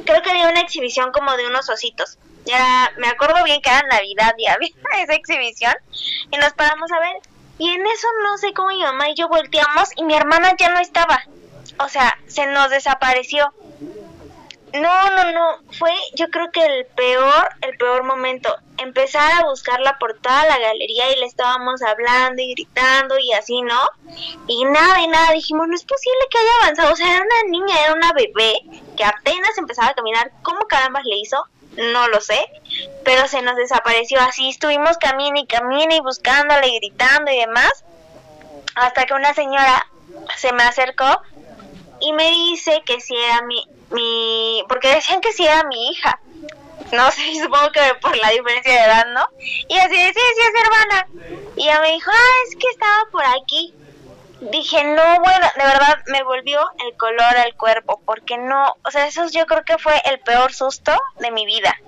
creo 0.03 0.21
que 0.23 0.31
había 0.31 0.49
una 0.49 0.61
exhibición 0.61 1.11
como 1.11 1.37
de 1.37 1.45
unos 1.45 1.69
ositos. 1.69 2.17
Ya 2.45 2.91
me 2.97 3.07
acuerdo 3.07 3.43
bien 3.43 3.61
que 3.61 3.69
era 3.69 3.83
Navidad 3.83 4.33
y 4.35 4.47
había 4.47 4.71
esa 5.03 5.13
exhibición 5.13 5.75
y 6.31 6.37
nos 6.37 6.53
paramos 6.53 6.91
a 6.91 6.99
ver 6.99 7.17
y 7.59 7.69
en 7.69 7.85
eso 7.85 8.07
no 8.23 8.39
sé 8.39 8.51
cómo 8.53 8.69
mi 8.69 8.81
mamá 8.81 9.11
y 9.11 9.13
yo 9.13 9.27
volteamos 9.27 9.89
y 9.95 10.03
mi 10.03 10.15
hermana 10.15 10.55
ya 10.57 10.69
no 10.69 10.79
estaba. 10.79 11.23
O 11.79 11.89
sea, 11.89 12.17
se 12.27 12.45
nos 12.47 12.69
desapareció. 12.69 13.53
No, 14.73 15.09
no, 15.09 15.31
no, 15.33 15.57
fue 15.77 15.91
yo 16.15 16.29
creo 16.29 16.49
que 16.51 16.65
el 16.65 16.85
peor, 16.85 17.49
el 17.61 17.77
peor 17.77 18.03
momento. 18.03 18.55
Empezar 18.77 19.31
a 19.33 19.45
buscarla 19.45 19.99
por 19.99 20.17
toda 20.19 20.45
la 20.45 20.57
galería 20.57 21.11
y 21.11 21.19
le 21.19 21.25
estábamos 21.25 21.81
hablando 21.83 22.41
y 22.41 22.53
gritando 22.53 23.19
y 23.19 23.33
así, 23.33 23.61
¿no? 23.61 23.79
Y 24.47 24.63
nada, 24.65 25.01
y 25.01 25.07
nada, 25.07 25.33
dijimos, 25.33 25.67
no 25.67 25.75
es 25.75 25.83
posible 25.83 26.19
que 26.31 26.37
haya 26.37 26.51
avanzado. 26.63 26.93
O 26.93 26.95
sea, 26.95 27.15
era 27.15 27.23
una 27.23 27.49
niña, 27.49 27.83
era 27.83 27.93
una 27.93 28.13
bebé 28.13 28.55
que 28.95 29.03
apenas 29.03 29.57
empezaba 29.57 29.89
a 29.89 29.93
caminar. 29.93 30.31
¿Cómo 30.41 30.61
caramba 30.67 31.01
le 31.03 31.17
hizo? 31.17 31.45
No 31.75 32.07
lo 32.07 32.21
sé, 32.21 32.39
pero 33.03 33.27
se 33.27 33.41
nos 33.41 33.55
desapareció 33.55 34.19
así. 34.21 34.49
Estuvimos 34.49 34.97
camino 34.97 35.39
y 35.39 35.47
camino 35.47 35.93
y 35.93 35.99
buscándola 35.99 36.65
y 36.65 36.77
gritando 36.77 37.31
y 37.31 37.39
demás. 37.39 37.83
Hasta 38.75 39.05
que 39.05 39.13
una 39.13 39.33
señora 39.33 39.85
se 40.37 40.53
me 40.53 40.63
acercó 40.63 41.21
y 42.01 42.13
me 42.13 42.29
dice 42.31 42.81
que 42.85 42.99
si 42.99 43.15
era 43.15 43.41
mi, 43.43 43.67
mi, 43.91 44.63
porque 44.67 44.95
decían 44.95 45.21
que 45.21 45.31
si 45.31 45.45
era 45.45 45.63
mi 45.63 45.89
hija. 45.89 46.19
No 46.91 47.09
sé, 47.11 47.21
supongo 47.41 47.71
que 47.71 47.81
por 48.01 48.15
la 48.17 48.29
diferencia 48.29 48.73
de 48.73 48.79
edad, 48.79 49.05
¿no? 49.13 49.27
Y 49.39 49.77
así 49.77 49.95
decía, 49.95 50.13
sí, 50.13 50.41
es 50.41 50.53
mi 50.53 50.59
hermana. 50.59 51.07
Y 51.55 51.63
ella 51.63 51.81
me 51.81 51.91
dijo, 51.91 52.11
ah, 52.11 52.47
es 52.47 52.55
que 52.55 52.67
estaba 52.69 53.05
por 53.11 53.23
aquí. 53.25 53.73
Dije, 54.41 54.83
no, 54.83 55.19
bueno, 55.21 55.47
de 55.55 55.63
verdad 55.63 55.99
me 56.07 56.23
volvió 56.23 56.59
el 56.87 56.97
color 56.97 57.37
al 57.37 57.55
cuerpo, 57.55 58.01
porque 58.05 58.39
no, 58.39 58.75
o 58.83 58.89
sea, 58.89 59.05
eso 59.05 59.27
yo 59.27 59.45
creo 59.45 59.63
que 59.63 59.77
fue 59.77 60.01
el 60.05 60.19
peor 60.19 60.51
susto 60.51 60.91
de 61.19 61.29
mi 61.29 61.45
vida. 61.45 61.79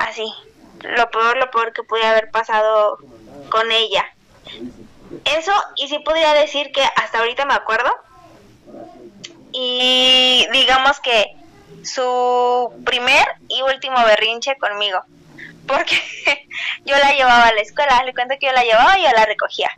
Así, 0.00 0.34
lo 0.80 1.08
peor, 1.10 1.36
lo 1.36 1.50
peor 1.52 1.72
que 1.72 1.84
pude 1.84 2.04
haber 2.04 2.32
pasado 2.32 2.98
con 3.50 3.70
ella. 3.70 4.04
Eso, 5.24 5.52
y 5.76 5.86
sí 5.86 6.00
podría 6.00 6.34
decir 6.34 6.72
que 6.72 6.82
hasta 6.82 7.20
ahorita 7.20 7.44
me 7.44 7.54
acuerdo, 7.54 7.94
y 9.56 10.46
digamos 10.52 10.98
que 10.98 11.36
su 11.84 12.82
primer 12.84 13.24
y 13.48 13.62
último 13.62 14.04
berrinche 14.04 14.56
conmigo. 14.56 15.00
Porque 15.68 15.96
yo 16.84 16.98
la 16.98 17.12
llevaba 17.12 17.46
a 17.46 17.54
la 17.54 17.60
escuela, 17.60 18.02
le 18.04 18.12
cuento 18.12 18.34
que 18.38 18.46
yo 18.46 18.52
la 18.52 18.64
llevaba 18.64 18.98
y 18.98 19.04
yo 19.04 19.10
la 19.14 19.24
recogía. 19.26 19.70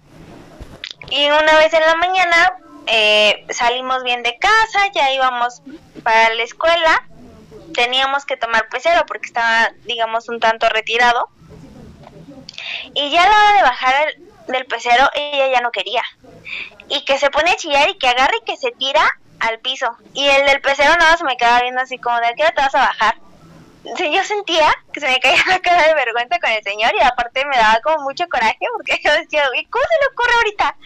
Y 1.11 1.27
una 1.27 1.59
vez 1.59 1.75
en 1.75 1.83
la 1.83 1.95
mañana 1.97 2.55
eh, 2.87 3.47
salimos 3.51 4.03
bien 4.03 4.23
de 4.23 4.39
casa, 4.39 4.91
ya 4.95 5.13
íbamos 5.13 5.61
para 6.03 6.33
la 6.33 6.43
escuela, 6.43 7.07
teníamos 7.75 8.25
que 8.25 8.39
tomar 8.39 8.71
pecero 8.71 9.05
porque 9.07 9.27
estaba, 9.27 9.73
digamos, 9.85 10.31
un 10.31 10.41
tanto 10.41 10.71
retirado. 10.71 11.29
Y 12.95 13.11
ya 13.11 13.25
a 13.25 13.29
la 13.29 13.37
hora 13.37 13.57
de 13.57 13.63
bajar 13.63 14.15
del 14.49 14.65
pecero, 14.65 15.11
ella 15.15 15.49
ya 15.53 15.61
no 15.61 15.71
quería. 15.71 16.03
Y 16.89 17.05
que 17.05 17.19
se 17.19 17.31
pone 17.31 17.51
a 17.51 17.57
chillar 17.57 17.91
y 17.91 17.99
que 17.99 18.09
agarra 18.09 18.33
y 18.41 18.45
que 18.45 18.57
se 18.57 18.71
tira 18.73 19.03
al 19.41 19.59
piso. 19.61 19.97
Y 20.15 20.27
el 20.27 20.47
del 20.47 20.61
pecero 20.61 20.95
nada 20.97 21.17
se 21.17 21.25
me 21.25 21.37
quedaba 21.37 21.63
viendo 21.63 21.81
así 21.81 21.99
como, 21.99 22.19
¿de 22.21 22.35
qué 22.37 22.45
te 22.45 22.63
vas 22.63 22.75
a 22.75 22.81
bajar? 22.81 23.17
yo 23.95 24.25
sentía 24.25 24.75
que 24.93 25.01
se 25.01 25.07
me 25.07 25.21
caía 25.21 25.43
la 25.47 25.61
cara 25.61 25.87
de 25.87 25.95
vergüenza 25.95 26.39
con 26.41 26.51
el 26.51 26.63
señor 26.63 26.93
y 26.99 27.05
aparte 27.05 27.45
me 27.47 27.57
daba 27.57 27.81
como 27.83 28.03
mucho 28.03 28.29
coraje 28.29 28.59
porque 28.73 29.01
yo 29.05 29.13
decía, 29.13 29.45
¿y 29.57 29.65
cómo 29.67 29.85
se 29.85 30.01
le 30.01 30.13
ocurre 30.13 30.35
ahorita? 30.35 30.77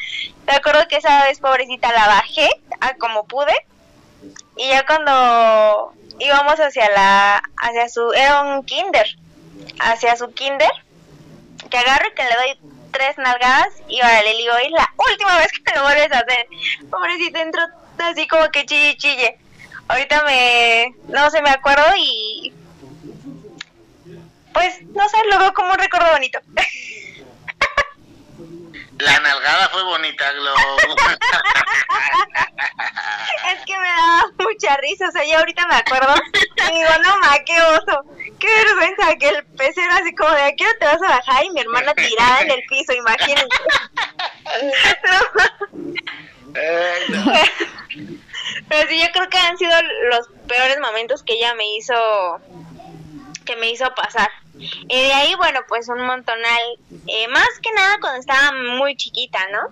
Me 0.46 0.52
acuerdo 0.54 0.88
que 0.88 0.96
esa 0.96 1.24
vez, 1.24 1.40
pobrecita, 1.40 1.92
la 1.92 2.06
bajé 2.06 2.48
a 2.80 2.94
como 2.94 3.24
pude 3.26 3.54
y 4.56 4.68
ya 4.68 4.84
cuando 4.84 5.94
íbamos 6.18 6.60
hacia 6.60 6.90
la, 6.90 7.42
hacia 7.56 7.88
su, 7.88 8.12
era 8.12 8.42
un 8.42 8.64
kinder, 8.64 9.06
hacia 9.78 10.16
su 10.16 10.32
kinder, 10.32 10.70
que 11.70 11.78
agarro 11.78 12.08
y 12.08 12.14
que 12.14 12.24
le 12.24 12.34
doy 12.34 12.60
tres 12.90 13.16
nalgadas 13.16 13.72
y 13.88 14.00
ahora 14.00 14.22
le 14.22 14.36
digo, 14.36 14.54
es 14.56 14.70
la 14.72 14.92
última 14.96 15.38
vez 15.38 15.52
que 15.52 15.74
lo 15.74 15.82
vuelves 15.82 16.12
a 16.12 16.18
hacer. 16.18 16.46
Pobrecita, 16.90 17.40
entró 17.40 17.62
así 17.98 18.28
como 18.28 18.50
que 18.50 18.66
chille, 18.66 18.96
chille. 18.96 19.38
Ahorita 19.88 20.22
me, 20.24 20.94
no 21.08 21.30
sé, 21.30 21.42
me 21.42 21.50
acuerdo 21.50 21.84
y 21.96 22.52
pues, 24.52 24.82
no 24.94 25.08
sé, 25.08 25.16
lo 25.30 25.38
veo 25.38 25.54
como 25.54 25.72
un 25.72 25.78
recuerdo 25.78 26.10
bonito. 26.12 26.38
La 28.98 29.18
nalgada 29.20 29.68
fue 29.70 29.82
bonita, 29.82 30.30
Glo. 30.32 30.54
es 33.54 33.64
que 33.64 33.78
me 33.78 33.88
daba 33.88 34.24
mucha 34.38 34.76
risa, 34.76 35.08
o 35.08 35.12
sea, 35.12 35.24
yo 35.24 35.38
ahorita 35.38 35.66
me 35.66 35.76
acuerdo 35.76 36.14
y 36.70 36.74
digo, 36.74 36.90
no 37.02 37.16
ma, 37.18 37.38
qué 37.46 37.58
oso, 37.62 38.04
qué 38.38 38.46
vergüenza 38.46 39.16
que 39.18 39.30
el 39.30 39.42
pez 39.56 39.78
era 39.78 39.96
así 39.96 40.14
como 40.14 40.32
de 40.32 40.42
aquí 40.42 40.64
no 40.64 40.74
te 40.78 40.84
vas 40.84 41.00
a 41.00 41.16
bajar 41.16 41.46
y 41.46 41.50
mi 41.50 41.60
hermana 41.60 41.94
tirada 41.94 42.42
en 42.42 42.50
el 42.50 42.62
piso, 42.68 42.92
imagínate. 42.92 43.48
Pero 48.68 48.88
sí, 48.88 49.00
yo 49.00 49.06
creo 49.12 49.28
que 49.28 49.38
han 49.38 49.58
sido 49.58 49.72
los 50.10 50.28
peores 50.46 50.78
momentos 50.80 51.22
que 51.22 51.34
ella 51.34 51.54
me 51.54 51.76
hizo 51.76 51.94
que 53.44 53.56
me 53.56 53.70
hizo 53.70 53.92
pasar. 53.94 54.30
Y 54.88 55.02
de 55.02 55.12
ahí, 55.12 55.34
bueno, 55.36 55.60
pues 55.68 55.88
un 55.88 56.00
montonal, 56.02 56.78
eh, 57.06 57.28
más 57.28 57.48
que 57.62 57.72
nada 57.72 57.96
cuando 58.00 58.20
estaba 58.20 58.52
muy 58.52 58.96
chiquita, 58.96 59.38
¿no? 59.50 59.70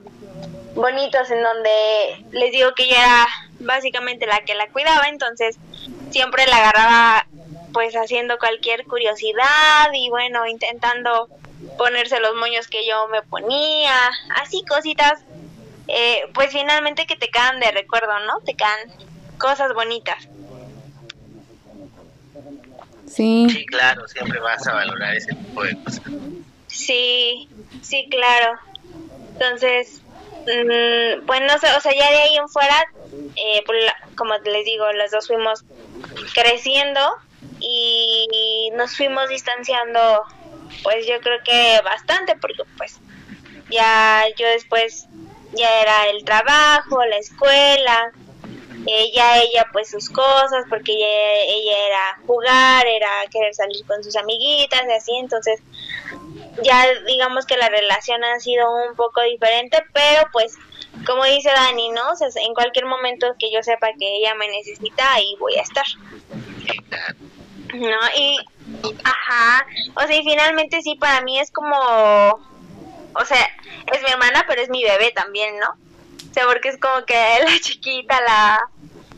Bonitos 0.75 1.31
en 1.31 1.43
donde 1.43 2.25
les 2.33 2.53
digo 2.53 2.75
que 2.75 2.89
yo 2.89 2.97
era 2.97 3.27
básicamente 3.61 4.27
la 4.27 4.41
que 4.45 4.55
la 4.55 4.69
cuidaba, 4.69 5.09
entonces 5.09 5.57
siempre 6.11 6.47
la 6.47 6.57
agarraba 6.57 7.27
pues 7.73 7.95
haciendo 7.95 8.39
cualquier 8.39 8.85
curiosidad 8.85 9.91
y 9.93 10.09
bueno, 10.09 10.47
intentando 10.47 11.29
ponerse 11.77 12.21
los 12.21 12.35
moños 12.35 12.69
que 12.69 12.87
yo 12.87 13.09
me 13.09 13.23
ponía, 13.23 13.95
así 14.37 14.65
cositas 14.67 15.21
eh, 15.89 16.23
pues 16.35 16.53
finalmente 16.53 17.07
que 17.07 17.17
te 17.17 17.29
quedan 17.29 17.61
de 17.61 17.71
recuerdo, 17.71 18.19
¿no? 18.27 18.41
Te 18.45 18.55
quedan 18.55 18.79
cosas 19.39 19.73
bonitas. 19.75 20.29
Sí. 23.07 23.47
Sí, 23.51 23.67
claro, 23.67 24.07
siempre 24.07 24.39
vas 24.39 24.67
a 24.67 24.75
valorar 24.75 25.15
ese 25.15 25.35
tipo 25.35 25.65
de 25.65 25.77
cosas. 25.83 26.03
Sí, 26.67 27.49
sí, 27.83 28.07
claro. 28.11 28.59
Entonces, 29.33 30.03
mmm, 30.47 31.27
pues 31.27 31.41
no 31.41 31.59
sé, 31.59 31.69
o 31.77 31.81
sea, 31.81 31.93
ya 31.95 32.11
de 32.11 32.19
ahí 32.19 32.37
en 32.37 32.49
fuera, 32.49 32.85
eh, 33.37 33.65
como 34.15 34.35
les 34.45 34.65
digo, 34.65 34.93
los 34.93 35.11
dos 35.11 35.27
fuimos 35.27 35.65
creciendo 36.35 37.01
y 37.61 38.71
nos 38.75 38.97
fuimos 38.97 39.29
distanciando, 39.29 40.23
pues 40.83 41.07
yo 41.07 41.21
creo 41.21 41.39
que 41.45 41.81
bastante, 41.83 42.37
porque 42.37 42.63
pues 42.77 42.99
ya 43.71 44.25
yo 44.39 44.47
después 44.49 45.07
ya 45.53 45.81
era 45.81 46.07
el 46.09 46.25
trabajo, 46.25 47.05
la 47.05 47.17
escuela, 47.17 48.13
eh, 48.87 49.13
ya 49.15 49.39
ella 49.39 49.67
pues 49.73 49.91
sus 49.91 50.09
cosas, 50.09 50.65
porque 50.69 50.93
ella, 50.93 51.41
ella 51.47 51.87
era 51.87 52.21
jugar, 52.27 52.87
era 52.87 53.09
querer 53.31 53.55
salir 53.55 53.85
con 53.87 54.03
sus 54.03 54.17
amiguitas 54.17 54.83
y 54.89 54.93
así, 54.93 55.17
entonces 55.17 55.61
ya 56.63 56.87
digamos 57.07 57.47
que 57.47 57.57
la 57.57 57.69
relación 57.69 58.25
ha 58.25 58.41
sido 58.41 58.71
un 58.89 58.97
poco 58.97 59.23
diferente, 59.23 59.83
pero 59.93 60.23
pues 60.33 60.57
como 61.07 61.25
dice 61.25 61.51
Dani, 61.51 61.91
¿no? 61.91 62.11
O 62.11 62.17
sea, 62.17 62.29
en 62.43 62.55
cualquier 62.55 62.87
momento 62.87 63.27
que 63.39 63.51
yo 63.53 63.63
sepa 63.63 63.89
que 63.99 64.17
ella 64.17 64.35
me 64.35 64.49
necesita, 64.49 65.13
ahí 65.15 65.37
voy 65.39 65.57
a 65.57 65.63
estar. 65.63 65.87
¿No? 67.75 67.99
Y, 68.17 68.39
ajá, 69.05 69.67
o 69.95 70.01
sea, 70.07 70.17
y 70.17 70.25
finalmente 70.25 70.81
sí, 70.83 70.97
para 70.97 71.21
mí 71.21 71.39
es 71.39 71.51
como, 71.51 71.77
o 73.21 73.25
sea, 73.25 73.49
es 73.93 74.03
mi 74.03 74.11
hermana, 74.11 74.45
pero 74.49 74.63
es 74.63 74.69
mi 74.69 74.83
bebé 74.85 75.11
también, 75.13 75.59
¿no? 75.59 75.71
O 76.31 76.35
sea, 76.35 76.47
porque 76.47 76.69
es 76.69 76.79
como 76.79 77.05
que 77.05 77.15
la 77.45 77.59
chiquita, 77.61 78.21
la, 78.21 78.69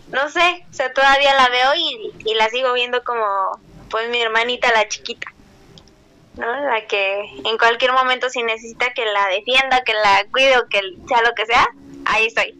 no 0.08 0.28
sé, 0.30 0.66
o 0.70 0.74
sea, 0.74 0.92
todavía 0.92 1.34
la 1.34 1.48
veo 1.48 1.74
y, 1.76 2.12
y 2.24 2.34
la 2.34 2.48
sigo 2.48 2.72
viendo 2.72 3.02
como, 3.04 3.60
pues 3.90 4.08
mi 4.08 4.20
hermanita, 4.20 4.72
la 4.72 4.88
chiquita. 4.88 5.28
¿no? 6.36 6.46
La 6.64 6.86
que 6.86 7.20
en 7.44 7.58
cualquier 7.58 7.92
momento 7.92 8.30
si 8.30 8.42
necesita 8.42 8.92
que 8.94 9.04
la 9.04 9.28
defienda, 9.28 9.82
que 9.84 9.92
la 9.92 10.24
cuide 10.30 10.58
o 10.58 10.68
que 10.68 10.80
sea 11.08 11.22
lo 11.22 11.34
que 11.34 11.46
sea, 11.46 11.68
ahí 12.06 12.26
estoy. 12.26 12.54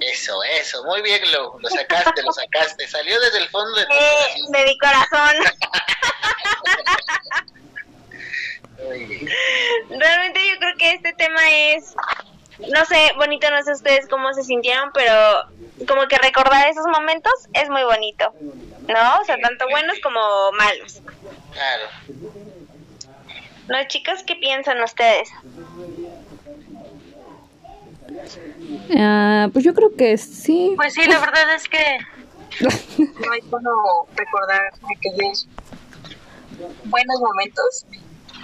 Eso, 0.00 0.42
eso, 0.58 0.82
muy 0.84 1.02
bien 1.02 1.20
lo, 1.30 1.58
lo 1.60 1.68
sacaste, 1.68 2.22
lo 2.22 2.32
sacaste, 2.32 2.88
salió 2.88 3.20
desde 3.20 3.38
el 3.38 3.48
fondo 3.50 3.78
de 3.78 3.84
tu 3.84 3.92
eh, 3.92 3.98
corazón. 3.98 4.52
De 4.52 4.64
mi 4.64 4.78
corazón. 4.78 5.36
Realmente 8.90 10.40
yo 10.48 10.58
creo 10.58 10.76
que 10.78 10.92
este 10.92 11.12
tema 11.14 11.40
es, 11.50 11.94
no 12.58 12.84
sé, 12.84 13.12
bonito, 13.16 13.50
no 13.50 13.62
sé 13.62 13.72
ustedes 13.72 14.08
cómo 14.08 14.32
se 14.32 14.42
sintieron, 14.42 14.90
pero 14.92 15.14
como 15.86 16.06
que 16.08 16.18
recordar 16.18 16.68
esos 16.68 16.86
momentos 16.86 17.32
es 17.52 17.68
muy 17.70 17.82
bonito, 17.84 18.32
¿no? 18.88 19.20
O 19.20 19.24
sea, 19.24 19.38
tanto 19.38 19.66
buenos 19.70 19.98
como 20.00 20.20
malos. 20.52 21.00
Claro. 21.52 21.84
¿No, 23.68 23.76
chicos? 23.86 24.22
¿Qué 24.24 24.34
piensan 24.36 24.82
ustedes? 24.82 25.28
Ah, 28.98 29.48
pues 29.52 29.64
yo 29.64 29.72
creo 29.74 29.94
que 29.96 30.18
sí. 30.18 30.72
Pues 30.76 30.94
sí, 30.94 31.04
la 31.06 31.20
verdad 31.20 31.54
es 31.54 31.68
que 31.68 31.98
no 32.98 33.32
hay 33.32 33.40
como 33.42 34.08
recordar 34.16 34.72
aquellos 34.96 35.46
buenos 36.84 37.20
momentos 37.20 37.86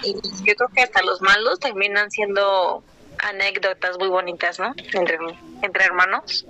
y 0.03 0.13
yo 0.13 0.55
creo 0.55 0.69
que 0.73 0.81
hasta 0.81 1.01
los 1.03 1.21
malos 1.21 1.59
terminan 1.59 2.09
siendo 2.11 2.83
anécdotas 3.19 3.97
muy 3.97 4.09
bonitas, 4.09 4.59
¿no? 4.59 4.73
Entre, 4.93 5.17
entre 5.61 5.85
hermanos. 5.85 6.45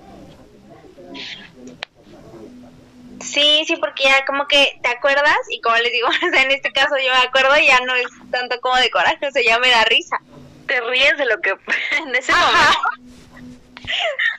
Sí, 3.20 3.64
sí, 3.68 3.76
porque 3.78 4.04
ya 4.04 4.26
como 4.26 4.48
que 4.48 4.80
te 4.82 4.90
acuerdas 4.90 5.38
y 5.50 5.60
como 5.62 5.76
les 5.78 5.92
digo, 5.92 6.08
o 6.28 6.32
sea, 6.32 6.44
en 6.44 6.52
este 6.52 6.72
caso 6.72 6.96
yo 6.98 7.12
me 7.14 7.28
acuerdo 7.28 7.58
y 7.58 7.68
ya 7.68 7.80
no 7.82 7.96
es 7.96 8.08
tanto 8.32 8.60
como 8.62 8.76
de 8.78 8.90
coraje, 8.90 9.28
o 9.28 9.32
sea, 9.32 9.42
ya 9.44 9.60
me 9.60 9.70
da 9.70 9.84
risa. 9.86 10.18
Te 10.68 10.82
ríes 10.82 11.18
de 11.18 11.26
lo 11.26 11.40
que 11.40 11.56
en 11.98 12.16
ese 12.16 12.32
Ajá. 12.32 12.46
momento. 12.46 12.80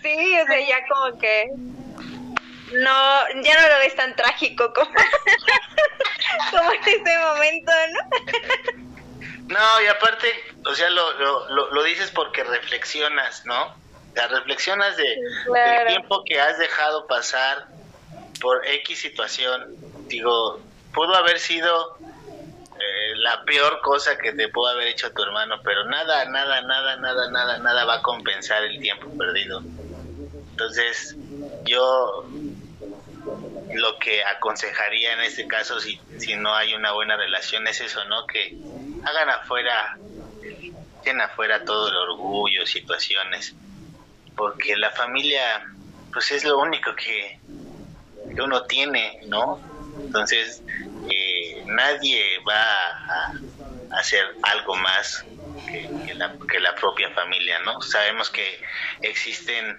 Sí, 0.02 0.38
o 0.40 0.46
sea, 0.46 0.60
ya 0.60 0.76
como 0.86 1.18
que 1.18 1.46
no, 2.74 3.42
ya 3.42 3.62
no 3.62 3.68
lo 3.68 3.78
ves 3.80 3.96
tan 3.96 4.14
trágico 4.14 4.72
como, 4.74 4.90
como 6.50 6.72
en 6.72 6.80
ese 6.86 7.18
momento, 7.18 7.72
¿no? 7.92 8.97
No, 9.48 9.82
y 9.82 9.86
aparte, 9.86 10.32
o 10.66 10.74
sea, 10.74 10.90
lo, 10.90 11.12
lo, 11.14 11.48
lo, 11.50 11.70
lo 11.72 11.82
dices 11.82 12.10
porque 12.10 12.44
reflexionas, 12.44 13.44
¿no? 13.46 13.64
O 13.64 14.14
sea, 14.14 14.28
reflexionas 14.28 14.96
de, 14.96 15.16
Claro. 15.46 15.78
del 15.78 15.88
tiempo 15.88 16.22
que 16.24 16.40
has 16.40 16.58
dejado 16.58 17.06
pasar 17.06 17.66
por 18.40 18.66
X 18.66 19.00
situación. 19.00 19.74
Digo, 20.08 20.60
pudo 20.92 21.14
haber 21.14 21.38
sido 21.38 21.96
eh, 22.78 23.12
la 23.16 23.42
peor 23.44 23.80
cosa 23.80 24.16
que 24.18 24.32
te 24.32 24.48
pudo 24.48 24.68
haber 24.68 24.88
hecho 24.88 25.12
tu 25.12 25.22
hermano, 25.22 25.60
pero 25.64 25.84
nada, 25.86 26.24
nada, 26.26 26.60
nada, 26.62 26.96
nada, 26.96 27.30
nada, 27.30 27.58
nada 27.58 27.84
va 27.84 27.94
a 27.96 28.02
compensar 28.02 28.62
el 28.64 28.78
tiempo 28.80 29.08
perdido. 29.16 29.62
Entonces, 30.50 31.16
yo 31.64 32.24
lo 33.74 33.98
que 33.98 34.24
aconsejaría 34.24 35.12
en 35.12 35.20
este 35.20 35.46
caso, 35.46 35.78
si, 35.80 36.00
si 36.18 36.36
no 36.36 36.54
hay 36.54 36.74
una 36.74 36.92
buena 36.92 37.16
relación, 37.16 37.66
es 37.66 37.80
eso, 37.80 38.04
¿no? 38.06 38.26
Que 38.26 38.56
hagan 39.04 39.30
afuera, 39.30 39.96
echen 41.00 41.20
afuera 41.20 41.64
todo 41.64 41.88
el 41.88 41.96
orgullo, 41.96 42.66
situaciones, 42.66 43.54
porque 44.36 44.76
la 44.76 44.90
familia, 44.90 45.66
pues 46.12 46.30
es 46.32 46.44
lo 46.44 46.58
único 46.58 46.94
que, 46.94 47.38
uno 48.40 48.62
tiene, 48.64 49.20
¿no? 49.26 49.60
Entonces, 50.00 50.62
eh, 51.10 51.64
nadie 51.66 52.38
va 52.48 52.54
a, 52.54 53.32
a 53.90 53.98
hacer 53.98 54.24
algo 54.42 54.76
más 54.76 55.24
que, 55.66 55.88
que 56.06 56.14
la, 56.14 56.36
que 56.50 56.60
la 56.60 56.74
propia 56.74 57.10
familia, 57.10 57.58
¿no? 57.60 57.80
Sabemos 57.82 58.30
que 58.30 58.60
existen, 59.02 59.78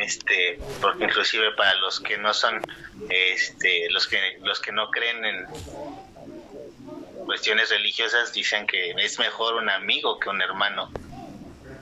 este, 0.00 0.58
porque 0.80 1.04
inclusive 1.04 1.52
para 1.52 1.74
los 1.74 2.00
que 2.00 2.16
no 2.18 2.32
son, 2.32 2.62
este, 3.08 3.90
los 3.90 4.06
que 4.06 4.38
los 4.40 4.60
que 4.60 4.72
no 4.72 4.90
creen 4.90 5.24
en 5.24 5.46
cuestiones 7.24 7.70
religiosas 7.70 8.32
dicen 8.32 8.66
que 8.66 8.90
es 8.90 9.18
mejor 9.18 9.54
un 9.54 9.70
amigo 9.70 10.18
que 10.18 10.28
un 10.28 10.40
hermano. 10.42 10.90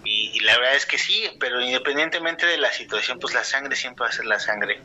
Y, 0.05 0.41
la 0.41 0.59
verdad 0.59 0.75
es 0.75 0.87
que 0.87 0.99
sí, 0.99 1.31
pero 1.39 1.61
independientemente 1.61 2.47
de 2.47 2.59
la 2.59 2.73
situación, 2.73 3.19
pues 3.19 3.35
la 3.35 3.45
sangre 3.45 3.77
siempre 3.77 4.05
va 4.05 4.09
a 4.09 4.13
ser 4.13 4.27
la 4.27 4.41
sangre. 4.41 4.83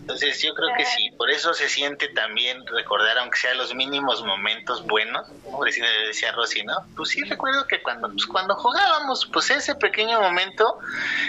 Entonces 0.00 0.42
yo 0.42 0.54
creo 0.54 0.68
que 0.76 0.84
sí, 0.84 1.10
por 1.16 1.30
eso 1.30 1.54
se 1.54 1.68
siente 1.68 2.08
también 2.08 2.66
recordar, 2.66 3.18
aunque 3.18 3.38
sea 3.38 3.54
los 3.54 3.74
mínimos 3.74 4.24
momentos 4.24 4.84
buenos, 4.84 5.26
como 5.44 5.64
decía, 5.64 5.84
decía 6.06 6.32
Rosy, 6.32 6.64
¿no? 6.64 6.74
Pues 6.96 7.10
sí 7.10 7.22
recuerdo 7.22 7.66
que 7.66 7.80
cuando, 7.80 8.08
pues 8.08 8.26
cuando 8.26 8.56
jugábamos, 8.56 9.28
pues 9.32 9.50
ese 9.50 9.76
pequeño 9.76 10.20
momento 10.20 10.78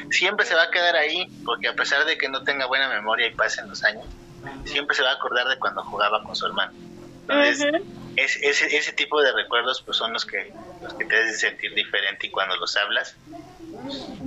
siempre 0.09 0.45
se 0.45 0.55
va 0.55 0.63
a 0.63 0.71
quedar 0.71 0.95
ahí, 0.95 1.27
porque 1.45 1.67
a 1.67 1.75
pesar 1.75 2.05
de 2.05 2.17
que 2.17 2.27
no 2.27 2.43
tenga 2.43 2.65
buena 2.65 2.89
memoria 2.89 3.27
y 3.27 3.35
pasen 3.35 3.69
los 3.69 3.83
años, 3.83 4.05
siempre 4.65 4.95
se 4.95 5.03
va 5.03 5.11
a 5.11 5.13
acordar 5.13 5.47
de 5.47 5.59
cuando 5.59 5.83
jugaba 5.83 6.23
con 6.23 6.35
su 6.35 6.47
hermano. 6.47 6.73
Entonces. 7.27 7.83
Es- 8.15 8.37
ese, 8.41 8.75
ese 8.77 8.93
tipo 8.93 9.21
de 9.21 9.33
recuerdos 9.33 9.83
pues 9.85 9.97
son 9.97 10.13
los 10.13 10.25
que, 10.25 10.55
los 10.79 10.95
que 10.95 11.05
te 11.05 11.17
hacen 11.17 11.35
sentir 11.35 11.73
diferente 11.75 12.27
y 12.27 12.31
cuando 12.31 12.55
los 12.57 12.75
hablas, 12.77 13.21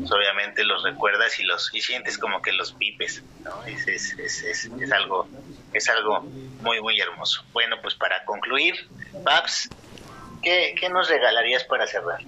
pues, 0.01 0.13
obviamente 0.13 0.65
los 0.65 0.83
recuerdas 0.83 1.39
y 1.41 1.45
los 1.45 1.69
y 1.73 1.81
sientes 1.81 2.19
como 2.19 2.43
que 2.43 2.53
los 2.53 2.75
pipes, 2.75 3.27
¿no? 3.45 3.65
Es, 3.65 3.87
es, 3.89 4.15
es, 4.19 4.45
es, 4.45 4.73
es 4.77 4.93
algo 4.93 5.33
es 5.73 5.89
algo 5.89 6.33
muy 6.59 6.81
muy 6.81 7.01
hermoso. 7.01 7.43
Bueno, 7.53 7.77
pues 7.83 7.95
para 7.97 8.25
concluir, 8.25 8.75
Babs, 9.25 9.75
¿qué, 10.43 10.75
qué 10.79 10.91
nos 10.91 11.09
regalarías 11.09 11.65
para 11.65 11.87
cerrar? 11.87 12.21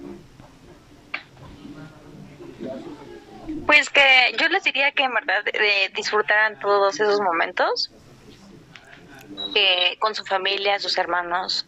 Pues 3.65 3.91
que 3.91 4.33
yo 4.41 4.49
les 4.49 4.63
diría 4.65 4.93
que 4.93 5.03
en 5.05 5.15
verdad 5.15 5.43
eh, 5.53 5.91
disfrutaran 5.95 6.57
todos 6.59 7.01
esos 7.01 7.21
momentos 7.21 7.93
eh, 9.55 9.97
con 9.99 10.15
su 10.15 10.25
familia, 10.25 10.79
sus 10.79 10.97
hermanos, 10.99 11.67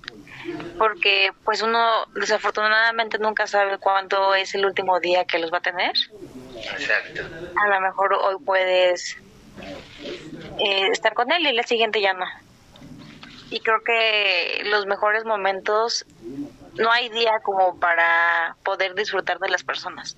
porque 0.78 1.30
pues 1.44 1.62
uno 1.62 2.06
desafortunadamente 2.14 3.18
nunca 3.18 3.46
sabe 3.46 3.78
cuándo 3.78 4.34
es 4.34 4.54
el 4.54 4.64
último 4.64 5.00
día 5.00 5.24
que 5.24 5.38
los 5.38 5.52
va 5.52 5.58
a 5.58 5.62
tener. 5.62 5.92
Exacto. 6.56 7.22
A 7.56 7.68
lo 7.68 7.80
mejor 7.80 8.14
hoy 8.14 8.36
puedes 8.44 9.16
eh, 10.58 10.88
estar 10.92 11.14
con 11.14 11.30
él 11.32 11.46
y 11.46 11.52
la 11.52 11.62
siguiente 11.62 12.00
ya 12.00 12.14
no. 12.14 12.26
Y 13.50 13.60
creo 13.60 13.82
que 13.82 14.62
los 14.64 14.86
mejores 14.86 15.24
momentos, 15.24 16.04
no 16.74 16.90
hay 16.90 17.08
día 17.08 17.40
como 17.42 17.78
para 17.78 18.56
poder 18.62 18.94
disfrutar 18.94 19.38
de 19.38 19.48
las 19.48 19.62
personas. 19.62 20.16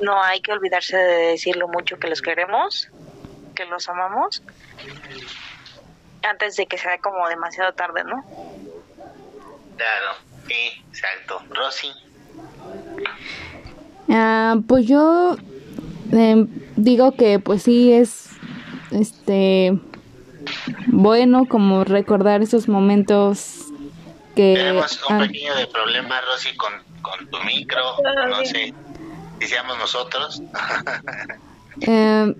No 0.00 0.22
hay 0.22 0.40
que 0.40 0.52
olvidarse 0.52 0.96
de 0.96 1.26
decir 1.28 1.56
lo 1.56 1.68
mucho 1.68 1.98
que 1.98 2.08
los 2.08 2.22
queremos, 2.22 2.88
que 3.54 3.64
los 3.64 3.88
amamos, 3.88 4.42
antes 6.30 6.56
de 6.56 6.66
que 6.66 6.78
sea 6.78 6.98
como 6.98 7.28
demasiado 7.28 7.72
tarde, 7.72 8.02
¿no? 8.04 8.24
Claro, 9.76 10.12
sí, 10.48 10.72
exacto. 10.90 11.42
Rosy, 11.50 11.92
Ah, 14.08 14.56
pues 14.68 14.86
yo 14.86 15.36
em, 16.12 16.46
digo 16.76 17.16
que 17.16 17.40
pues 17.40 17.62
sí 17.64 17.92
es 17.92 18.28
este 18.92 19.72
bueno 20.86 21.46
como 21.48 21.82
recordar 21.84 22.40
esos 22.42 22.68
momentos 22.68 23.56
que 24.36 24.54
tenemos 24.56 25.02
un 25.08 25.14
han- 25.16 25.26
pequeño 25.26 25.56
de 25.56 25.66
problema, 25.66 26.20
Rosy, 26.20 26.56
con, 26.56 26.72
con 27.02 27.28
tu 27.28 27.38
micro, 27.44 27.82
no 28.28 28.44
sé 28.44 28.72
si 29.40 29.48
seamos 29.48 29.76
nosotros. 29.78 30.40
em, 31.80 32.34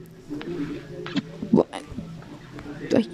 bu- 1.53 1.67
ay, 1.73 3.11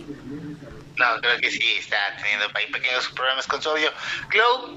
No, 1.02 1.20
creo 1.20 1.36
que 1.38 1.50
sí, 1.50 1.64
está 1.78 1.96
teniendo 2.16 2.46
ahí 2.54 2.66
pequeños 2.66 3.08
problemas 3.08 3.46
con 3.48 3.60
su 3.60 3.70
audio. 3.70 3.90
Glow, 4.30 4.76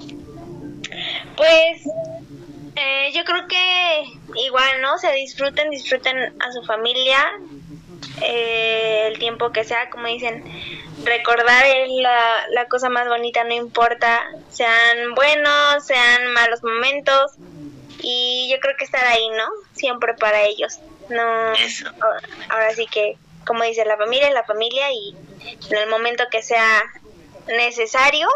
Pues 1.37 1.83
eh, 2.75 3.11
yo 3.13 3.23
creo 3.23 3.47
que 3.47 4.03
igual, 4.35 4.81
¿no? 4.81 4.97
Se 4.97 5.11
disfruten, 5.13 5.69
disfruten 5.69 6.17
a 6.41 6.51
su 6.51 6.63
familia 6.63 7.31
eh, 8.21 9.07
el 9.11 9.19
tiempo 9.19 9.51
que 9.51 9.63
sea, 9.63 9.89
como 9.89 10.07
dicen, 10.07 10.43
recordar 11.03 11.65
es 11.65 11.89
la, 12.01 12.47
la 12.49 12.65
cosa 12.67 12.89
más 12.89 13.07
bonita, 13.07 13.43
no 13.43 13.53
importa, 13.53 14.23
sean 14.49 15.13
buenos, 15.15 15.85
sean 15.85 16.33
malos 16.33 16.63
momentos 16.63 17.33
y 18.01 18.49
yo 18.51 18.59
creo 18.59 18.75
que 18.77 18.85
estar 18.85 19.05
ahí, 19.05 19.29
¿no? 19.29 19.47
Siempre 19.73 20.13
para 20.15 20.43
ellos. 20.43 20.79
No, 21.09 21.53
Eso. 21.53 21.87
ahora 22.49 22.73
sí 22.73 22.87
que, 22.87 23.17
como 23.45 23.63
dice 23.63 23.85
la 23.85 23.97
familia, 23.97 24.29
es 24.29 24.33
la 24.33 24.43
familia 24.43 24.91
y 24.91 25.15
en 25.69 25.77
el 25.77 25.89
momento 25.89 26.25
que 26.31 26.41
sea 26.41 26.83
necesario 27.47 28.27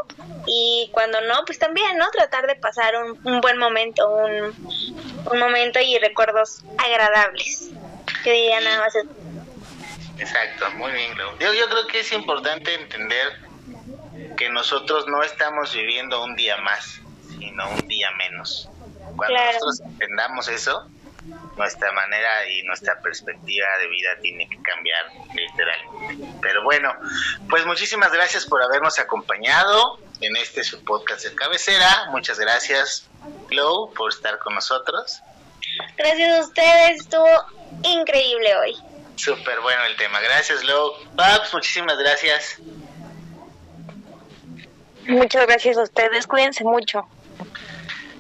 y 0.45 0.89
cuando 0.93 1.19
no, 1.21 1.43
pues 1.45 1.59
también, 1.59 1.97
¿no? 1.97 2.09
Tratar 2.11 2.47
de 2.47 2.55
pasar 2.55 2.95
un, 3.03 3.19
un 3.23 3.41
buen 3.41 3.57
momento, 3.57 4.07
un, 4.09 4.53
un 5.31 5.39
momento 5.39 5.79
y 5.79 5.97
recuerdos 5.99 6.61
agradables. 6.77 7.69
Yo 8.25 8.31
diría 8.31 8.59
nada 8.61 8.79
más 8.81 8.93
exacto, 10.19 10.69
muy 10.71 10.91
bien. 10.91 11.13
Yo, 11.39 11.53
yo 11.53 11.69
creo 11.69 11.87
que 11.87 12.01
es 12.01 12.11
importante 12.11 12.73
entender 12.75 13.39
que 14.37 14.49
nosotros 14.49 15.05
no 15.07 15.23
estamos 15.23 15.73
viviendo 15.73 16.23
un 16.23 16.35
día 16.35 16.57
más, 16.57 16.99
sino 17.37 17.69
un 17.71 17.87
día 17.87 18.09
menos. 18.17 18.69
Cuando 19.15 19.25
Claro. 19.35 19.53
nosotros 19.53 19.79
entendamos 19.81 20.47
eso, 20.49 20.89
nuestra 21.59 21.91
manera 21.91 22.47
y 22.47 22.63
nuestra 22.63 22.99
perspectiva 23.01 23.67
de 23.79 23.87
vida 23.87 24.09
tiene 24.21 24.49
que 24.49 24.59
cambiar 24.61 25.05
literalmente. 25.35 26.25
Pero 26.41 26.63
bueno, 26.63 26.93
pues 27.49 27.65
muchísimas 27.65 28.11
gracias 28.13 28.45
por 28.45 28.63
habernos 28.63 28.97
acompañado 28.97 29.99
en 30.21 30.35
este 30.37 30.63
su 30.63 30.83
podcast 30.83 31.25
de 31.25 31.35
cabecera. 31.35 32.07
Muchas 32.11 32.39
gracias, 32.39 33.07
Glow, 33.49 33.93
por 33.93 34.09
estar 34.09 34.39
con 34.39 34.55
nosotros. 34.55 35.21
Gracias 35.97 36.39
a 36.39 36.39
ustedes, 36.47 37.01
estuvo 37.01 37.27
increíble 37.83 38.55
hoy. 38.55 38.75
Súper 39.17 39.59
bueno 39.59 39.83
el 39.83 39.97
tema. 39.97 40.21
Gracias, 40.21 40.61
Glow. 40.61 40.93
Babs, 41.13 41.53
muchísimas 41.53 41.97
gracias. 41.97 42.57
Muchas 45.07 45.45
gracias 45.45 45.77
a 45.77 45.83
ustedes, 45.83 46.25
cuídense 46.25 46.63
mucho. 46.63 47.05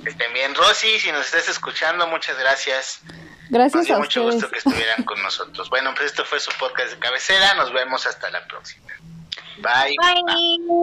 Que 0.03 0.09
estén 0.09 0.33
bien. 0.33 0.55
Rosy, 0.55 0.99
si 0.99 1.11
nos 1.11 1.25
estás 1.25 1.49
escuchando, 1.49 2.07
muchas 2.07 2.37
gracias. 2.37 3.01
Nos 3.49 3.71
gracias 3.71 3.85
dio 3.87 3.95
a 3.95 3.99
mucho 3.99 4.21
ustedes 4.23 4.43
gusto 4.43 4.51
que 4.51 4.59
estuvieran 4.59 5.03
con 5.03 5.21
nosotros. 5.21 5.69
Bueno, 5.69 5.93
pues 5.95 6.07
esto 6.07 6.23
fue 6.23 6.39
su 6.39 6.51
podcast 6.59 6.91
de 6.91 6.99
cabecera. 6.99 7.55
Nos 7.55 7.73
vemos 7.73 8.05
hasta 8.05 8.29
la 8.29 8.45
próxima. 8.47 8.87
Bye. 9.61 9.95
Bye. 9.99 10.59